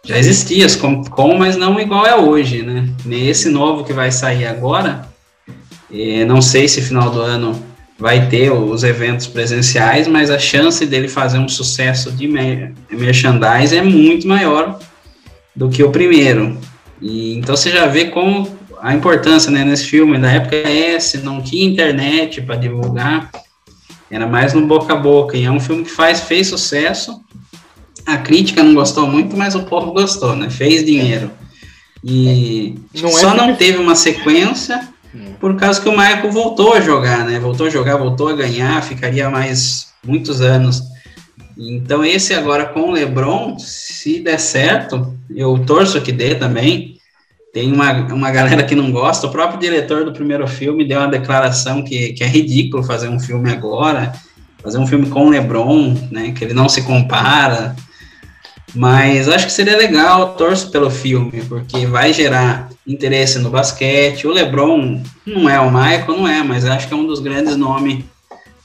Já 0.05 0.18
existia 0.18 0.66
as 0.66 0.74
Comic 0.74 1.11
Con, 1.11 1.36
mas 1.36 1.57
não 1.57 1.78
igual 1.78 2.05
é 2.07 2.16
hoje, 2.16 2.62
né? 2.62 2.88
Nesse 3.05 3.49
novo 3.49 3.84
que 3.84 3.93
vai 3.93 4.11
sair 4.11 4.47
agora, 4.47 5.07
e 5.90 6.24
não 6.24 6.40
sei 6.40 6.66
se 6.66 6.80
final 6.80 7.11
do 7.11 7.20
ano 7.20 7.62
vai 7.99 8.28
ter 8.28 8.51
os 8.51 8.82
eventos 8.82 9.28
presenciais, 9.28 10.09
mas 10.09 10.28
a 10.28 10.38
chance 10.38 10.84
dele 10.84 11.07
fazer 11.07 11.38
um 11.38 11.49
sucesso 11.49 12.11
de 12.11 12.26
merchandise 12.90 13.76
é 13.76 13.82
muito 13.82 14.26
maior 14.26 14.80
do 15.55 15.68
que 15.68 15.84
o 15.84 15.90
primeiro. 15.90 16.59
E, 17.01 17.34
então 17.34 17.55
você 17.55 17.70
já 17.70 17.86
vê 17.86 18.07
como 18.07 18.49
a 18.80 18.93
importância 18.93 19.53
né, 19.53 19.64
nesse 19.64 19.84
filme, 19.84 20.18
da 20.18 20.30
época 20.32 20.57
é 20.57 20.95
essa, 20.95 21.18
não 21.18 21.40
tinha 21.40 21.64
internet 21.64 22.43
para 22.43 22.57
divulgar, 22.57 23.30
era 24.12 24.26
mais 24.26 24.52
no 24.52 24.66
boca 24.66 24.92
a 24.92 24.96
boca, 24.96 25.36
e 25.36 25.44
é 25.44 25.50
um 25.50 25.58
filme 25.58 25.82
que 25.82 25.90
faz, 25.90 26.20
fez 26.20 26.46
sucesso, 26.46 27.20
a 28.06 28.18
crítica 28.18 28.62
não 28.62 28.74
gostou 28.74 29.06
muito, 29.06 29.36
mas 29.36 29.54
o 29.54 29.62
povo 29.62 29.92
gostou, 29.92 30.36
né, 30.36 30.50
fez 30.50 30.84
dinheiro. 30.84 31.30
E 32.04 32.74
não 32.94 33.08
é 33.08 33.12
só 33.12 33.34
não 33.34 33.56
teve 33.56 33.78
uma 33.78 33.94
sequência, 33.94 34.88
por 35.40 35.56
causa 35.56 35.80
que 35.80 35.88
o 35.88 35.92
Michael 35.92 36.30
voltou 36.30 36.74
a 36.74 36.80
jogar, 36.80 37.24
né? 37.24 37.38
Voltou 37.38 37.66
a 37.66 37.70
jogar, 37.70 37.96
voltou 37.96 38.28
a 38.28 38.32
ganhar, 38.32 38.82
ficaria 38.82 39.28
mais 39.28 39.88
muitos 40.04 40.40
anos. 40.40 40.82
Então 41.56 42.04
esse 42.04 42.32
agora 42.32 42.66
com 42.66 42.88
o 42.88 42.90
LeBron, 42.92 43.58
se 43.58 44.20
der 44.20 44.38
certo, 44.38 45.14
eu 45.30 45.58
torço 45.66 46.00
que 46.00 46.12
dê 46.12 46.34
também. 46.34 46.96
Tem 47.53 47.70
uma, 47.70 47.92
uma 48.14 48.30
galera 48.30 48.62
que 48.62 48.74
não 48.74 48.90
gosta, 48.90 49.26
o 49.26 49.30
próprio 49.30 49.61
diretor 49.61 50.05
do 50.05 50.12
primeiro 50.12 50.48
filme 50.48 50.86
deu 50.86 50.98
uma 50.98 51.09
declaração 51.09 51.82
que, 51.82 52.14
que 52.14 52.24
é 52.24 52.26
ridículo 52.26 52.82
fazer 52.82 53.09
um 53.09 53.20
filme 53.20 53.50
agora, 53.50 54.12
fazer 54.62 54.78
um 54.78 54.86
filme 54.86 55.07
com 55.07 55.26
o 55.26 55.30
LeBron, 55.30 55.94
né? 56.11 56.32
Que 56.32 56.44
ele 56.44 56.55
não 56.55 56.68
se 56.68 56.82
compara. 56.82 57.76
Mas 58.74 59.28
acho 59.28 59.46
que 59.46 59.53
seria 59.53 59.76
legal, 59.76 60.34
torço 60.34 60.70
pelo 60.70 60.90
filme, 60.90 61.42
porque 61.46 61.84
vai 61.84 62.12
gerar 62.14 62.70
interesse 62.86 63.38
no 63.38 63.50
basquete. 63.50 64.26
O 64.26 64.32
LeBron 64.32 65.03
não 65.26 65.48
é 65.48 65.61
o 65.61 65.70
Michael, 65.70 66.07
não 66.09 66.26
é, 66.26 66.42
mas 66.42 66.64
acho 66.64 66.88
que 66.88 66.94
é 66.94 66.96
um 66.96 67.07
dos 67.07 67.20
grandes 67.20 67.55
nomes 67.55 68.03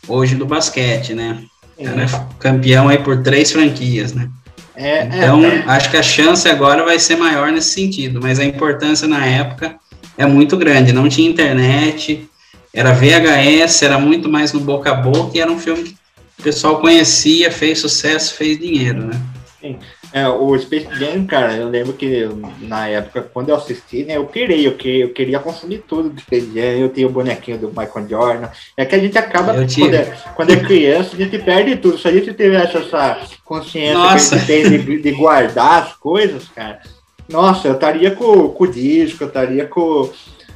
hoje 0.07 0.35
do 0.35 0.45
basquete, 0.45 1.13
né? 1.13 1.43
É. 1.77 1.85
é 1.87 2.25
campeão 2.39 2.87
aí 2.87 2.99
por 2.99 3.21
três 3.21 3.51
franquias, 3.51 4.13
né? 4.13 4.29
É, 4.77 4.99
é 4.99 5.05
então, 5.05 5.43
é, 5.43 5.63
acho 5.65 5.89
que 5.89 5.97
a 5.97 6.03
chance 6.03 6.47
agora 6.47 6.85
vai 6.85 6.99
ser 6.99 7.15
maior 7.15 7.51
nesse 7.51 7.71
sentido, 7.71 8.19
mas 8.21 8.39
a 8.39 8.45
importância 8.45 9.07
na 9.07 9.25
época 9.25 9.75
é 10.15 10.25
muito 10.25 10.55
grande. 10.55 10.93
Não 10.93 11.09
tinha 11.09 11.27
internet, 11.27 12.29
era 12.71 12.93
VHS, 12.93 13.81
era 13.81 13.97
muito 13.97 14.29
mais 14.29 14.53
no 14.53 14.59
boca 14.59 14.91
a 14.91 14.93
boca 14.93 15.35
e 15.35 15.41
era 15.41 15.51
um 15.51 15.57
filme 15.57 15.83
que 15.83 15.95
o 16.39 16.43
pessoal 16.43 16.79
conhecia, 16.79 17.51
fez 17.51 17.79
sucesso, 17.79 18.35
fez 18.35 18.59
dinheiro, 18.59 19.07
né? 19.07 19.19
Sim. 19.59 19.79
É, 20.13 20.27
o 20.27 20.57
Space 20.57 20.87
Jam, 20.93 21.25
cara, 21.25 21.55
eu 21.55 21.67
lembro 21.67 21.93
que 21.93 22.27
na 22.61 22.87
época, 22.87 23.29
quando 23.33 23.49
eu 23.49 23.55
assisti, 23.55 24.03
né, 24.03 24.15
eu 24.17 24.25
queria, 24.25 24.67
eu 24.67 24.75
queria, 24.75 25.05
eu 25.05 25.09
queria 25.09 25.39
consumir 25.39 25.83
tudo 25.87 26.09
do 26.09 26.21
Space 26.21 26.49
Jam, 26.53 26.61
eu 26.61 26.89
tinha 26.89 27.07
o 27.07 27.11
bonequinho 27.11 27.57
do 27.57 27.67
Michael 27.69 28.07
Jordan. 28.09 28.47
É 28.75 28.85
que 28.85 28.95
a 28.95 28.99
gente 28.99 29.17
acaba, 29.17 29.53
quando 29.53 29.93
é, 29.93 30.17
quando 30.35 30.51
é, 30.51 30.55
criança, 30.55 31.11
a 31.13 31.17
gente 31.17 31.37
perde 31.39 31.75
tudo. 31.75 31.97
Se 31.97 32.07
a 32.07 32.11
gente 32.11 32.33
tivesse 32.33 32.77
essa 32.77 33.19
consciência 33.43 33.97
nossa. 33.97 34.29
que 34.29 34.51
a 34.51 34.55
gente 34.55 34.69
tem 34.69 34.85
de, 34.85 35.01
de, 35.01 35.11
guardar 35.11 35.83
as 35.83 35.93
coisas, 35.93 36.47
cara, 36.49 36.79
nossa, 37.27 37.67
eu 37.67 37.73
estaria 37.73 38.11
com, 38.11 38.49
com 38.49 38.63
o 38.63 38.71
disco, 38.71 39.23
eu 39.23 39.27
estaria 39.27 39.65
com, 39.65 40.09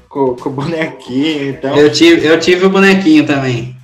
com, 0.07 0.35
com 0.35 0.49
o 0.49 0.53
bonequinho. 0.53 1.49
Então... 1.49 1.75
Eu, 1.75 1.91
tive, 1.91 2.25
eu 2.25 2.39
tive 2.39 2.65
o 2.65 2.69
bonequinho 2.69 3.25
também. 3.25 3.75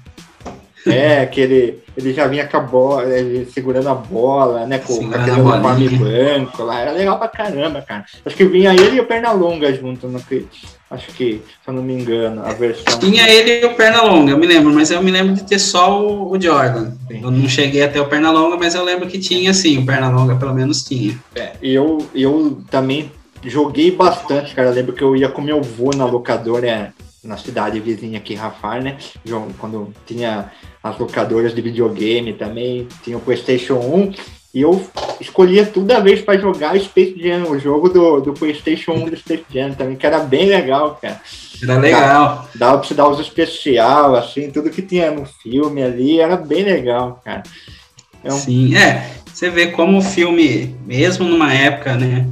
É, 0.92 1.22
aquele 1.22 1.80
ele 1.98 2.14
já 2.14 2.28
vinha 2.28 2.46
com 2.46 2.58
a 2.58 2.60
bola, 2.60 3.06
segurando 3.52 3.90
a 3.90 3.96
bola, 3.96 4.68
né? 4.68 4.78
Com, 4.78 5.10
aquele 5.12 5.42
uniforme 5.42 5.90
branco 5.90 6.64
lá. 6.64 6.82
Era 6.82 6.92
legal 6.92 7.18
pra 7.18 7.28
caramba, 7.28 7.82
cara. 7.82 8.06
Acho 8.24 8.36
que 8.36 8.46
vinha 8.46 8.72
ele 8.72 8.98
e 8.98 9.00
o 9.00 9.06
Pernalonga 9.06 9.74
junto, 9.74 10.08
no, 10.08 10.22
acho 10.92 11.08
que, 11.14 11.42
se 11.42 11.68
eu 11.68 11.74
não 11.74 11.82
me 11.82 11.94
engano, 11.94 12.46
a 12.46 12.54
versão. 12.54 13.00
Tinha 13.00 13.28
ele 13.28 13.62
e 13.62 13.66
o 13.66 13.74
Pernalonga, 13.74 14.32
eu 14.32 14.38
me 14.38 14.46
lembro, 14.46 14.72
mas 14.72 14.92
eu 14.92 15.02
me 15.02 15.10
lembro 15.10 15.34
de 15.34 15.44
ter 15.44 15.58
só 15.58 16.00
o, 16.00 16.32
o 16.32 16.40
Jordan. 16.40 16.92
Sim. 17.08 17.24
Eu 17.24 17.32
não 17.32 17.50
cheguei 17.50 17.82
até 17.82 18.00
o 18.00 18.06
Pernalonga, 18.06 18.58
mas 18.58 18.76
eu 18.76 18.84
lembro 18.84 19.08
que 19.08 19.18
tinha 19.18 19.52
sim, 19.52 19.80
o 19.80 19.86
Pernalonga 19.86 20.36
pelo 20.36 20.54
menos 20.54 20.84
tinha. 20.84 21.18
É, 21.36 21.54
eu, 21.64 21.98
eu 22.14 22.62
também 22.70 23.12
joguei 23.44 23.90
bastante, 23.90 24.54
cara. 24.54 24.70
Eu 24.70 24.74
lembro 24.74 24.94
que 24.94 25.04
eu 25.04 25.16
ia 25.16 25.30
com 25.30 25.42
meu 25.42 25.58
avô 25.58 25.90
na 25.96 26.06
locadora 26.06 26.94
na 27.28 27.38
cidade 27.38 27.80
vizinha 27.80 28.18
aqui, 28.18 28.34
Rafar, 28.34 28.82
né? 28.82 28.98
Quando 29.60 29.94
tinha 30.06 30.52
as 30.82 30.98
locadoras 30.98 31.54
de 31.54 31.62
videogame 31.62 32.34
também, 32.34 32.88
tinha 33.04 33.18
o 33.18 33.22
PlayStation 33.22 33.76
1, 33.76 34.14
e 34.54 34.62
eu 34.62 34.82
escolhia 35.20 35.66
toda 35.66 36.00
vez 36.00 36.22
para 36.22 36.40
jogar 36.40 36.80
Space 36.80 37.16
Jam, 37.22 37.44
o 37.52 37.60
jogo 37.60 37.90
do, 37.90 38.22
do 38.22 38.34
PlayStation 38.34 38.94
1 38.94 39.06
do 39.06 39.18
Space 39.18 39.44
Jam 39.54 39.74
também, 39.74 39.96
que 39.96 40.08
era 40.08 40.20
bem 40.20 40.48
legal, 40.48 40.98
cara. 41.02 41.22
Era 41.62 41.78
legal. 41.78 42.50
Dava, 42.56 42.78
para 42.78 42.88
você 42.88 42.94
dar 42.94 43.10
os 43.10 43.20
especial, 43.20 44.16
assim, 44.16 44.50
tudo 44.50 44.70
que 44.70 44.82
tinha 44.82 45.12
no 45.12 45.26
filme 45.26 45.84
ali, 45.84 46.20
era 46.20 46.38
bem 46.38 46.64
legal, 46.64 47.22
cara. 47.24 47.44
Um... 48.24 48.32
Sim, 48.32 48.76
é. 48.76 49.12
Você 49.32 49.50
vê 49.50 49.68
como 49.68 50.00
o 50.00 50.02
filme, 50.02 50.76
mesmo 50.86 51.28
numa 51.28 51.54
época, 51.54 51.96
né? 51.96 52.28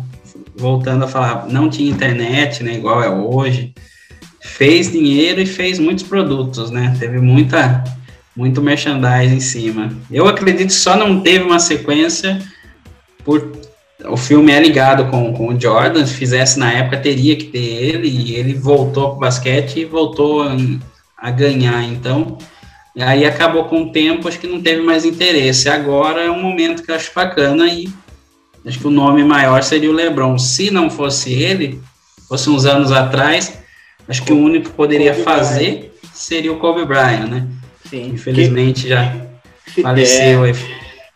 Voltando 0.55 1.05
a 1.05 1.07
falar, 1.07 1.47
não 1.47 1.69
tinha 1.69 1.91
internet, 1.91 2.63
né? 2.63 2.73
Igual 2.73 3.03
é 3.03 3.09
hoje. 3.09 3.73
Fez 4.45 4.91
dinheiro 4.91 5.41
e 5.41 5.45
fez 5.45 5.79
muitos 5.79 6.03
produtos, 6.03 6.71
né? 6.71 6.95
Teve 6.99 7.19
muita 7.19 7.83
muito 8.35 8.61
merchandising 8.61 9.35
em 9.35 9.39
cima. 9.39 9.89
Eu 10.11 10.27
acredito 10.27 10.67
que 10.67 10.73
só 10.73 10.97
não 10.97 11.21
teve 11.21 11.45
uma 11.45 11.59
sequência 11.59 12.41
por 13.23 13.51
o 14.03 14.17
filme 14.17 14.51
é 14.51 14.59
ligado 14.59 15.09
com, 15.09 15.33
com 15.33 15.47
o 15.47 15.59
Jordan, 15.59 16.05
se 16.05 16.13
fizesse 16.13 16.59
na 16.59 16.71
época 16.71 16.97
teria 16.97 17.35
que 17.35 17.45
ter 17.45 17.59
ele, 17.59 18.07
e 18.07 18.35
ele 18.35 18.53
voltou 18.53 19.09
para 19.09 19.15
o 19.15 19.19
basquete 19.19 19.79
e 19.79 19.85
voltou 19.85 20.43
a, 20.43 20.55
a 21.17 21.31
ganhar, 21.31 21.81
então 21.83 22.37
e 22.95 23.03
aí 23.03 23.25
acabou 23.25 23.65
com 23.65 23.83
o 23.83 23.91
tempo, 23.91 24.27
acho 24.27 24.39
que 24.39 24.47
não 24.47 24.61
teve 24.61 24.81
mais 24.81 25.03
interesse. 25.03 25.67
Agora 25.67 26.21
é 26.21 26.31
um 26.31 26.41
momento 26.41 26.81
que 26.81 26.89
eu 26.89 26.95
acho 26.95 27.11
bacana 27.13 27.67
e 27.67 27.89
acho 28.65 28.79
que 28.79 28.87
o 28.87 28.91
nome 28.91 29.21
maior 29.21 29.61
seria 29.63 29.89
o 29.89 29.93
LeBron. 29.93 30.39
Se 30.39 30.71
não 30.71 30.89
fosse 30.89 31.33
ele, 31.33 31.81
fosse 32.29 32.49
uns 32.49 32.65
anos 32.65 32.93
atrás, 32.93 33.59
acho 34.07 34.23
que 34.23 34.33
o 34.33 34.37
único 34.37 34.69
que 34.69 34.75
poderia 34.75 35.11
Kobe 35.11 35.23
fazer 35.23 35.71
Bryant. 35.71 35.89
seria 36.13 36.51
o 36.51 36.57
Kobe 36.57 36.85
Bryant, 36.85 37.27
né? 37.27 37.47
Sim. 37.89 38.11
Infelizmente 38.13 38.83
que... 38.83 38.89
já 38.89 39.15
faleceu. 39.81 40.45
É, 40.45 40.53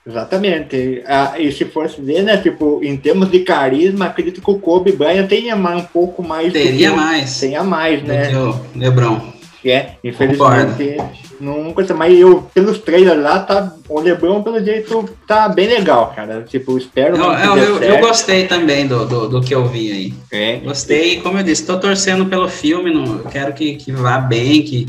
exatamente. 0.06 1.04
Ah, 1.06 1.36
e 1.38 1.52
se 1.52 1.66
fosse 1.66 2.02
ver, 2.02 2.24
né, 2.24 2.38
tipo, 2.38 2.80
em 2.84 2.96
termos 2.98 3.30
de 3.32 3.40
carisma, 3.40 4.06
acredito 4.06 4.42
que 4.42 4.52
o 4.52 4.60
Kobe 4.60 4.92
Bryant 4.92 5.28
tenha 5.28 5.56
mais, 5.56 5.82
um 5.82 5.86
pouco 5.86 6.22
mais. 6.22 6.52
Teria 6.54 6.92
mais. 6.92 7.40
Tenha 7.40 7.64
mais, 7.64 8.04
né? 8.04 8.38
o 8.38 8.60
LeBron. 8.76 9.39
É, 9.64 9.92
infelizmente. 10.04 10.98
Não 11.40 11.74
coisa, 11.74 11.94
mas 11.94 12.18
eu, 12.18 12.50
pelos 12.54 12.80
trailers 12.80 13.22
lá, 13.22 13.40
tá, 13.40 13.74
o 13.88 14.00
Lebron, 14.00 14.42
pelo 14.44 14.64
jeito, 14.64 15.10
tá 15.28 15.48
bem 15.50 15.68
legal, 15.68 16.14
cara. 16.16 16.44
Tipo, 16.44 16.78
espero. 16.78 17.16
Eu, 17.16 17.34
eu, 17.34 17.58
eu, 17.58 17.84
eu, 17.84 18.00
gostei 18.00 18.48
também 18.48 18.88
do, 18.88 19.06
do, 19.06 19.30
do, 19.30 19.42
que 19.42 19.54
eu 19.54 19.66
vi 19.66 19.92
aí. 19.92 20.14
É. 20.32 20.58
Gostei, 20.58 21.22
como 21.22 21.38
eu 21.38 21.44
disse, 21.44 21.66
tô 21.66 21.80
torcendo 21.80 22.26
pelo 22.26 22.48
filme, 22.50 22.94
não, 22.94 23.20
quero 23.20 23.54
que, 23.54 23.76
que 23.76 23.92
vá 23.92 24.18
bem, 24.18 24.62
que, 24.64 24.88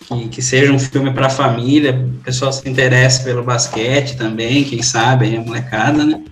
que, 0.00 0.28
que 0.28 0.42
seja 0.42 0.72
um 0.72 0.78
filme 0.78 1.12
para 1.12 1.26
a 1.26 1.30
família, 1.30 1.92
o 1.92 2.24
pessoal 2.24 2.52
se 2.52 2.68
interesse 2.68 3.22
pelo 3.24 3.42
basquete 3.42 4.16
também, 4.16 4.64
quem 4.64 4.82
sabe, 4.82 5.26
aí 5.26 5.36
a 5.36 5.40
molecada, 5.40 6.04
né? 6.04 6.22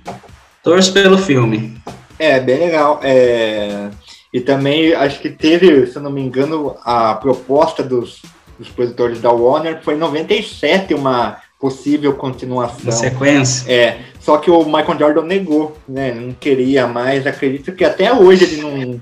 Torço 0.62 0.92
pelo 0.92 1.18
filme. 1.18 1.80
É, 2.18 2.38
bem 2.38 2.59
legal. 2.59 3.01
É... 3.03 3.88
E 4.33 4.41
também 4.41 4.95
acho 4.95 5.20
que 5.20 5.28
teve, 5.28 5.87
se 5.87 5.97
eu 5.97 6.03
não 6.03 6.11
me 6.11 6.20
engano, 6.20 6.76
a 6.85 7.14
proposta 7.14 7.83
dos, 7.83 8.22
dos 8.59 8.68
produtores 8.68 9.20
da 9.20 9.31
Warner 9.31 9.83
foi 9.83 9.95
em 9.95 9.99
97 9.99 10.95
uma 10.95 11.39
possível 11.61 12.14
continuação. 12.14 12.85
Uma 12.85 12.93
sequência. 12.93 13.70
É. 13.70 13.99
Só 14.18 14.39
que 14.39 14.51
o 14.51 14.64
Michael 14.64 14.99
Jordan 14.99 15.22
negou, 15.22 15.76
né? 15.87 16.12
Não 16.12 16.33
queria 16.33 16.87
mais. 16.87 17.26
Acredito 17.26 17.72
que 17.72 17.85
até 17.85 18.12
hoje 18.12 18.45
ele 18.45 18.62
não. 18.62 19.01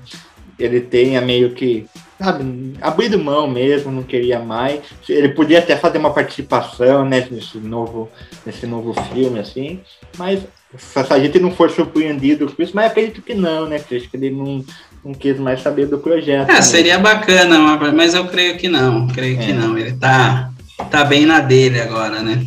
Ele 0.59 0.81
tenha 0.81 1.21
meio 1.21 1.53
que. 1.53 1.85
Sabe, 2.21 2.73
abrido 2.81 3.17
mão 3.17 3.47
mesmo, 3.47 3.93
não 3.93 4.03
queria 4.03 4.39
mais. 4.39 4.81
Ele 5.07 5.29
podia 5.29 5.59
até 5.59 5.77
fazer 5.77 5.99
uma 5.99 6.11
participação 6.11 7.05
né, 7.05 7.25
nesse, 7.31 7.57
novo, 7.59 8.09
nesse 8.45 8.67
novo 8.67 8.93
filme, 9.13 9.39
assim, 9.39 9.79
mas 10.17 10.41
se 10.77 11.13
a 11.13 11.19
gente 11.19 11.39
não 11.39 11.51
for 11.51 11.71
surpreendido 11.71 12.51
com 12.51 12.61
isso, 12.61 12.75
mas 12.75 12.91
acredito 12.91 13.21
que 13.21 13.33
não, 13.33 13.67
né? 13.67 13.77
Acho 13.77 14.09
que 14.09 14.17
ele 14.17 14.29
não, 14.29 14.63
não 15.03 15.13
quis 15.13 15.39
mais 15.39 15.61
saber 15.61 15.87
do 15.87 15.97
projeto. 15.97 16.49
É, 16.49 16.61
seria 16.61 16.99
bacana, 16.99 17.59
mas 17.91 18.13
eu 18.13 18.27
creio 18.27 18.57
que 18.57 18.67
não, 18.67 19.07
creio 19.07 19.39
é. 19.39 19.45
que 19.45 19.53
não. 19.53 19.77
Ele 19.77 19.93
tá, 19.93 20.51
tá 20.91 21.03
bem 21.03 21.25
na 21.25 21.39
dele 21.39 21.81
agora, 21.81 22.21
né? 22.21 22.45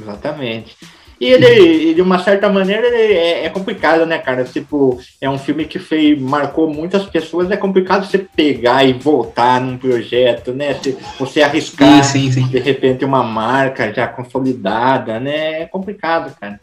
Exatamente. 0.00 0.76
E 1.20 1.26
ele, 1.26 1.94
de 1.94 2.02
uma 2.02 2.18
certa 2.18 2.48
maneira, 2.48 2.86
é, 2.88 3.46
é, 3.46 3.48
complicado, 3.48 4.04
né, 4.04 4.18
cara? 4.18 4.44
Tipo, 4.44 5.00
é 5.20 5.30
um 5.30 5.38
filme 5.38 5.64
que 5.64 5.78
fez, 5.78 6.20
marcou 6.20 6.68
muitas 6.68 7.04
pessoas, 7.06 7.50
é 7.50 7.56
complicado 7.56 8.04
você 8.04 8.18
pegar 8.18 8.84
e 8.84 8.92
voltar 8.92 9.60
num 9.60 9.78
projeto, 9.78 10.52
né? 10.52 10.74
Se 10.74 10.96
você 11.18 11.42
arriscar, 11.42 12.04
sim, 12.04 12.30
sim, 12.30 12.42
sim. 12.42 12.48
de 12.48 12.58
repente, 12.58 13.04
uma 13.04 13.22
marca 13.22 13.92
já 13.92 14.06
consolidada, 14.06 15.18
né? 15.18 15.62
É 15.62 15.66
complicado, 15.66 16.34
cara. 16.38 16.60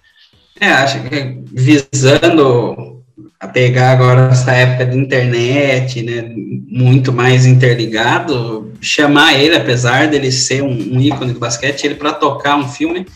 É, 0.61 0.69
acho 0.69 1.01
que 1.01 1.41
visando 1.51 3.01
a 3.39 3.47
pegar 3.47 3.93
agora 3.93 4.29
essa 4.31 4.51
época 4.51 4.85
de 4.85 4.95
internet, 4.95 6.03
né, 6.03 6.31
muito 6.67 7.11
mais 7.11 7.47
interligado, 7.47 8.71
chamar 8.79 9.33
ele, 9.33 9.55
apesar 9.55 10.07
dele 10.07 10.31
ser 10.31 10.61
um, 10.61 10.69
um 10.69 11.01
ícone 11.01 11.33
do 11.33 11.39
basquete, 11.39 11.85
ele 11.85 11.95
para 11.95 12.13
tocar 12.13 12.57
um 12.57 12.67
filme, 12.69 13.07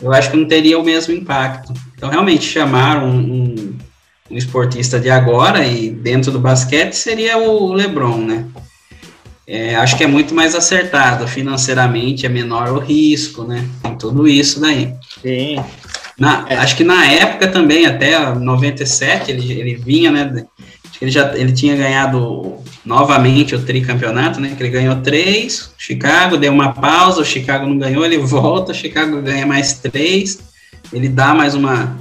eu 0.00 0.12
acho 0.12 0.30
que 0.30 0.36
não 0.36 0.46
teria 0.46 0.78
o 0.78 0.84
mesmo 0.84 1.12
impacto. 1.12 1.74
Então, 1.96 2.08
realmente, 2.08 2.44
chamar 2.44 3.02
um, 3.02 3.18
um, 3.18 3.78
um 4.30 4.36
esportista 4.36 5.00
de 5.00 5.10
agora 5.10 5.66
e 5.66 5.90
dentro 5.90 6.30
do 6.30 6.38
basquete 6.38 6.92
seria 6.92 7.36
o 7.36 7.72
LeBron, 7.72 8.18
né? 8.18 8.44
É, 9.44 9.74
acho 9.74 9.96
que 9.96 10.04
é 10.04 10.06
muito 10.06 10.32
mais 10.32 10.54
acertado 10.54 11.26
financeiramente, 11.26 12.24
é 12.24 12.28
menor 12.28 12.68
o 12.68 12.78
risco, 12.78 13.42
né? 13.42 13.68
Tem 13.82 13.96
tudo 13.98 14.28
isso 14.28 14.60
daí. 14.60 14.94
Sim. 15.20 15.56
Na, 16.18 16.44
é. 16.48 16.56
Acho 16.56 16.76
que 16.76 16.84
na 16.84 17.06
época 17.06 17.48
também, 17.48 17.86
até 17.86 18.34
97, 18.34 19.30
ele, 19.30 19.52
ele 19.52 19.74
vinha, 19.74 20.10
né? 20.10 20.44
Acho 20.84 20.98
que 20.98 21.04
ele 21.04 21.10
já 21.10 21.36
ele 21.36 21.52
tinha 21.52 21.76
ganhado 21.76 22.56
novamente 22.84 23.54
o 23.54 23.62
tricampeonato, 23.62 24.40
né? 24.40 24.54
Que 24.56 24.62
ele 24.62 24.70
ganhou 24.70 24.96
três, 24.96 25.72
Chicago 25.78 26.36
deu 26.36 26.52
uma 26.52 26.72
pausa, 26.72 27.20
o 27.20 27.24
Chicago 27.24 27.66
não 27.66 27.78
ganhou, 27.78 28.04
ele 28.04 28.18
volta, 28.18 28.72
o 28.72 28.74
Chicago 28.74 29.22
ganha 29.22 29.46
mais 29.46 29.74
três, 29.74 30.38
ele 30.92 31.08
dá 31.08 31.34
mais 31.34 31.54
uma 31.54 31.96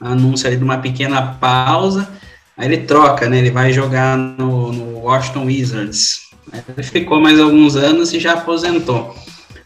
anúncio 0.00 0.46
ali 0.46 0.56
de 0.56 0.64
uma 0.64 0.78
pequena 0.78 1.22
pausa, 1.22 2.08
aí 2.56 2.66
ele 2.66 2.78
troca, 2.78 3.28
né? 3.28 3.38
Ele 3.38 3.50
vai 3.50 3.72
jogar 3.72 4.16
no, 4.16 4.72
no 4.72 4.98
Washington 4.98 5.46
Wizards. 5.46 6.24
Aí 6.52 6.60
ele 6.76 6.82
ficou 6.82 7.20
mais 7.20 7.40
alguns 7.40 7.76
anos 7.76 8.12
e 8.12 8.20
já 8.20 8.34
aposentou. 8.34 9.14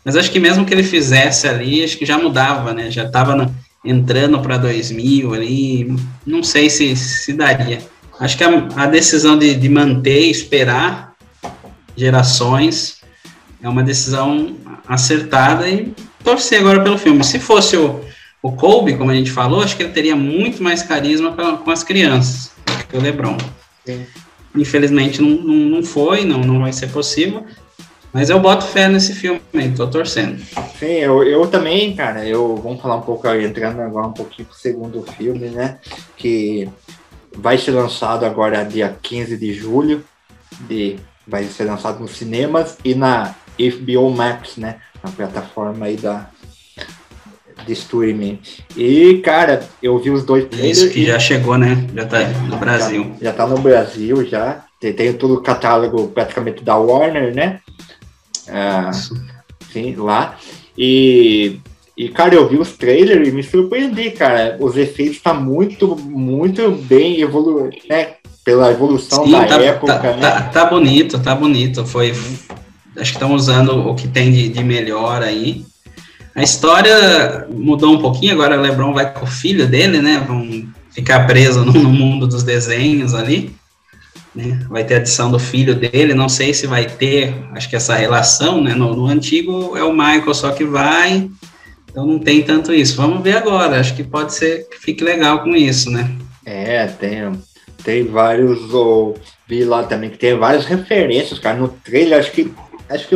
Mas 0.04 0.16
acho 0.16 0.30
que 0.30 0.38
mesmo 0.38 0.64
que 0.64 0.72
ele 0.72 0.84
fizesse 0.84 1.48
ali, 1.48 1.82
acho 1.82 1.98
que 1.98 2.06
já 2.06 2.16
mudava, 2.16 2.72
né? 2.72 2.90
Já 2.90 3.04
estava 3.04 3.34
na 3.34 3.50
entrando 3.84 4.40
para 4.40 4.58
2000 4.58 5.34
ali, 5.34 5.96
não 6.26 6.42
sei 6.42 6.68
se, 6.68 6.94
se 6.96 7.32
daria. 7.32 7.80
Acho 8.18 8.36
que 8.36 8.44
a, 8.44 8.68
a 8.76 8.86
decisão 8.86 9.38
de, 9.38 9.54
de 9.54 9.68
manter, 9.68 10.28
esperar 10.28 11.14
gerações, 11.96 13.00
é 13.62 13.68
uma 13.68 13.82
decisão 13.82 14.56
acertada 14.86 15.68
e 15.68 15.92
torcer 16.22 16.60
agora 16.60 16.82
pelo 16.82 16.98
filme. 16.98 17.22
Se 17.24 17.38
fosse 17.38 17.76
o, 17.76 18.00
o 18.42 18.52
Kobe, 18.52 18.96
como 18.96 19.10
a 19.10 19.14
gente 19.14 19.30
falou, 19.30 19.62
acho 19.62 19.76
que 19.76 19.82
ele 19.82 19.92
teria 19.92 20.16
muito 20.16 20.62
mais 20.62 20.82
carisma 20.82 21.32
com, 21.32 21.58
com 21.58 21.70
as 21.70 21.82
crianças 21.82 22.52
que 22.88 22.96
o 22.96 23.00
LeBron. 23.00 23.36
Sim. 23.84 24.06
Infelizmente 24.56 25.20
não, 25.20 25.30
não, 25.30 25.54
não 25.54 25.82
foi, 25.82 26.24
não, 26.24 26.40
não 26.40 26.60
vai 26.60 26.72
ser 26.72 26.88
possível. 26.88 27.44
Mas 28.12 28.30
eu 28.30 28.40
boto 28.40 28.64
fé 28.64 28.88
nesse 28.88 29.14
filme, 29.14 29.40
tô 29.76 29.86
torcendo. 29.86 30.42
Sim, 30.78 30.86
eu, 30.86 31.22
eu 31.22 31.46
também, 31.46 31.94
cara, 31.94 32.26
eu 32.26 32.56
vamos 32.56 32.80
falar 32.80 32.96
um 32.96 33.02
pouco, 33.02 33.28
entrando 33.28 33.80
agora 33.80 34.06
um 34.06 34.12
pouquinho 34.12 34.48
pro 34.48 34.56
segundo 34.56 35.02
filme, 35.02 35.48
né? 35.48 35.78
Que 36.16 36.68
vai 37.36 37.58
ser 37.58 37.72
lançado 37.72 38.24
agora 38.24 38.64
dia 38.64 38.96
15 39.02 39.36
de 39.36 39.52
julho, 39.52 40.02
de, 40.60 40.96
vai 41.26 41.44
ser 41.44 41.64
lançado 41.64 42.00
nos 42.00 42.12
cinemas 42.12 42.78
e 42.84 42.94
na 42.94 43.34
HBO 43.58 44.10
Max, 44.10 44.56
né? 44.56 44.76
Na 45.02 45.10
plataforma 45.10 45.86
aí 45.86 45.96
da, 45.96 46.30
de 47.66 47.72
streaming. 47.72 48.40
E, 48.76 49.18
cara, 49.18 49.68
eu 49.82 49.98
vi 49.98 50.10
os 50.10 50.24
dois 50.24 50.46
trailers. 50.46 50.78
Isso 50.78 50.90
que 50.90 51.04
já 51.04 51.18
chegou, 51.18 51.58
né? 51.58 51.86
Já 51.94 52.06
tá 52.06 52.18
no 52.26 52.56
Brasil. 52.56 53.04
Já, 53.20 53.26
já 53.26 53.32
tá 53.32 53.46
no 53.46 53.58
Brasil, 53.58 54.26
já. 54.26 54.64
Tem, 54.80 54.92
tem 54.92 55.12
todo 55.12 55.34
o 55.34 55.42
catálogo 55.42 56.08
praticamente 56.08 56.62
da 56.62 56.76
Warner, 56.76 57.34
né? 57.34 57.60
É, 58.48 58.90
sim, 59.72 59.94
lá. 59.96 60.36
E, 60.76 61.60
e, 61.96 62.08
cara, 62.08 62.34
eu 62.34 62.48
vi 62.48 62.56
os 62.56 62.72
trailers 62.72 63.28
e 63.28 63.32
me 63.32 63.42
surpreendi, 63.42 64.10
cara. 64.12 64.56
Os 64.60 64.76
efeitos 64.76 65.16
estão 65.16 65.34
tá 65.34 65.40
muito, 65.40 65.96
muito 65.96 66.70
bem 66.70 67.20
evoluídos, 67.20 67.80
né? 67.88 68.14
Pela 68.44 68.70
evolução 68.70 69.24
sim, 69.24 69.32
da 69.32 69.44
tá, 69.44 69.60
época, 69.60 69.98
tá, 69.98 70.12
né? 70.12 70.20
Tá, 70.20 70.40
tá, 70.42 70.64
bonito, 70.66 71.18
tá 71.18 71.34
bonito. 71.34 71.84
Foi, 71.84 72.10
acho 72.10 72.38
que 72.96 73.02
estão 73.02 73.34
usando 73.34 73.88
o 73.88 73.94
que 73.94 74.08
tem 74.08 74.30
de, 74.30 74.48
de 74.48 74.64
melhor 74.64 75.22
aí. 75.22 75.66
A 76.34 76.42
história 76.42 77.48
mudou 77.50 77.92
um 77.92 77.98
pouquinho, 77.98 78.32
agora 78.32 78.56
o 78.56 78.62
Lebron 78.62 78.94
vai 78.94 79.12
com 79.12 79.24
o 79.24 79.28
filho 79.28 79.66
dele, 79.66 80.00
né? 80.00 80.24
Vão 80.26 80.68
ficar 80.92 81.26
preso 81.26 81.64
no, 81.64 81.72
no 81.82 81.90
mundo 81.90 82.28
dos 82.28 82.44
desenhos 82.44 83.12
ali. 83.12 83.57
Né? 84.34 84.60
Vai 84.68 84.84
ter 84.84 84.94
a 84.94 84.96
adição 84.98 85.30
do 85.30 85.38
filho 85.38 85.74
dele, 85.74 86.14
não 86.14 86.28
sei 86.28 86.52
se 86.52 86.66
vai 86.66 86.86
ter, 86.86 87.34
acho 87.52 87.68
que 87.68 87.76
essa 87.76 87.94
relação, 87.94 88.62
né? 88.62 88.74
No, 88.74 88.94
no, 88.94 89.06
antigo 89.06 89.76
é 89.76 89.82
o 89.82 89.92
Michael 89.92 90.34
só 90.34 90.50
que 90.50 90.64
vai, 90.64 91.30
então 91.90 92.06
não 92.06 92.18
tem 92.18 92.42
tanto 92.42 92.72
isso. 92.72 92.96
Vamos 92.96 93.22
ver 93.22 93.36
agora, 93.36 93.80
acho 93.80 93.94
que 93.96 94.04
pode 94.04 94.34
ser 94.34 94.68
que 94.68 94.78
fique 94.78 95.02
legal 95.02 95.42
com 95.42 95.56
isso, 95.56 95.90
né? 95.90 96.10
É, 96.44 96.86
tem, 96.86 97.32
tem 97.82 98.06
vários, 98.06 98.72
ou 98.72 99.18
vi 99.46 99.64
lá 99.64 99.82
também 99.82 100.10
que 100.10 100.18
tem 100.18 100.36
várias 100.36 100.66
referências, 100.66 101.38
cara, 101.38 101.56
no 101.56 101.68
trailer, 101.68 102.18
acho 102.18 102.32
que 102.32 102.52
acho 102.88 103.08
que 103.08 103.14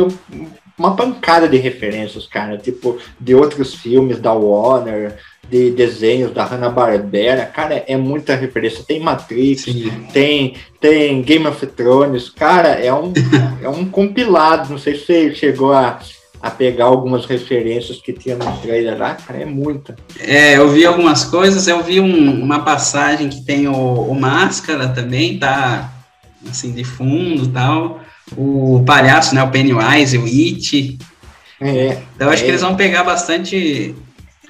uma 0.77 0.95
pancada 0.95 1.47
de 1.47 1.57
referências, 1.57 2.27
cara, 2.27 2.57
tipo, 2.57 2.97
de 3.19 3.35
outros 3.35 3.75
filmes 3.75 4.19
da 4.19 4.33
Warner, 4.33 5.17
de 5.49 5.71
desenhos 5.71 6.33
da 6.33 6.45
Hanna-Barbera, 6.45 7.45
cara, 7.45 7.83
é 7.87 7.95
muita 7.95 8.35
referência. 8.35 8.83
Tem 8.83 8.99
Matrix, 8.99 9.65
tem, 10.11 10.55
tem 10.79 11.21
Game 11.21 11.45
of 11.47 11.65
Thrones, 11.67 12.29
cara, 12.29 12.69
é 12.69 12.93
um, 12.93 13.13
é 13.61 13.69
um 13.69 13.85
compilado. 13.85 14.69
Não 14.69 14.77
sei 14.77 14.95
se 14.95 15.05
você 15.05 15.35
chegou 15.35 15.73
a, 15.73 15.99
a 16.41 16.49
pegar 16.49 16.85
algumas 16.85 17.25
referências 17.25 18.01
que 18.01 18.13
tinha 18.13 18.35
no 18.35 18.57
trailer 18.57 18.97
lá, 18.97 19.15
cara, 19.15 19.41
é 19.41 19.45
muita. 19.45 19.95
É, 20.19 20.57
eu 20.57 20.69
vi 20.69 20.85
algumas 20.85 21.23
coisas, 21.23 21.67
eu 21.67 21.83
vi 21.83 21.99
um, 21.99 22.43
uma 22.43 22.59
passagem 22.63 23.29
que 23.29 23.45
tem 23.45 23.67
o, 23.67 23.73
o 23.75 24.15
Máscara 24.15 24.89
também, 24.89 25.37
tá 25.37 25.91
assim, 26.49 26.71
de 26.71 26.83
fundo 26.83 27.47
tal. 27.47 27.99
O 28.35 28.83
palhaço, 28.85 29.35
né? 29.35 29.43
O 29.43 29.49
Pennywise, 29.51 30.17
o 30.17 30.25
It. 30.25 30.97
É, 31.61 31.97
então 32.15 32.29
acho 32.29 32.41
é. 32.41 32.45
que 32.45 32.51
eles 32.51 32.61
vão 32.61 32.75
pegar 32.75 33.03
bastante 33.03 33.95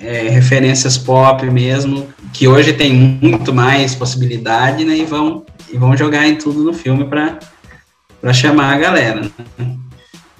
é, 0.03 0.29
referências 0.29 0.97
pop 0.97 1.45
mesmo, 1.49 2.07
que 2.33 2.47
hoje 2.47 2.73
tem 2.73 2.93
muito 2.93 3.53
mais 3.53 3.95
possibilidade, 3.95 4.83
né? 4.83 4.97
E 4.97 5.05
vão, 5.05 5.45
e 5.71 5.77
vão 5.77 5.95
jogar 5.95 6.27
em 6.27 6.35
tudo 6.35 6.63
no 6.63 6.73
filme 6.73 7.05
para 7.05 8.33
chamar 8.33 8.73
a 8.73 8.77
galera. 8.77 9.21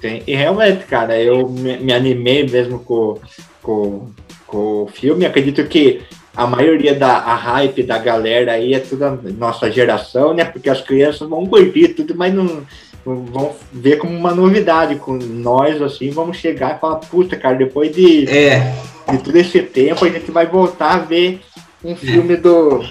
Né? 0.02 0.22
E 0.26 0.34
realmente, 0.34 0.84
cara, 0.84 1.18
eu 1.18 1.48
me, 1.48 1.78
me 1.78 1.92
animei 1.92 2.46
mesmo 2.46 2.78
com, 2.78 3.18
com, 3.62 4.10
com 4.46 4.82
o 4.84 4.86
filme. 4.92 5.24
Acredito 5.24 5.64
que 5.64 6.02
a 6.36 6.46
maioria 6.46 6.94
da 6.94 7.16
a 7.16 7.34
hype 7.34 7.82
da 7.82 7.96
galera 7.96 8.52
aí 8.52 8.74
é 8.74 8.80
tudo 8.80 9.04
a 9.04 9.18
nossa 9.38 9.70
geração, 9.70 10.34
né? 10.34 10.44
Porque 10.44 10.68
as 10.68 10.80
crianças 10.80 11.28
vão 11.28 11.46
curtir 11.46 11.88
tudo, 11.88 12.14
mas 12.14 12.34
não 12.34 12.62
vão 13.04 13.54
ver 13.72 13.96
como 13.98 14.16
uma 14.16 14.34
novidade. 14.34 14.96
Com 14.96 15.16
nós, 15.16 15.80
assim, 15.82 16.10
vamos 16.10 16.36
chegar 16.36 16.76
e 16.76 16.80
falar, 16.80 16.96
puta, 16.96 17.36
cara, 17.36 17.56
depois 17.56 17.94
de, 17.94 18.28
é. 18.28 18.74
de 19.10 19.18
todo 19.18 19.36
esse 19.36 19.60
tempo, 19.62 20.04
a 20.04 20.10
gente 20.10 20.30
vai 20.30 20.46
voltar 20.46 20.94
a 20.94 20.98
ver 20.98 21.40
um 21.84 21.94
filme 21.94 22.34
é. 22.34 22.36
do 22.36 22.84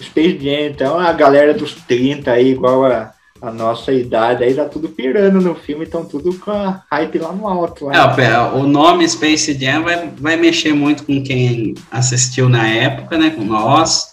Space 0.00 0.38
Jam. 0.38 0.66
Então 0.70 0.98
a 0.98 1.12
galera 1.12 1.52
dos 1.52 1.74
30 1.74 2.30
aí, 2.30 2.50
igual 2.50 2.84
a 2.84 3.12
a 3.42 3.50
nossa 3.50 3.92
idade 3.92 4.44
aí 4.44 4.52
tá 4.52 4.66
tudo 4.66 4.88
pirando 4.90 5.40
no 5.40 5.54
filme, 5.54 5.86
então 5.86 6.04
tudo 6.04 6.34
com 6.38 6.50
a 6.50 6.82
hype 6.90 7.18
lá 7.18 7.32
no 7.32 7.48
alto. 7.48 7.86
Lá. 7.86 8.14
É, 8.18 8.38
o 8.54 8.64
nome 8.64 9.08
Space 9.08 9.58
Jam 9.58 9.82
vai, 9.82 10.10
vai 10.18 10.36
mexer 10.36 10.74
muito 10.74 11.04
com 11.04 11.22
quem 11.22 11.74
assistiu 11.90 12.48
na 12.48 12.68
época, 12.68 13.16
né, 13.16 13.30
com 13.30 13.42
nós, 13.42 14.12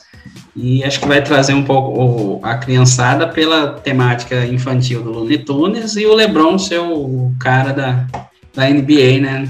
e 0.59 0.83
acho 0.83 0.99
que 0.99 1.07
vai 1.07 1.23
trazer 1.23 1.53
um 1.53 1.63
pouco 1.63 2.43
a 2.43 2.57
criançada 2.57 3.27
pela 3.27 3.73
temática 3.73 4.43
infantil 4.43 5.03
do 5.03 5.11
Looney 5.11 5.37
Tunes 5.37 5.95
e 5.95 6.05
o 6.07 6.15
LeBron 6.15 6.57
ser 6.57 6.79
o 6.79 7.31
cara 7.39 7.71
da, 7.71 8.07
da 8.55 8.67
NBA, 8.67 9.19
né, 9.21 9.47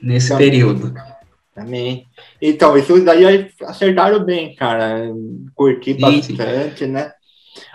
nesse 0.00 0.28
então, 0.28 0.38
período. 0.38 0.94
Também. 1.52 2.06
Então, 2.40 2.78
isso 2.78 3.04
daí 3.04 3.50
acertaram 3.62 4.24
bem, 4.24 4.54
cara. 4.54 5.10
Curti 5.56 5.94
bastante, 5.94 6.84
sim. 6.84 6.86
né? 6.86 7.10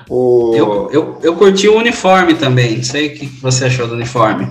O... 0.10 0.54
Eu, 0.56 0.90
eu, 0.92 1.20
eu 1.22 1.36
curti 1.36 1.68
o 1.68 1.78
uniforme 1.78 2.36
também. 2.36 2.78
Não 2.78 2.84
sei 2.84 3.08
o 3.08 3.14
que 3.14 3.26
você 3.26 3.66
achou 3.66 3.88
do 3.88 3.96
uniforme. 3.96 4.48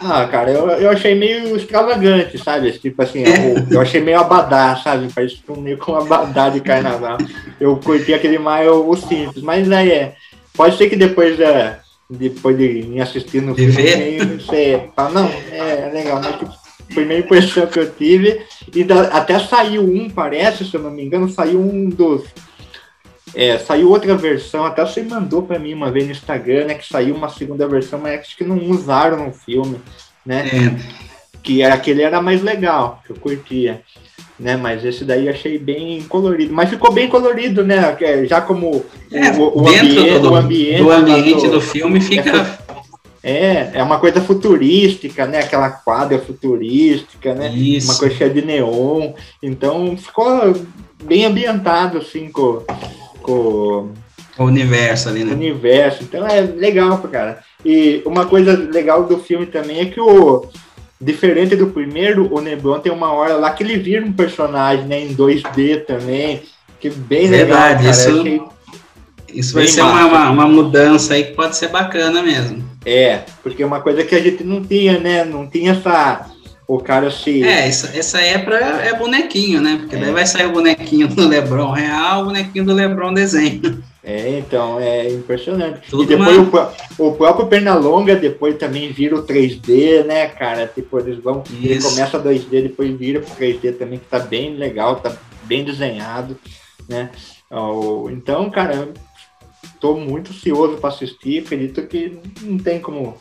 Ah, 0.00 0.26
cara, 0.26 0.50
eu, 0.50 0.68
eu 0.70 0.90
achei 0.90 1.14
meio 1.14 1.56
extravagante, 1.56 2.38
sabe? 2.38 2.70
Tipo 2.72 3.02
assim, 3.02 3.24
eu, 3.24 3.66
eu 3.70 3.80
achei 3.80 4.00
meio 4.00 4.20
abadá, 4.20 4.76
sabe? 4.76 5.08
Parece 5.12 5.40
meio 5.56 5.76
com 5.78 5.96
abadá 5.96 6.48
de 6.48 6.60
carnaval. 6.60 7.18
Eu 7.60 7.76
curti 7.76 8.14
aquele 8.14 8.38
mais 8.38 8.68
o, 8.68 8.94
simples, 8.96 9.42
mas 9.42 9.70
aí 9.70 9.90
é. 9.90 10.14
Pode 10.54 10.76
ser 10.76 10.88
que 10.88 10.96
depois 10.96 11.36
da. 11.36 11.80
Depois 12.10 12.56
de 12.56 12.84
me 12.84 13.02
assistir 13.02 13.42
no 13.42 13.54
de 13.54 13.70
filme, 13.70 14.40
você 14.40 14.88
fala, 14.96 15.10
não, 15.10 15.28
é, 15.52 15.88
é 15.88 15.90
legal, 15.92 16.22
mas 16.22 16.36
tipo, 16.36 16.50
foi 16.94 17.04
meio 17.04 17.20
impressão 17.20 17.66
que 17.66 17.78
eu 17.78 17.90
tive. 17.90 18.40
E 18.74 18.82
da, 18.82 19.02
até 19.08 19.38
saiu 19.38 19.82
um, 19.82 20.08
parece, 20.08 20.64
se 20.64 20.74
eu 20.74 20.82
não 20.82 20.90
me 20.90 21.04
engano, 21.04 21.28
saiu 21.28 21.60
um 21.60 21.90
dos 21.90 22.24
é, 23.34 23.58
saiu 23.58 23.90
outra 23.90 24.16
versão, 24.16 24.64
até 24.64 24.84
você 24.84 25.02
mandou 25.02 25.42
para 25.42 25.58
mim 25.58 25.74
uma 25.74 25.90
vez 25.90 26.06
no 26.06 26.12
Instagram, 26.12 26.66
né? 26.66 26.74
Que 26.74 26.86
saiu 26.86 27.14
uma 27.14 27.28
segunda 27.28 27.66
versão, 27.66 27.98
mas 27.98 28.20
acho 28.20 28.36
que 28.36 28.44
não 28.44 28.58
usaram 28.70 29.26
no 29.26 29.32
filme, 29.32 29.76
né? 30.24 30.48
É. 30.48 31.38
Que 31.42 31.62
era, 31.62 31.74
aquele 31.74 32.02
era 32.02 32.20
mais 32.20 32.42
legal, 32.42 33.02
que 33.06 33.12
eu 33.12 33.16
curtia. 33.16 33.82
Né, 34.38 34.56
mas 34.56 34.84
esse 34.84 35.04
daí 35.04 35.28
achei 35.28 35.58
bem 35.58 36.00
colorido. 36.02 36.54
Mas 36.54 36.70
ficou 36.70 36.92
bem 36.92 37.08
colorido, 37.08 37.64
né? 37.64 37.96
Já 38.24 38.40
como 38.40 38.84
é, 39.10 39.32
o, 39.32 39.62
o, 39.62 39.68
ambiente, 39.68 40.18
do, 40.20 40.30
o 40.30 40.36
ambiente, 40.36 40.82
do, 40.82 40.90
ambiente 40.92 41.46
do, 41.48 41.52
do 41.54 41.60
filme 41.60 42.00
fica. 42.00 42.58
É, 43.20 43.72
é 43.74 43.82
uma 43.82 43.98
coisa 43.98 44.20
futurística, 44.20 45.26
né? 45.26 45.40
Aquela 45.40 45.70
quadra 45.70 46.20
futurística, 46.20 47.34
né? 47.34 47.48
Isso. 47.52 47.90
Uma 47.90 47.98
coisa 47.98 48.14
cheia 48.14 48.30
de 48.30 48.42
neon. 48.42 49.12
Então 49.42 49.96
ficou 49.96 50.54
bem 51.02 51.24
ambientado, 51.24 51.98
assim, 51.98 52.30
com, 52.30 52.62
o 53.32 54.44
universo 54.44 55.08
ali, 55.08 55.24
né? 55.24 55.32
Universo. 55.32 56.02
Então 56.02 56.26
é 56.26 56.40
legal, 56.40 56.98
cara. 56.98 57.40
E 57.64 58.02
uma 58.06 58.26
coisa 58.26 58.52
legal 58.56 59.04
do 59.04 59.18
filme 59.18 59.46
também 59.46 59.80
é 59.80 59.86
que 59.86 60.00
o 60.00 60.46
diferente 61.00 61.56
do 61.56 61.68
primeiro, 61.68 62.32
o 62.32 62.40
Nebron 62.40 62.80
tem 62.80 62.92
uma 62.92 63.12
hora 63.12 63.34
lá 63.34 63.52
que 63.52 63.62
ele 63.62 63.78
vira 63.78 64.04
um 64.04 64.12
personagem, 64.12 64.84
né, 64.86 65.00
em 65.00 65.14
2D 65.14 65.84
também, 65.84 66.42
que 66.80 66.90
bem 66.90 67.28
Verdade, 67.28 67.84
legal, 67.84 67.94
cara. 67.94 68.28
Isso, 68.28 68.48
isso 69.32 69.54
vai 69.54 69.66
ser 69.66 69.82
uma, 69.82 70.06
uma, 70.06 70.30
uma, 70.30 70.48
mudança 70.48 71.14
aí 71.14 71.24
que 71.24 71.34
pode 71.34 71.56
ser 71.56 71.68
bacana 71.68 72.22
mesmo. 72.22 72.64
É, 72.84 73.22
porque 73.42 73.62
é 73.62 73.66
uma 73.66 73.80
coisa 73.80 74.02
que 74.02 74.14
a 74.14 74.20
gente 74.20 74.42
não 74.42 74.64
tinha, 74.64 74.98
né? 74.98 75.24
Não 75.24 75.46
tinha 75.46 75.72
essa 75.72 76.26
o 76.68 76.78
cara 76.78 77.10
se. 77.10 77.42
É, 77.42 77.66
essa, 77.66 77.96
essa 77.96 78.20
é, 78.20 78.36
pra, 78.36 78.58
é 78.84 78.92
bonequinho, 78.92 79.62
né? 79.62 79.78
Porque 79.80 79.96
é. 79.96 79.98
daí 79.98 80.12
vai 80.12 80.26
sair 80.26 80.44
o 80.44 80.52
bonequinho 80.52 81.08
do 81.08 81.26
Lebron 81.26 81.72
real, 81.72 82.20
o 82.20 82.24
bonequinho 82.26 82.66
do 82.66 82.74
Lebron 82.74 83.14
desenho. 83.14 83.82
É, 84.04 84.38
então, 84.38 84.78
é 84.78 85.10
impressionante. 85.10 85.88
Tudo 85.88 86.04
e 86.04 86.06
depois 86.06 86.36
uma... 86.36 86.72
o, 86.98 87.08
o 87.08 87.14
próprio 87.14 87.46
Pernalonga 87.46 88.14
depois 88.16 88.56
também 88.56 88.92
vira 88.92 89.16
o 89.16 89.22
3D, 89.22 90.04
né, 90.04 90.28
cara? 90.28 90.66
Tipo, 90.66 90.98
eles 90.98 91.18
vão. 91.18 91.42
Isso. 91.50 91.64
Ele 91.64 91.82
começa 91.82 92.22
2D, 92.22 92.62
depois 92.62 92.94
vira 92.98 93.20
pro 93.20 93.34
3D 93.34 93.78
também, 93.78 93.98
que 93.98 94.04
tá 94.04 94.18
bem 94.18 94.54
legal, 94.54 94.96
tá 94.96 95.16
bem 95.44 95.64
desenhado, 95.64 96.38
né? 96.86 97.10
Então, 98.12 98.50
cara, 98.50 98.90
tô 99.80 99.94
muito 99.94 100.32
ansioso 100.32 100.76
para 100.76 100.90
assistir, 100.90 101.44
acredito 101.44 101.80
que 101.86 102.18
não 102.42 102.58
tem 102.58 102.78
como 102.78 103.16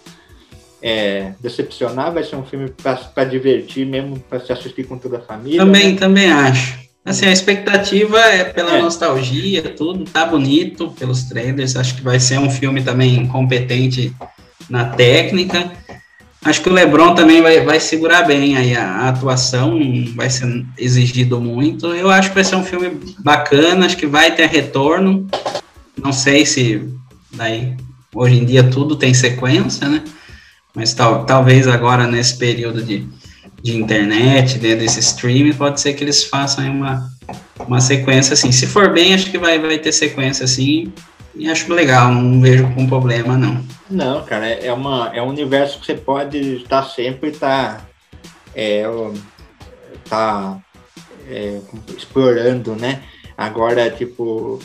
é, 0.82 1.34
decepcionar, 1.40 2.14
vai 2.14 2.24
ser 2.24 2.36
um 2.36 2.44
filme 2.44 2.70
para 2.70 3.24
divertir 3.26 3.86
mesmo, 3.86 4.20
para 4.20 4.40
se 4.40 4.52
assistir 4.52 4.86
com 4.86 4.98
toda 4.98 5.18
a 5.18 5.22
família. 5.22 5.60
Também, 5.60 5.94
né? 5.94 6.00
também 6.00 6.32
acho. 6.32 6.88
Assim, 7.04 7.26
a 7.26 7.32
expectativa 7.32 8.20
é 8.20 8.44
pela 8.44 8.78
é. 8.78 8.82
nostalgia, 8.82 9.64
tudo 9.64 10.04
tá 10.04 10.26
bonito 10.26 10.92
pelos 11.00 11.24
trailers. 11.24 11.78
Acho 11.78 11.96
que 11.96 12.02
vai 12.02 12.20
ser 12.20 12.38
um 12.38 12.50
filme 12.50 12.84
também 12.84 13.26
competente 13.28 14.14
na 14.70 14.86
técnica. 14.86 15.72
Acho 16.44 16.62
que 16.62 16.70
o 16.70 16.74
LeBron 16.74 17.16
também 17.16 17.42
vai, 17.42 17.62
vai 17.62 17.80
segurar 17.80 18.24
bem 18.24 18.58
aí 18.58 18.76
a, 18.76 18.86
a 18.86 19.10
atuação, 19.10 19.80
vai 20.16 20.30
ser 20.30 20.66
exigido 20.78 21.40
muito. 21.40 21.88
Eu 21.88 22.10
acho 22.10 22.30
que 22.30 22.36
vai 22.36 22.44
ser 22.44 22.58
um 22.58 22.64
filme 22.64 23.00
bacana, 23.20 23.86
acho 23.86 23.98
que 23.98 24.06
vai 24.06 24.36
ter 24.36 24.48
retorno. 24.48 25.28
Não 26.02 26.12
sei 26.12 26.46
se 26.46 26.88
daí 27.34 27.76
hoje 28.14 28.36
em 28.36 28.46
dia 28.46 28.64
tudo 28.64 28.96
tem 28.96 29.14
sequência, 29.14 29.88
né? 29.88 30.04
Mas 30.78 30.94
tal, 30.94 31.26
talvez 31.26 31.68
agora, 31.68 32.06
nesse 32.06 32.38
período 32.38 32.84
de, 32.84 33.10
de 33.64 33.76
internet, 33.76 34.60
né, 34.60 34.76
desse 34.76 35.00
streaming, 35.00 35.54
pode 35.54 35.82
ser 35.82 35.96
que 35.96 36.04
eles 36.04 36.24
façam 36.24 36.70
uma, 36.70 37.10
uma 37.66 37.82
sequência 37.82 38.34
assim. 38.34 38.52
Se 38.52 38.68
for 38.68 38.94
bem, 38.94 39.16
acho 39.16 39.32
que 39.32 39.40
vai, 39.40 39.58
vai 39.58 39.80
ter 39.80 39.92
sequência 39.92 40.44
assim. 40.46 40.94
E 41.34 41.50
acho 41.50 41.74
legal, 41.74 42.12
não 42.12 42.40
vejo 42.40 42.72
com 42.76 42.86
problema, 42.86 43.36
não. 43.36 43.66
Não, 43.90 44.24
cara, 44.24 44.48
é, 44.48 44.72
uma, 44.72 45.10
é 45.16 45.20
um 45.20 45.30
universo 45.30 45.80
que 45.80 45.88
você 45.88 45.96
pode 45.96 46.38
estar 46.58 46.84
sempre 46.84 47.32
tá, 47.32 47.82
é, 48.54 48.84
tá 50.08 50.60
é, 51.28 51.60
explorando, 51.98 52.76
né? 52.76 53.02
Agora, 53.36 53.90
tipo, 53.90 54.60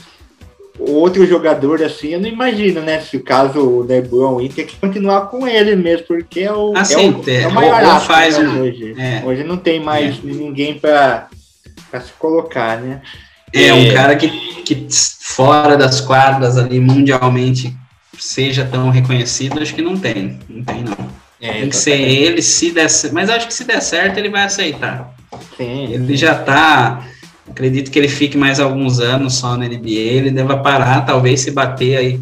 outro 0.79 1.27
jogador 1.27 1.83
assim, 1.83 2.09
eu 2.09 2.21
não 2.21 2.29
imagino, 2.29 2.81
né? 2.81 3.01
Se 3.01 3.17
o 3.17 3.23
caso 3.23 3.61
o 3.61 3.83
LeBron 3.83 4.39
tem 4.49 4.67
que 4.67 4.77
continuar 4.77 5.23
com 5.23 5.47
ele 5.47 5.77
mesmo, 5.77 6.07
porque 6.07 6.41
é 6.41 6.53
o, 6.53 6.73
assim, 6.77 7.15
é 7.27 7.31
o, 7.31 7.31
é 7.31 7.47
o 7.47 7.53
maior 7.53 7.95
ou, 7.95 8.01
faz 8.01 8.39
né, 8.39 8.49
hoje. 8.49 8.95
É. 8.99 9.23
Hoje 9.25 9.45
não 9.45 9.57
tem 9.57 9.81
mais 9.81 10.17
é. 10.17 10.21
ninguém 10.25 10.79
para 10.79 11.29
se 11.93 12.13
colocar, 12.19 12.81
né? 12.81 13.03
É, 13.53 13.73
um 13.73 13.83
é. 13.83 13.93
cara 13.93 14.17
que, 14.17 14.29
que 14.63 14.87
fora 15.21 15.77
das 15.77 16.01
quadras 16.01 16.57
ali 16.57 16.81
mundialmente 16.81 17.77
seja 18.19 18.65
tão 18.65 18.89
reconhecido, 18.89 19.61
acho 19.61 19.75
que 19.75 19.83
não 19.83 19.97
tem. 19.97 20.39
Não 20.49 20.65
tem, 20.65 20.85
não. 20.85 21.23
É, 21.41 21.53
tem 21.55 21.69
que 21.69 21.77
ser 21.77 22.01
ele, 22.01 22.41
se 22.41 22.71
der 22.71 22.89
Mas 23.13 23.29
acho 23.29 23.49
que 23.49 23.55
se 23.55 23.65
der 23.65 23.83
certo, 23.83 24.17
ele 24.17 24.31
vai 24.31 24.45
aceitar. 24.45 25.13
Sim, 25.57 25.93
ele 25.93 26.07
sim. 26.07 26.17
já 26.17 26.37
tá 26.37 27.05
Acredito 27.53 27.91
que 27.91 27.99
ele 27.99 28.09
fique 28.09 28.37
mais 28.37 28.59
alguns 28.59 28.99
anos 28.99 29.35
só 29.35 29.59
na 29.59 29.67
NBA. 29.67 29.91
Ele 29.91 30.31
deva 30.31 30.57
parar, 30.57 31.03
talvez 31.03 31.41
se 31.41 31.51
bater 31.51 31.99
aí 31.99 32.21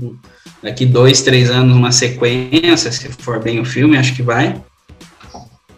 daqui 0.61 0.85
dois, 0.85 1.23
três 1.23 1.49
anos 1.49 1.77
uma 1.77 1.93
sequência, 1.93 2.91
se 2.91 3.09
for 3.11 3.41
bem 3.41 3.61
o 3.61 3.65
filme, 3.65 3.97
acho 3.97 4.15
que 4.15 4.23
vai. 4.23 4.61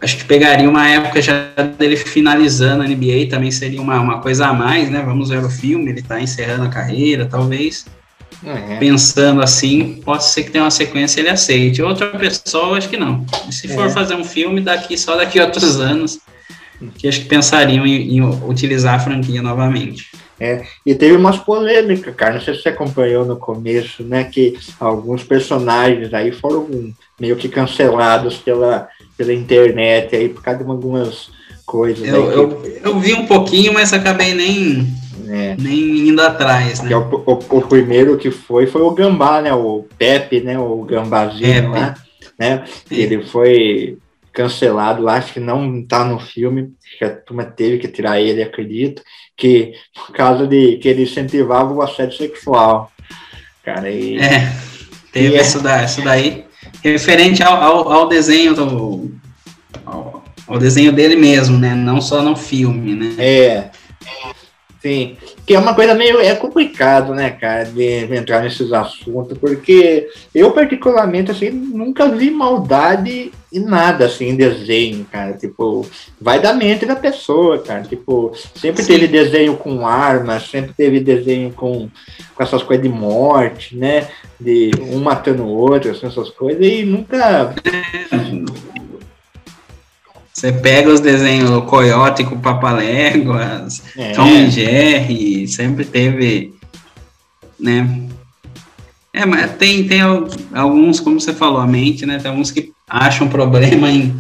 Acho 0.01 0.17
que 0.17 0.25
pegaria 0.25 0.69
uma 0.69 0.89
época 0.89 1.21
já 1.21 1.53
dele 1.79 1.97
finalizando 1.97 2.83
a 2.83 2.87
NBA, 2.87 3.29
também 3.29 3.51
seria 3.51 3.81
uma, 3.81 4.01
uma 4.01 4.21
coisa 4.21 4.47
a 4.47 4.55
mais, 4.55 4.91
né? 4.91 5.03
Vamos 5.03 5.29
ver 5.29 5.45
o 5.45 5.51
filme, 5.51 5.91
ele 5.91 6.03
tá 6.03 6.19
encerrando 6.19 6.65
a 6.65 6.69
carreira, 6.69 7.27
talvez. 7.27 7.85
é. 8.45 8.77
pensando 8.79 9.43
assim, 9.43 10.01
pode 10.03 10.25
ser 10.25 10.45
que 10.45 10.51
tenha 10.51 10.65
uma 10.65 10.71
sequência 10.71 11.21
ele 11.21 11.29
aceite. 11.29 11.83
Outra 11.83 12.07
pessoa, 12.07 12.79
acho 12.79 12.89
que 12.89 12.97
não. 12.97 13.25
Se 13.51 13.71
é. 13.71 13.75
for 13.75 13.91
fazer 13.91 14.15
um 14.15 14.25
filme 14.25 14.63
daqui 14.63 14.97
só 14.97 15.15
daqui 15.15 15.39
a 15.39 15.45
outros 15.45 15.79
anos, 15.79 16.19
que 16.97 17.09
acho 17.09 17.23
que 17.23 17.29
pensariam 17.29 17.87
em, 17.87 18.17
em 18.17 18.23
utilizar 18.49 18.95
a 18.95 19.01
franquia 19.01 19.43
novamente. 19.43 20.11
É, 20.41 20.65
e 20.85 20.93
teve 20.93 21.17
umas 21.17 21.39
polêmicas, 21.39 22.15
cara. 22.17 22.35
Não 22.35 22.41
sei 22.41 22.55
se 22.55 22.63
você 22.63 22.71
acompanhou 22.71 23.25
no 23.25 23.37
começo, 23.37 24.03
né? 24.03 24.25
Que 24.25 24.59
alguns 24.81 25.23
personagens 25.23 26.13
aí 26.13 26.33
foram 26.33 26.93
meio 27.21 27.37
que 27.37 27.49
cancelados 27.49 28.39
pela, 28.39 28.89
pela 29.17 29.33
internet 29.33 30.17
aí 30.17 30.29
por 30.29 30.43
causa 30.43 30.65
de 30.65 30.69
algumas 30.69 31.31
coisas. 31.65 32.07
Eu, 32.09 32.31
eu, 32.33 32.63
eu, 32.83 32.99
vi 32.99 33.15
um 33.15 33.27
pouquinho, 33.27 33.73
mas 33.73 33.93
acabei 33.93 34.35
nem, 34.35 34.87
é. 35.29 35.55
nem 35.57 36.09
indo 36.09 36.21
atrás, 36.21 36.83
né? 36.83 36.97
O, 36.97 37.23
o, 37.25 37.59
o, 37.59 37.63
primeiro 37.63 38.19
que 38.19 38.33
foi 38.33 38.67
foi 38.67 38.83
o 38.83 38.91
Gambá, 38.91 39.41
né? 39.41 39.55
O 39.55 39.87
Pepe, 39.97 40.41
né? 40.41 40.59
O 40.59 40.83
Gambazinho 40.83 41.71
lá, 41.71 41.95
né? 42.37 42.65
É. 42.91 42.95
Ele 42.95 43.23
foi 43.23 43.97
cancelado 44.33 45.09
acho 45.09 45.35
que 45.35 45.41
não 45.41 45.81
está 45.81 46.05
no 46.05 46.19
filme, 46.19 46.73
que 46.99 47.05
a 47.05 47.15
turma 47.15 47.45
teve 47.45 47.79
que 47.79 47.89
tirar 47.89 48.21
ele, 48.21 48.43
acredito, 48.43 49.03
que 49.37 49.73
por 49.95 50.13
causa 50.13 50.47
de 50.47 50.79
que 50.79 50.89
ele 50.89 51.03
incentivava 51.03 51.73
o 51.73 51.83
assédio 51.83 52.17
sexual. 52.17 52.91
Cara, 53.63 53.91
e, 53.91 54.19
é, 54.19 54.53
teve 55.13 55.35
e 55.35 55.39
é 55.39 55.41
isso, 55.41 55.59
é, 55.59 55.63
da, 55.63 55.85
isso 55.85 56.03
daí, 56.03 56.45
referente 56.83 57.43
ao, 57.43 57.55
ao, 57.55 57.93
ao 57.93 58.09
desenho 58.09 58.55
do. 58.55 59.15
Ao, 59.85 60.25
ao, 60.49 60.59
desenho 60.59 60.93
dele 60.93 61.17
mesmo, 61.17 61.59
né? 61.59 61.75
Não 61.75 62.01
só 62.01 62.23
no 62.23 62.35
filme, 62.35 62.95
né? 62.95 63.15
É. 63.19 63.71
Sim, 64.83 65.17
que 65.47 65.55
é 65.55 65.59
uma 65.61 65.77
coisa 65.77 65.95
meio 65.95 66.19
é 66.21 66.35
complicado, 66.35 67.15
né, 67.15 67.31
cara, 67.31 67.63
de, 67.65 68.13
entrar 68.13 68.43
nesses 68.43 68.73
assuntos, 68.73 69.39
porque 69.39 70.09
eu 70.35 70.51
particularmente 70.51 71.31
assim 71.31 71.51
nunca 71.51 72.09
vi 72.09 72.33
maldade 72.33 73.31
em 73.53 73.61
nada 73.61 74.07
assim 74.07 74.31
em 74.31 74.35
desenho, 74.35 75.05
cara. 75.05 75.35
Tipo, 75.35 75.87
vai 76.21 76.41
da 76.41 76.53
mente 76.53 76.85
da 76.85 76.97
pessoa, 76.97 77.61
cara. 77.61 77.83
Tipo, 77.83 78.33
sempre 78.57 78.83
Sim. 78.83 78.95
teve 78.95 79.07
desenho 79.07 79.57
com 79.57 79.87
armas, 79.87 80.49
sempre 80.51 80.73
teve 80.73 80.99
desenho 80.99 81.53
com, 81.53 81.89
com 82.35 82.43
essas 82.43 82.63
coisas 82.65 82.83
de 82.83 82.89
morte, 82.89 83.77
né? 83.77 84.09
De 84.41 84.73
um 84.81 84.99
matando 84.99 85.45
o 85.45 85.49
outro, 85.49 85.93
assim, 85.93 86.07
essas 86.07 86.31
coisas, 86.31 86.67
e 86.67 86.83
nunca 86.83 87.55
você 90.33 90.51
pega 90.51 90.91
os 90.91 91.01
desenhos 91.01 91.51
do 91.51 91.63
Coyote 91.63 92.25
com 92.25 92.41
Papaléguas, 92.41 93.83
é. 93.97 94.13
Tom 94.13 94.29
e 94.29 94.51
Jerry, 94.51 95.47
sempre 95.47 95.85
teve, 95.85 96.55
né? 97.61 98.09
É, 99.13 99.27
mas 99.27 99.53
tem, 99.57 99.87
tem 99.87 100.01
alguns, 100.55 100.99
como 100.99 101.21
você 101.21 101.35
falou, 101.35 101.61
a 101.61 101.67
mente, 101.67 102.07
né? 102.07 102.19
Tem 102.19 102.31
alguns 102.31 102.51
que 102.51 102.73
acham 102.89 103.29
problema 103.29 103.89
em, 103.93 104.15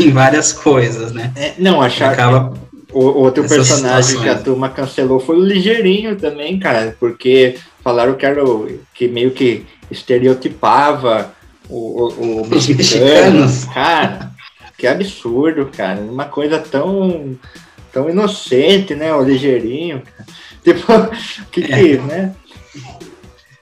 em 0.00 0.10
várias 0.10 0.52
coisas, 0.52 1.12
né? 1.12 1.32
É, 1.36 1.52
não, 1.58 1.82
achar 1.82 2.12
Acaba 2.12 2.54
o, 2.92 3.00
outro 3.00 3.46
personagem 3.46 4.02
situações. 4.02 4.22
que 4.22 4.28
a 4.28 4.42
turma 4.42 4.68
cancelou 4.70 5.20
foi 5.20 5.36
o 5.36 5.44
Ligeirinho 5.44 6.16
também, 6.16 6.58
cara, 6.58 6.96
porque 6.98 7.56
falaram 7.84 8.14
que 8.14 8.24
era 8.24 8.42
o, 8.42 8.80
que 8.94 9.06
meio 9.06 9.32
que 9.32 9.66
estereotipava 9.90 11.32
o, 11.68 11.76
o, 11.76 12.42
o 12.42 12.48
mexicano, 12.48 13.46
cara. 13.72 14.32
Que 14.78 14.86
absurdo, 14.86 15.68
cara. 15.76 16.00
Uma 16.00 16.26
coisa 16.26 16.60
tão, 16.60 17.36
tão 17.92 18.08
inocente, 18.08 18.94
né? 18.94 19.12
O 19.12 19.22
ligeirinho. 19.22 20.02
Tipo, 20.62 20.82
que 21.50 21.62
que, 21.62 21.94
é. 21.94 21.98
né? 21.98 22.34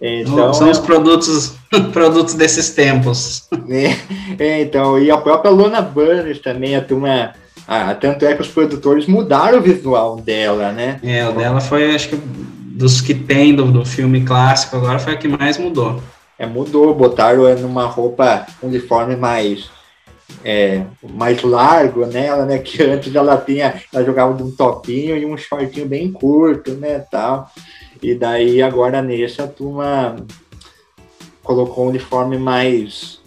Então, 0.01 0.53
São 0.53 0.71
os 0.71 0.79
produtos, 0.79 1.55
produtos 1.93 2.35
desses 2.35 2.71
tempos. 2.71 3.49
É, 3.69 4.43
é, 4.43 4.63
então, 4.63 4.99
e 4.99 5.11
a 5.11 5.17
própria 5.17 5.51
Lona 5.51 5.81
Burners 5.81 6.41
também, 6.41 6.75
a 6.75 6.81
turma. 6.81 7.33
Ah, 7.69 7.95
tanto 7.95 8.25
é 8.25 8.35
que 8.35 8.43
os 8.43 8.49
produtores 8.49 9.07
mudaram 9.07 9.59
o 9.59 9.63
visual 9.63 10.17
dela, 10.17 10.73
né? 10.73 10.99
É, 11.03 11.29
o 11.29 11.33
dela 11.33 11.61
foi, 11.61 11.95
acho 11.95 12.09
que, 12.09 12.17
dos 12.17 13.01
que 13.01 13.15
tem 13.15 13.55
do, 13.55 13.65
do 13.71 13.85
filme 13.85 14.25
clássico, 14.25 14.77
agora 14.77 14.99
foi 14.99 15.15
a 15.15 15.17
que 15.17 15.29
mais 15.29 15.59
mudou. 15.59 16.03
É, 16.39 16.47
mudou, 16.47 16.95
botaram 16.95 17.55
numa 17.57 17.87
roupa 17.87 18.47
uniforme 18.63 19.17
mais 19.17 19.71
é, 20.45 20.85
mais 21.03 21.43
largo 21.43 22.07
nela, 22.07 22.45
né? 22.45 22.59
Que 22.59 22.83
antes 22.83 23.15
ela 23.15 23.37
tinha, 23.37 23.81
ela 23.93 24.05
jogava 24.05 24.35
de 24.35 24.43
um 24.43 24.51
topinho 24.51 25.17
e 25.17 25.27
um 25.27 25.37
shortinho 25.37 25.87
bem 25.87 26.11
curto, 26.13 26.73
né? 26.73 26.99
Tal. 26.99 27.51
E 28.03 28.15
daí 28.15 28.63
agora 28.63 29.03
nesse 29.03 29.41
a 29.41 29.47
turma 29.47 30.17
colocou 31.43 31.85
um 31.85 31.89
uniforme 31.89 32.39
mais 32.39 33.21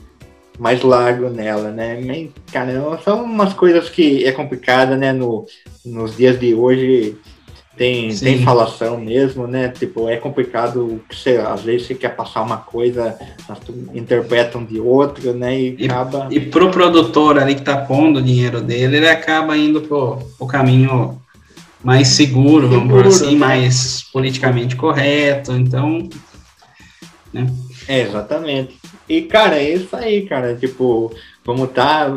mais 0.57 0.81
largo 0.81 1.29
nela, 1.29 1.71
né? 1.71 2.29
Cara, 2.51 2.99
são 3.03 3.23
umas 3.23 3.53
coisas 3.53 3.89
que 3.89 4.25
é 4.25 4.31
complicada, 4.31 4.97
né? 4.97 5.13
No, 5.13 5.45
nos 5.85 6.17
dias 6.17 6.37
de 6.37 6.53
hoje 6.53 7.17
tem, 7.79 8.13
tem 8.13 8.43
falação 8.43 8.99
mesmo, 8.99 9.47
né? 9.47 9.69
Tipo, 9.69 10.09
é 10.09 10.17
complicado 10.17 11.01
que 11.07 11.15
você, 11.15 11.37
às 11.37 11.61
vezes 11.61 11.87
você 11.87 11.95
quer 11.95 12.13
passar 12.13 12.41
uma 12.41 12.57
coisa, 12.57 13.17
interpretam 13.93 14.65
de 14.65 14.81
outra, 14.81 15.31
né? 15.31 15.57
E, 15.57 15.75
e 15.79 15.85
acaba. 15.85 16.27
E 16.29 16.41
pro 16.41 16.69
produtor 16.71 17.39
ali 17.39 17.55
que 17.55 17.61
tá 17.61 17.77
pondo 17.77 18.19
o 18.19 18.21
dinheiro 18.21 18.59
dele, 18.59 18.97
ele 18.97 19.07
acaba 19.07 19.55
indo 19.55 19.79
pro, 19.79 20.17
pro 20.37 20.45
caminho 20.45 21.21
mais 21.81 22.09
seguro, 22.09 22.67
seguro 22.67 22.79
vamos 22.81 22.91
por 22.91 23.07
assim, 23.07 23.31
né? 23.31 23.37
mais 23.37 24.03
politicamente 24.11 24.75
correto. 24.75 25.53
Então. 25.53 26.09
Né? 27.31 27.47
É, 27.87 28.01
exatamente. 28.01 28.77
E, 29.07 29.21
cara, 29.21 29.55
é 29.55 29.73
isso 29.73 29.95
aí, 29.95 30.23
cara. 30.23 30.53
Tipo, 30.53 31.15
vamos 31.45 31.71
tá 31.71 32.11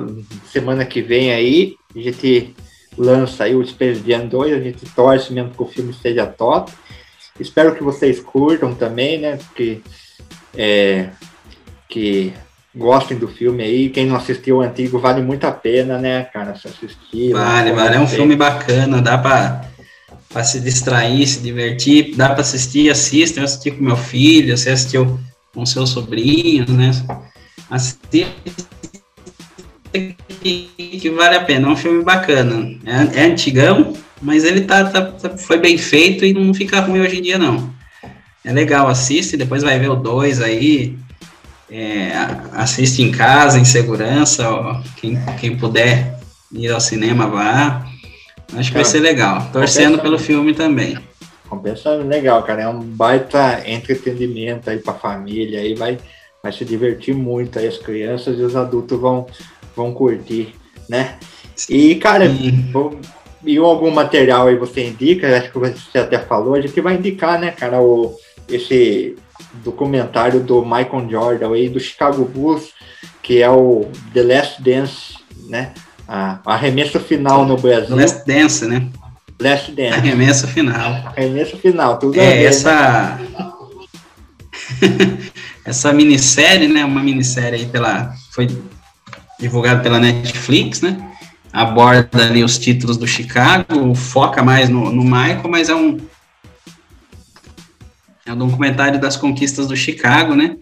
semana 0.50 0.84
que 0.84 1.00
vem 1.00 1.32
aí, 1.32 1.76
a 1.94 2.00
gente 2.00 2.52
lança 2.96 3.44
aí 3.44 3.54
o 3.54 3.64
Jam 3.64 4.26
2, 4.26 4.52
a 4.52 4.60
gente 4.60 4.84
torce 4.94 5.32
mesmo 5.32 5.50
que 5.50 5.62
o 5.62 5.66
filme 5.66 5.92
seja 5.92 6.26
top. 6.26 6.72
Espero 7.40 7.74
que 7.74 7.82
vocês 7.82 8.20
curtam 8.20 8.74
também, 8.74 9.18
né? 9.18 9.38
Que, 9.56 9.82
é, 10.54 11.08
que 11.88 12.32
gostem 12.74 13.18
do 13.18 13.28
filme 13.28 13.62
aí. 13.62 13.90
Quem 13.90 14.06
não 14.06 14.16
assistiu 14.16 14.58
o 14.58 14.60
antigo, 14.60 14.98
vale 14.98 15.22
muito 15.22 15.44
a 15.44 15.52
pena, 15.52 15.98
né, 15.98 16.24
cara, 16.24 16.54
se 16.54 16.68
assistir. 16.68 17.32
Vale, 17.32 17.72
vale. 17.72 17.96
É 17.96 18.00
um 18.00 18.06
filme 18.06 18.36
bacana, 18.36 19.00
dá 19.00 19.18
pra, 19.18 19.64
pra 20.28 20.44
se 20.44 20.60
distrair, 20.60 21.26
se 21.26 21.40
divertir, 21.40 22.14
dá 22.16 22.30
pra 22.30 22.40
assistir, 22.40 22.90
assista. 22.90 23.40
Eu 23.40 23.44
assisti 23.44 23.70
com 23.70 23.84
meu 23.84 23.96
filho, 23.96 24.56
você 24.56 24.70
assistiu 24.70 25.18
com 25.54 25.66
seu 25.66 25.86
sobrinho, 25.86 26.66
né? 26.70 26.90
Assista 27.70 28.26
que, 29.92 30.98
que, 31.00 31.10
vale 31.10 31.36
a 31.36 31.44
pena. 31.44 31.68
É 31.68 31.70
um 31.70 31.76
filme 31.76 32.02
bacana. 32.02 32.74
É, 32.84 33.20
é 33.20 33.24
antigão, 33.24 33.92
mas 34.20 34.44
ele 34.44 34.62
tá, 34.62 34.84
tá, 34.84 35.02
tá, 35.02 35.36
foi 35.36 35.58
bem 35.58 35.76
feito 35.76 36.24
e 36.24 36.32
não 36.32 36.54
fica 36.54 36.80
ruim 36.80 37.00
hoje 37.00 37.18
em 37.18 37.22
dia, 37.22 37.38
não. 37.38 37.72
É 38.44 38.52
legal, 38.52 38.88
assiste, 38.88 39.36
depois 39.36 39.62
vai 39.62 39.78
ver 39.78 39.90
o 39.90 39.96
2 39.96 40.40
aí. 40.40 40.96
É, 41.70 42.12
assiste 42.52 43.02
em 43.02 43.10
casa, 43.10 43.58
em 43.58 43.64
segurança. 43.64 44.48
Ó, 44.50 44.82
quem, 44.96 45.18
quem 45.40 45.56
puder 45.56 46.18
ir 46.52 46.70
ao 46.70 46.80
cinema, 46.80 47.26
vá. 47.26 47.86
Acho 48.54 48.70
que 48.70 48.76
vai 48.76 48.84
ser 48.84 49.00
legal. 49.00 49.48
Torcendo 49.52 49.98
pelo 49.98 50.18
filme 50.18 50.52
também. 50.52 50.98
Compensa 51.48 51.94
legal, 51.94 52.42
cara. 52.42 52.62
É 52.62 52.68
um 52.68 52.80
baita 52.80 53.62
entretenimento 53.66 54.68
aí 54.68 54.78
pra 54.78 54.92
família. 54.94 55.60
Aí 55.60 55.74
vai, 55.74 55.98
vai 56.42 56.52
se 56.52 56.64
divertir 56.64 57.14
muito. 57.14 57.58
Aí 57.58 57.66
as 57.66 57.78
crianças 57.78 58.38
e 58.38 58.42
os 58.42 58.54
adultos 58.54 59.00
vão, 59.00 59.26
vão 59.76 59.92
curtir, 59.92 60.54
né? 60.88 61.18
E, 61.68 61.94
cara, 61.96 62.24
e 63.44 63.56
algum 63.58 63.90
material 63.90 64.48
aí 64.48 64.56
você 64.56 64.86
indica, 64.86 65.36
acho 65.36 65.50
que 65.50 65.58
você 65.58 65.98
até 65.98 66.18
falou, 66.18 66.54
a 66.54 66.60
gente 66.60 66.80
vai 66.80 66.94
indicar, 66.94 67.38
né, 67.40 67.50
cara, 67.50 67.80
o, 67.80 68.16
esse 68.48 69.16
documentário 69.64 70.40
do 70.40 70.62
Michael 70.62 71.08
Jordan 71.10 71.52
aí, 71.52 71.68
do 71.68 71.80
Chicago 71.80 72.24
Bulls, 72.24 72.70
que 73.22 73.42
é 73.42 73.50
o 73.50 73.88
The 74.12 74.22
Last 74.22 74.62
Dance, 74.62 75.16
né? 75.48 75.72
A, 76.06 76.40
arremesso 76.44 76.98
final 77.00 77.44
no 77.46 77.56
Brasil. 77.56 77.94
Last 77.94 78.26
Dance, 78.26 78.66
né? 78.66 78.88
Last 79.40 79.72
Dance. 79.72 79.94
Arremesso 79.94 80.46
final. 80.48 80.92
Arremesso 81.06 81.56
final, 81.56 81.98
tudo 81.98 82.18
é, 82.18 82.30
ver, 82.30 82.44
essa... 82.44 83.16
Né? 83.16 83.52
essa 85.64 85.92
minissérie, 85.92 86.68
né? 86.68 86.84
Uma 86.84 87.02
minissérie 87.02 87.60
aí 87.60 87.66
pela... 87.66 88.12
Foi 88.32 88.46
divulgado 89.42 89.82
pela 89.82 89.98
Netflix, 89.98 90.80
né? 90.80 90.96
Aborda 91.52 92.24
ali 92.24 92.42
os 92.42 92.56
títulos 92.56 92.96
do 92.96 93.06
Chicago, 93.06 93.94
foca 93.94 94.42
mais 94.42 94.68
no, 94.70 94.90
no 94.90 95.02
Michael, 95.02 95.48
mas 95.50 95.68
é 95.68 95.74
um 95.74 95.98
é 98.24 98.32
um 98.32 98.38
documentário 98.38 99.00
das 99.00 99.16
conquistas 99.16 99.66
do 99.66 99.76
Chicago, 99.76 100.34
né? 100.36 100.56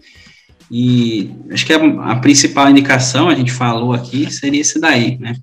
E 0.69 1.31
acho 1.51 1.65
que 1.65 1.73
a, 1.73 1.77
a 2.11 2.15
principal 2.15 2.69
indicação, 2.69 3.29
a 3.29 3.35
gente 3.35 3.51
falou 3.51 3.93
aqui, 3.93 4.31
seria 4.31 4.61
esse 4.61 4.81
daí, 4.81 5.17
né? 5.19 5.35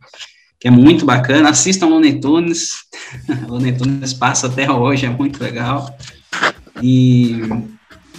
Que 0.59 0.67
é 0.67 0.71
muito 0.71 1.07
bacana. 1.07 1.51
Assistam 1.51 1.87
Looney 1.87 2.21
Tunes. 2.21 2.71
Looney 3.47 3.73
Tunes 3.73 4.13
passa 4.13 4.49
até 4.49 4.71
hoje, 4.71 5.07
é 5.07 5.11
muito 5.11 5.41
legal. 5.41 5.97
E 6.83 7.41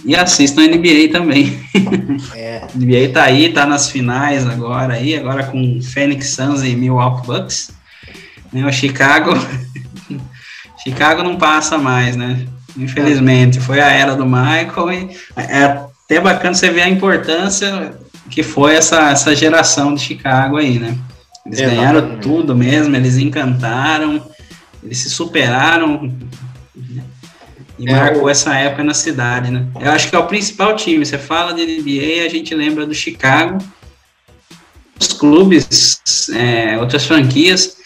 E 0.04 0.14
assistam 0.14 0.62
a 0.62 0.66
NBA 0.66 1.10
também. 1.12 1.60
É. 2.34 2.62
a 2.62 2.78
NBA 2.78 3.12
tá 3.12 3.22
aí, 3.22 3.52
tá 3.52 3.66
nas 3.66 3.90
finais 3.90 4.46
agora 4.46 4.94
aí, 4.94 5.16
agora 5.16 5.44
com 5.44 5.80
Phoenix 5.82 6.30
Suns 6.30 6.62
e 6.62 6.74
Milwaukee 6.74 7.26
Bucks. 7.26 7.70
Né, 8.52 8.66
o 8.66 8.72
Chicago. 8.72 9.32
Chicago 10.82 11.22
não 11.22 11.36
passa 11.36 11.78
mais, 11.78 12.16
né? 12.16 12.46
Infelizmente. 12.76 13.60
Foi 13.60 13.80
a 13.80 13.90
era 13.90 14.14
do 14.14 14.26
Michael 14.26 14.92
e 14.92 15.16
é 15.36 15.64
até 16.10 16.20
bacana 16.20 16.54
você 16.54 16.70
ver 16.70 16.82
a 16.82 16.88
importância 16.88 17.94
que 18.28 18.42
foi 18.42 18.74
essa, 18.74 19.10
essa 19.10 19.34
geração 19.34 19.94
de 19.94 20.00
Chicago 20.00 20.56
aí, 20.56 20.78
né? 20.78 20.96
Eles 21.46 21.60
ganharam 21.60 22.18
tudo 22.18 22.54
mesmo, 22.54 22.94
eles 22.94 23.16
encantaram, 23.16 24.22
eles 24.82 24.98
se 24.98 25.10
superaram 25.10 26.12
e 27.80 27.88
é, 27.88 27.92
marcou 27.94 28.28
essa 28.28 28.54
época 28.54 28.84
na 28.84 28.92
cidade, 28.92 29.50
né? 29.50 29.66
Eu 29.80 29.90
acho 29.90 30.10
que 30.10 30.14
é 30.14 30.18
o 30.18 30.26
principal 30.26 30.76
time. 30.76 31.04
Você 31.04 31.16
fala 31.16 31.54
de 31.54 31.64
NBA, 31.64 32.26
a 32.26 32.28
gente 32.28 32.54
lembra 32.54 32.84
do 32.84 32.94
Chicago, 32.94 33.56
os 35.00 35.08
clubes, 35.14 36.28
é, 36.34 36.78
outras 36.78 37.06
franquias 37.06 37.78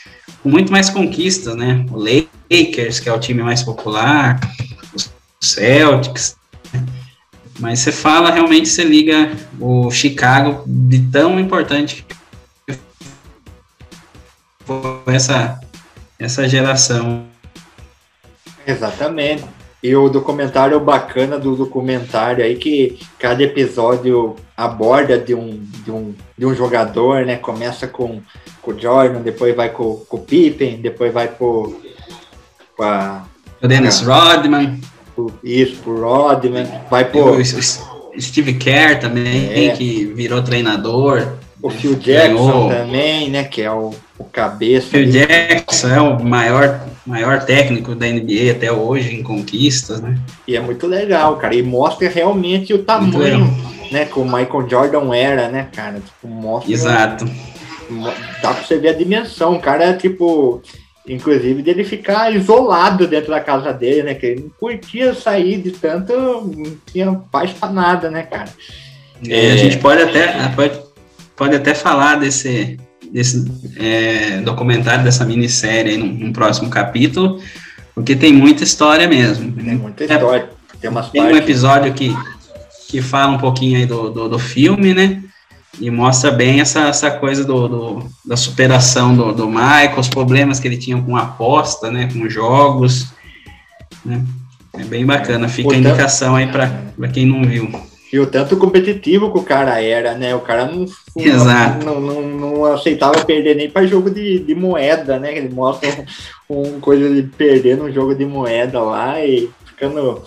com 0.43 0.49
muito 0.49 0.73
mais 0.73 0.91
conquistas, 0.91 1.55
né? 1.55 1.87
O 1.93 1.97
Lakers, 1.97 2.99
que 2.99 3.09
é 3.09 3.13
o 3.13 3.21
time 3.21 3.41
mais 3.41 3.63
popular, 3.63 4.41
os 4.95 5.13
Celtics. 5.41 6.37
Mas 7.61 7.79
você 7.79 7.93
fala, 7.93 8.33
realmente 8.33 8.69
você 8.69 8.83
liga 8.83 9.31
o 9.61 9.93
Chicago 9.93 10.65
de 10.67 10.99
tão 11.03 11.39
importante 11.39 12.05
que 12.67 12.77
foi 14.67 15.15
essa, 15.15 15.61
essa 16.19 16.49
geração. 16.49 17.27
Exatamente. 18.67 19.45
E 19.85 19.95
o 19.95 20.09
documentário 20.09 20.81
bacana 20.81 21.39
do 21.39 21.55
documentário 21.55 22.43
aí 22.43 22.57
que 22.57 22.99
cada 23.19 23.43
episódio 23.43 24.35
aborda 24.57 25.19
de 25.19 25.35
um, 25.35 25.61
de 25.85 25.91
um, 25.91 26.15
de 26.39 26.47
um 26.47 26.55
jogador, 26.55 27.27
né? 27.27 27.37
Começa 27.37 27.87
com, 27.87 28.23
com 28.63 28.71
o 28.71 28.81
Jordan, 28.81 29.21
depois 29.21 29.55
vai 29.55 29.69
com, 29.69 29.97
com 30.09 30.17
o 30.17 30.21
Pippen, 30.21 30.81
depois 30.81 31.13
vai 31.13 31.29
pro, 31.29 31.79
pra, 32.75 33.27
o 33.63 33.69
Dennis 33.69 34.01
pra, 34.01 34.37
Rodman. 34.37 34.81
Isso, 35.43 35.77
pro 35.83 36.01
Rodman. 36.01 36.67
Vai 36.91 37.05
pro. 37.05 37.37
O 37.37 37.45
Steve 38.19 38.55
Kerr 38.55 39.01
também, 39.01 39.69
é. 39.69 39.77
que 39.77 40.07
virou 40.07 40.43
treinador. 40.43 41.35
O 41.61 41.69
Phil 41.69 41.95
Jackson 41.97 42.47
ganhou. 42.47 42.69
também, 42.71 43.29
né? 43.29 43.45
Que 43.45 43.61
é 43.61 43.71
o, 43.71 43.95
o 44.19 44.25
cabeça. 44.25 44.87
Phil 44.87 45.11
Jackson 45.11 45.89
é 45.89 46.01
o 46.01 46.25
maior 46.25 46.81
maior 47.07 47.45
técnico 47.45 47.95
da 47.95 48.07
NBA 48.07 48.53
até 48.53 48.73
hoje 48.73 49.15
em 49.15 49.23
conquistas, 49.23 50.01
né? 50.01 50.19
E 50.47 50.57
é 50.57 50.61
muito 50.61 50.87
legal, 50.87 51.37
cara. 51.37 51.55
E 51.55 51.63
mostra 51.63 52.09
realmente 52.09 52.73
o 52.73 52.83
tamanho, 52.83 53.47
né? 53.91 54.07
Que 54.07 54.19
o 54.19 54.25
Michael 54.25 54.69
Jordan 54.69 55.15
era, 55.15 55.49
né, 55.49 55.69
cara? 55.75 56.01
Tipo, 56.01 56.29
mostra. 56.29 56.73
Exato. 56.73 57.25
Dá 58.43 58.55
pra 58.55 58.63
você 58.63 58.79
ver 58.79 58.89
a 58.89 58.95
dimensão. 58.95 59.57
O 59.57 59.61
cara, 59.61 59.85
é, 59.85 59.93
tipo, 59.93 60.63
inclusive 61.07 61.63
dele 61.63 61.85
ficar 61.85 62.35
isolado 62.35 63.07
dentro 63.07 63.31
da 63.31 63.41
casa 63.41 63.73
dele, 63.73 64.03
né? 64.03 64.15
Que 64.15 64.27
ele 64.27 64.41
não 64.43 64.51
curtia 64.51 65.15
sair 65.15 65.61
de 65.61 65.73
tanto, 65.73 66.13
não 66.15 66.77
tinha 66.91 67.13
paz 67.31 67.51
pra 67.53 67.69
nada, 67.69 68.11
né, 68.11 68.23
cara? 68.23 68.49
É, 69.29 69.53
a 69.53 69.57
gente 69.57 69.79
pode 69.79 70.03
até, 70.03 70.49
pode, 70.55 70.81
pode 71.37 71.57
até 71.57 71.75
falar 71.75 72.17
desse, 72.17 72.79
desse 73.15 73.45
é, 73.77 74.41
documentário, 74.41 75.05
dessa 75.05 75.25
minissérie 75.25 75.97
num, 75.97 76.13
num, 76.13 76.33
próximo 76.33 76.69
capítulo, 76.69 77.41
porque 77.95 78.17
tem 78.17 78.33
muita 78.33 78.65
história 78.65 79.07
mesmo. 79.07 79.53
Tem 79.53 79.77
muita 79.77 80.03
história. 80.03 80.51
Tem, 80.81 80.91
umas 80.91 81.11
tem 81.11 81.23
um 81.23 81.37
episódio 81.37 81.95
que, 81.95 82.13
que 82.89 83.01
fala 83.01 83.31
um 83.31 83.39
pouquinho 83.39 83.79
aí 83.79 83.87
do, 83.87 84.11
do, 84.11 84.29
do 84.31 84.39
filme, 84.41 84.93
né? 84.93 85.23
E 85.81 85.91
mostra 85.93 86.33
bem 86.33 86.61
essa, 86.61 86.89
essa 86.89 87.09
coisa 87.09 87.45
do, 87.45 87.69
do 87.69 88.11
da 88.25 88.37
superação 88.37 89.17
do, 89.17 89.33
do 89.33 89.47
Michael, 89.49 89.97
os 89.97 90.09
problemas 90.09 90.59
que 90.59 90.67
ele 90.67 90.77
tinha 90.77 91.01
com 91.01 91.17
aposta, 91.17 91.93
né? 91.93 92.09
Com 92.13 92.29
jogos, 92.29 93.07
né? 94.05 94.25
É 94.77 94.83
bem 94.83 95.07
bacana, 95.07 95.49
fica 95.49 95.69
Portanto, 95.69 95.87
a 95.87 95.91
indicação 95.91 96.35
aí 96.35 96.49
para 96.49 97.09
quem 97.13 97.27
não 97.27 97.45
viu. 97.45 97.71
E 98.15 98.19
o 98.21 98.29
tanto 98.29 98.57
competitivo 98.57 99.33
que 99.33 99.39
o 99.39 99.43
cara 99.43 99.83
era, 99.83 100.15
né? 100.15 100.37
O 100.37 100.41
cara 100.41 100.67
não, 100.67 100.87
não, 101.85 102.01
não, 102.01 102.23
não, 102.23 102.65
aceitava 102.67 103.25
perder 103.25 103.57
nem 103.57 103.69
para 103.69 103.89
jogo 103.89 104.09
de, 104.09 104.39
de 104.39 104.55
moeda, 104.55 105.19
né? 105.19 105.37
Ele 105.37 105.53
mostra 105.53 106.07
um, 106.49 106.79
coisa 106.79 107.13
de 107.13 107.25
perder 107.25 107.77
num 107.77 107.91
jogo 107.91 108.15
de 108.15 108.25
moeda 108.25 108.81
lá 108.81 109.21
e 109.21 109.51
ficando 109.67 110.23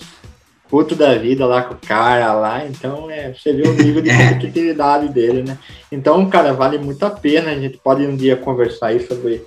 puto 0.70 0.96
da 0.96 1.16
vida 1.16 1.46
lá 1.46 1.62
com 1.62 1.76
o 1.76 1.78
cara 1.78 2.34
lá. 2.34 2.66
Então, 2.66 3.10
é, 3.10 3.34
você 3.34 3.54
vê 3.54 3.66
o 3.66 3.74
nível 3.74 4.02
de 4.02 4.10
é. 4.12 4.34
competitividade 4.34 5.08
dele, 5.08 5.44
né? 5.44 5.58
Então, 5.90 6.30
cara, 6.30 6.52
vale 6.52 6.78
muito 6.78 7.06
a 7.06 7.10
pena. 7.10 7.52
A 7.52 7.56
gente 7.56 7.78
pode 7.78 8.06
um 8.06 8.18
dia 8.18 8.36
conversar 8.36 8.88
aí 8.88 9.08
sobre 9.08 9.46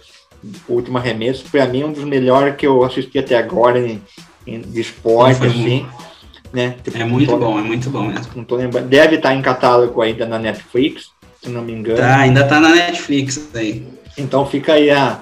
o 0.67 0.73
último 0.77 0.97
arremesso. 0.97 1.45
Para 1.53 1.67
mim, 1.67 1.85
um 1.85 1.93
dos 1.93 2.05
melhores 2.05 2.57
que 2.57 2.67
eu 2.67 2.83
assisti 2.83 3.19
até 3.19 3.37
agora 3.37 3.79
em, 3.79 4.01
em 4.47 4.63
de 4.63 4.81
esporte, 4.81 5.45
assim. 5.45 5.81
Muito 5.81 6.10
né? 6.53 6.77
Tipo, 6.83 6.99
é 6.99 7.05
muito 7.05 7.37
bom, 7.37 7.59
é 7.59 7.63
muito 7.63 7.91
bom 7.91 8.05
mesmo. 8.05 8.33
Não 8.35 8.45
tô 8.45 8.57
lembrando. 8.57 8.89
Deve 8.89 9.17
estar 9.17 9.35
em 9.35 9.43
catálogo 9.43 10.01
ainda 10.03 10.27
na 10.27 10.39
Netflix, 10.39 11.11
se 11.43 11.49
não 11.49 11.63
me 11.63 11.73
engano. 11.73 11.99
Tá, 11.99 12.19
ainda 12.19 12.45
tá 12.45 12.61
na 12.61 12.71
Netflix 12.71 13.49
aí. 13.55 13.87
Então 14.17 14.47
fica 14.47 14.75
aí 14.75 14.91
a, 14.91 15.21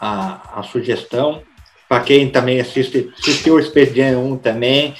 a, 0.00 0.60
a 0.60 0.62
sugestão. 0.62 1.42
Para 1.88 2.00
quem 2.00 2.28
também 2.28 2.60
assiste, 2.60 3.12
assistiu 3.18 3.56
o 3.56 3.62
Space 3.62 3.94
Jam 3.94 4.18
1 4.18 4.36
também, 4.38 4.94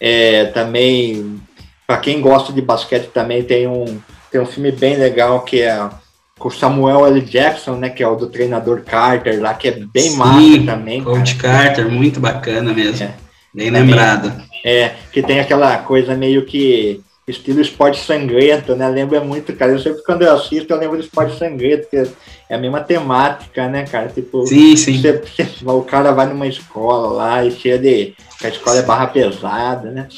é, 0.00 0.46
também, 0.46 1.38
para 1.86 1.98
quem 1.98 2.22
gosta 2.22 2.52
de 2.54 2.62
basquete 2.62 3.10
também 3.12 3.42
tem 3.42 3.66
um, 3.66 4.00
tem 4.30 4.40
um 4.40 4.46
filme 4.46 4.72
bem 4.72 4.96
legal 4.96 5.42
que 5.42 5.60
é 5.60 5.90
com 6.38 6.48
o 6.48 6.52
Samuel 6.52 7.06
L. 7.06 7.20
Jackson, 7.20 7.74
né, 7.74 7.90
que 7.90 8.02
é 8.02 8.08
o 8.08 8.14
do 8.14 8.28
treinador 8.28 8.82
Carter 8.82 9.40
lá, 9.40 9.52
que 9.54 9.68
é 9.68 9.72
bem 9.72 10.10
Sim, 10.10 10.16
massa 10.16 10.62
também. 10.64 11.02
Coach 11.02 11.34
cara. 11.34 11.64
Carter, 11.64 11.90
muito 11.90 12.20
bacana 12.20 12.72
mesmo. 12.72 13.06
É. 13.06 13.14
Bem 13.54 13.70
lembrado. 13.70 14.32
É, 14.64 14.94
que 15.12 15.22
tem 15.22 15.40
aquela 15.40 15.78
coisa 15.78 16.14
meio 16.14 16.44
que 16.44 17.00
estilo 17.30 17.60
esporte 17.60 18.00
sangrento, 18.00 18.74
né? 18.74 18.88
Lembra 18.88 19.20
muito, 19.20 19.52
cara. 19.54 19.72
Eu 19.72 19.78
sempre 19.78 20.02
quando 20.02 20.22
eu 20.22 20.34
assisto, 20.34 20.72
eu 20.72 20.78
lembro 20.78 20.96
do 20.96 21.02
esporte 21.02 21.38
sangrento, 21.38 21.88
que 21.88 21.96
é 22.48 22.54
a 22.54 22.58
mesma 22.58 22.80
temática, 22.80 23.68
né, 23.68 23.84
cara? 23.84 24.08
Tipo, 24.08 24.46
sim, 24.46 24.76
sim. 24.76 25.00
Você, 25.00 25.46
o 25.64 25.82
cara 25.82 26.12
vai 26.12 26.26
numa 26.26 26.46
escola 26.46 27.08
lá 27.08 27.44
e 27.44 27.50
cheia 27.50 27.78
de. 27.78 28.14
a 28.42 28.48
escola 28.48 28.78
é 28.78 28.82
barra 28.82 29.08
pesada, 29.08 29.90
né? 29.90 30.08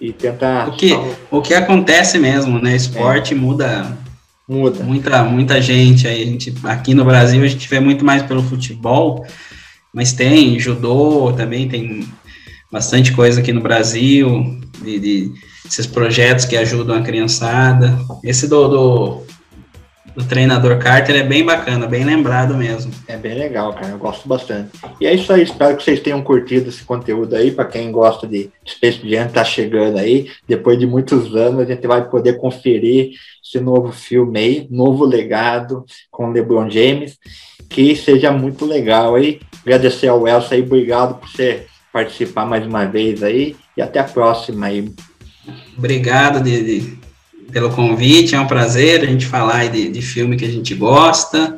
E 0.00 0.12
tenta. 0.12 0.66
O 0.68 0.72
que, 0.72 0.92
o 1.30 1.40
que 1.40 1.54
acontece 1.54 2.18
mesmo, 2.18 2.58
né? 2.58 2.74
Esporte 2.74 3.34
é. 3.34 3.36
muda. 3.36 3.96
Muda. 4.46 4.82
Muita, 4.84 5.24
muita 5.24 5.62
gente 5.62 6.06
aí. 6.06 6.22
A 6.22 6.26
gente, 6.26 6.54
aqui 6.64 6.94
no 6.94 7.04
Brasil 7.04 7.42
a 7.42 7.46
gente 7.46 7.68
vê 7.68 7.80
muito 7.80 8.04
mais 8.04 8.22
pelo 8.22 8.42
futebol, 8.42 9.24
mas 9.92 10.12
tem 10.12 10.58
judô 10.58 11.32
também, 11.32 11.66
tem 11.66 12.06
bastante 12.70 13.12
coisa 13.12 13.40
aqui 13.40 13.52
no 13.52 13.60
Brasil, 13.60 14.60
de, 14.82 14.98
de 14.98 15.32
esses 15.66 15.86
projetos 15.86 16.44
que 16.44 16.56
ajudam 16.56 16.96
a 16.96 17.02
criançada. 17.02 17.98
Esse 18.22 18.46
do, 18.46 18.68
do, 18.68 19.22
do, 20.14 20.24
treinador 20.24 20.78
Carter 20.78 21.16
é 21.16 21.22
bem 21.22 21.44
bacana, 21.44 21.86
bem 21.86 22.04
lembrado 22.04 22.54
mesmo. 22.54 22.92
É 23.08 23.16
bem 23.16 23.34
legal, 23.34 23.72
cara, 23.72 23.88
eu 23.88 23.98
gosto 23.98 24.28
bastante. 24.28 24.70
E 25.00 25.06
é 25.06 25.14
isso 25.14 25.32
aí, 25.32 25.42
espero 25.42 25.76
que 25.76 25.82
vocês 25.82 26.00
tenham 26.00 26.22
curtido 26.22 26.68
esse 26.68 26.84
conteúdo 26.84 27.34
aí, 27.34 27.50
para 27.50 27.64
quem 27.64 27.90
gosta 27.90 28.26
de 28.26 28.50
Space 28.66 29.08
Jam, 29.08 29.28
tá 29.28 29.44
chegando 29.44 29.98
aí, 29.98 30.30
depois 30.46 30.78
de 30.78 30.86
muitos 30.86 31.34
anos 31.34 31.60
a 31.60 31.64
gente 31.64 31.86
vai 31.86 32.08
poder 32.08 32.34
conferir 32.34 33.12
esse 33.42 33.58
novo 33.58 33.92
filme 33.92 34.38
aí, 34.38 34.68
novo 34.70 35.04
legado 35.04 35.84
com 36.10 36.30
LeBron 36.30 36.68
James, 36.68 37.16
que 37.68 37.96
seja 37.96 38.30
muito 38.30 38.66
legal 38.66 39.14
aí. 39.14 39.40
Agradecer 39.62 40.08
ao 40.08 40.28
Elsa 40.28 40.54
aí, 40.54 40.62
obrigado 40.62 41.18
por 41.18 41.28
ser 41.30 41.66
participar 41.94 42.44
mais 42.44 42.66
uma 42.66 42.84
vez 42.86 43.22
aí 43.22 43.54
e 43.76 43.80
até 43.80 44.00
a 44.00 44.04
próxima 44.04 44.66
aí. 44.66 44.92
Obrigado 45.78 46.42
pelo 47.52 47.70
convite, 47.70 48.34
é 48.34 48.40
um 48.40 48.48
prazer 48.48 49.02
a 49.02 49.06
gente 49.06 49.26
falar 49.26 49.68
de, 49.68 49.88
de 49.90 50.02
filme 50.02 50.36
que 50.36 50.44
a 50.44 50.50
gente 50.50 50.74
gosta, 50.74 51.56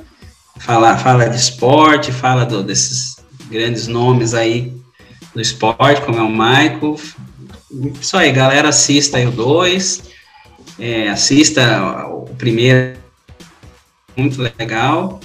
falar 0.59 0.99
fala 0.99 1.26
de 1.26 1.37
esporte, 1.37 2.12
fala 2.12 2.45
do, 2.45 2.62
desses 2.62 3.16
grandes 3.49 3.87
nomes 3.87 4.34
aí 4.34 4.74
do 5.34 5.41
esporte, 5.41 6.03
como 6.03 6.18
é 6.18 6.22
o 6.22 6.28
Michael. 6.28 7.01
Isso 7.99 8.14
aí, 8.14 8.30
galera, 8.30 8.68
assista 8.68 9.16
aí 9.16 9.26
o 9.26 9.30
2, 9.30 10.03
é, 10.78 11.09
assista 11.09 12.07
o 12.09 12.26
primeiro, 12.37 12.99
muito 14.14 14.43
legal. 14.43 15.18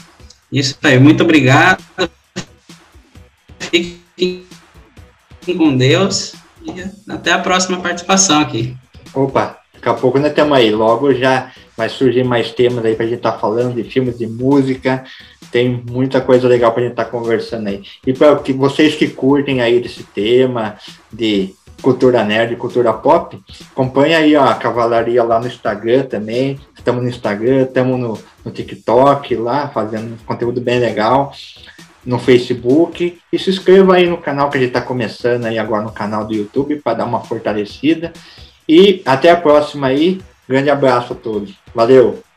Isso 0.49 0.77
aí, 0.81 0.97
muito 0.97 1.23
obrigado. 1.23 1.83
Fiquem 3.59 3.99
Fiquem 5.41 5.57
com 5.57 5.75
Deus 5.75 6.33
e 6.63 7.11
até 7.11 7.31
a 7.31 7.39
próxima 7.39 7.79
participação 7.79 8.39
aqui. 8.39 8.75
Opa, 9.13 9.57
daqui 9.73 9.89
a 9.89 9.93
pouco 9.93 10.19
nós 10.19 10.29
estamos 10.29 10.55
aí. 10.55 10.71
Logo 10.71 11.13
já 11.15 11.51
vai 11.75 11.89
surgir 11.89 12.23
mais 12.23 12.51
temas 12.51 12.85
aí 12.85 12.95
para 12.95 13.05
a 13.05 13.07
gente 13.07 13.17
estar 13.17 13.31
tá 13.31 13.39
falando 13.39 13.73
de 13.73 13.83
filmes, 13.83 14.19
de 14.19 14.27
música. 14.27 15.03
Tem 15.51 15.83
muita 15.89 16.21
coisa 16.21 16.47
legal 16.47 16.71
para 16.71 16.81
a 16.81 16.83
gente 16.83 16.93
estar 16.93 17.05
tá 17.05 17.11
conversando 17.11 17.67
aí. 17.67 17.81
E 18.05 18.13
para 18.13 18.35
vocês 18.55 18.95
que 18.95 19.07
curtem 19.07 19.61
aí 19.61 19.81
desse 19.81 20.03
tema, 20.03 20.77
de 21.11 21.55
Cultura 21.81 22.23
Nerd, 22.23 22.55
Cultura 22.55 22.93
Pop. 22.93 23.37
Acompanha 23.71 24.19
aí 24.19 24.35
ó, 24.35 24.43
a 24.43 24.53
Cavalaria 24.53 25.23
lá 25.23 25.39
no 25.39 25.47
Instagram 25.47 26.03
também. 26.03 26.59
Estamos 26.77 27.01
no 27.01 27.09
Instagram, 27.09 27.63
estamos 27.63 27.99
no, 27.99 28.19
no 28.45 28.51
TikTok 28.51 29.35
lá, 29.35 29.67
fazendo 29.69 30.15
conteúdo 30.25 30.61
bem 30.61 30.79
legal. 30.79 31.33
No 32.05 32.17
Facebook. 32.17 33.19
E 33.31 33.39
se 33.39 33.49
inscreva 33.49 33.95
aí 33.95 34.07
no 34.07 34.17
canal 34.17 34.49
que 34.49 34.57
a 34.57 34.61
gente 34.61 34.69
está 34.69 34.81
começando 34.81 35.45
aí 35.45 35.59
agora 35.59 35.83
no 35.83 35.91
canal 35.91 36.25
do 36.25 36.33
YouTube 36.33 36.77
para 36.77 36.97
dar 36.97 37.05
uma 37.05 37.21
fortalecida. 37.21 38.11
E 38.67 39.01
até 39.05 39.29
a 39.29 39.37
próxima 39.37 39.87
aí. 39.87 40.21
Grande 40.47 40.69
abraço 40.69 41.13
a 41.13 41.15
todos. 41.15 41.53
Valeu! 41.73 42.30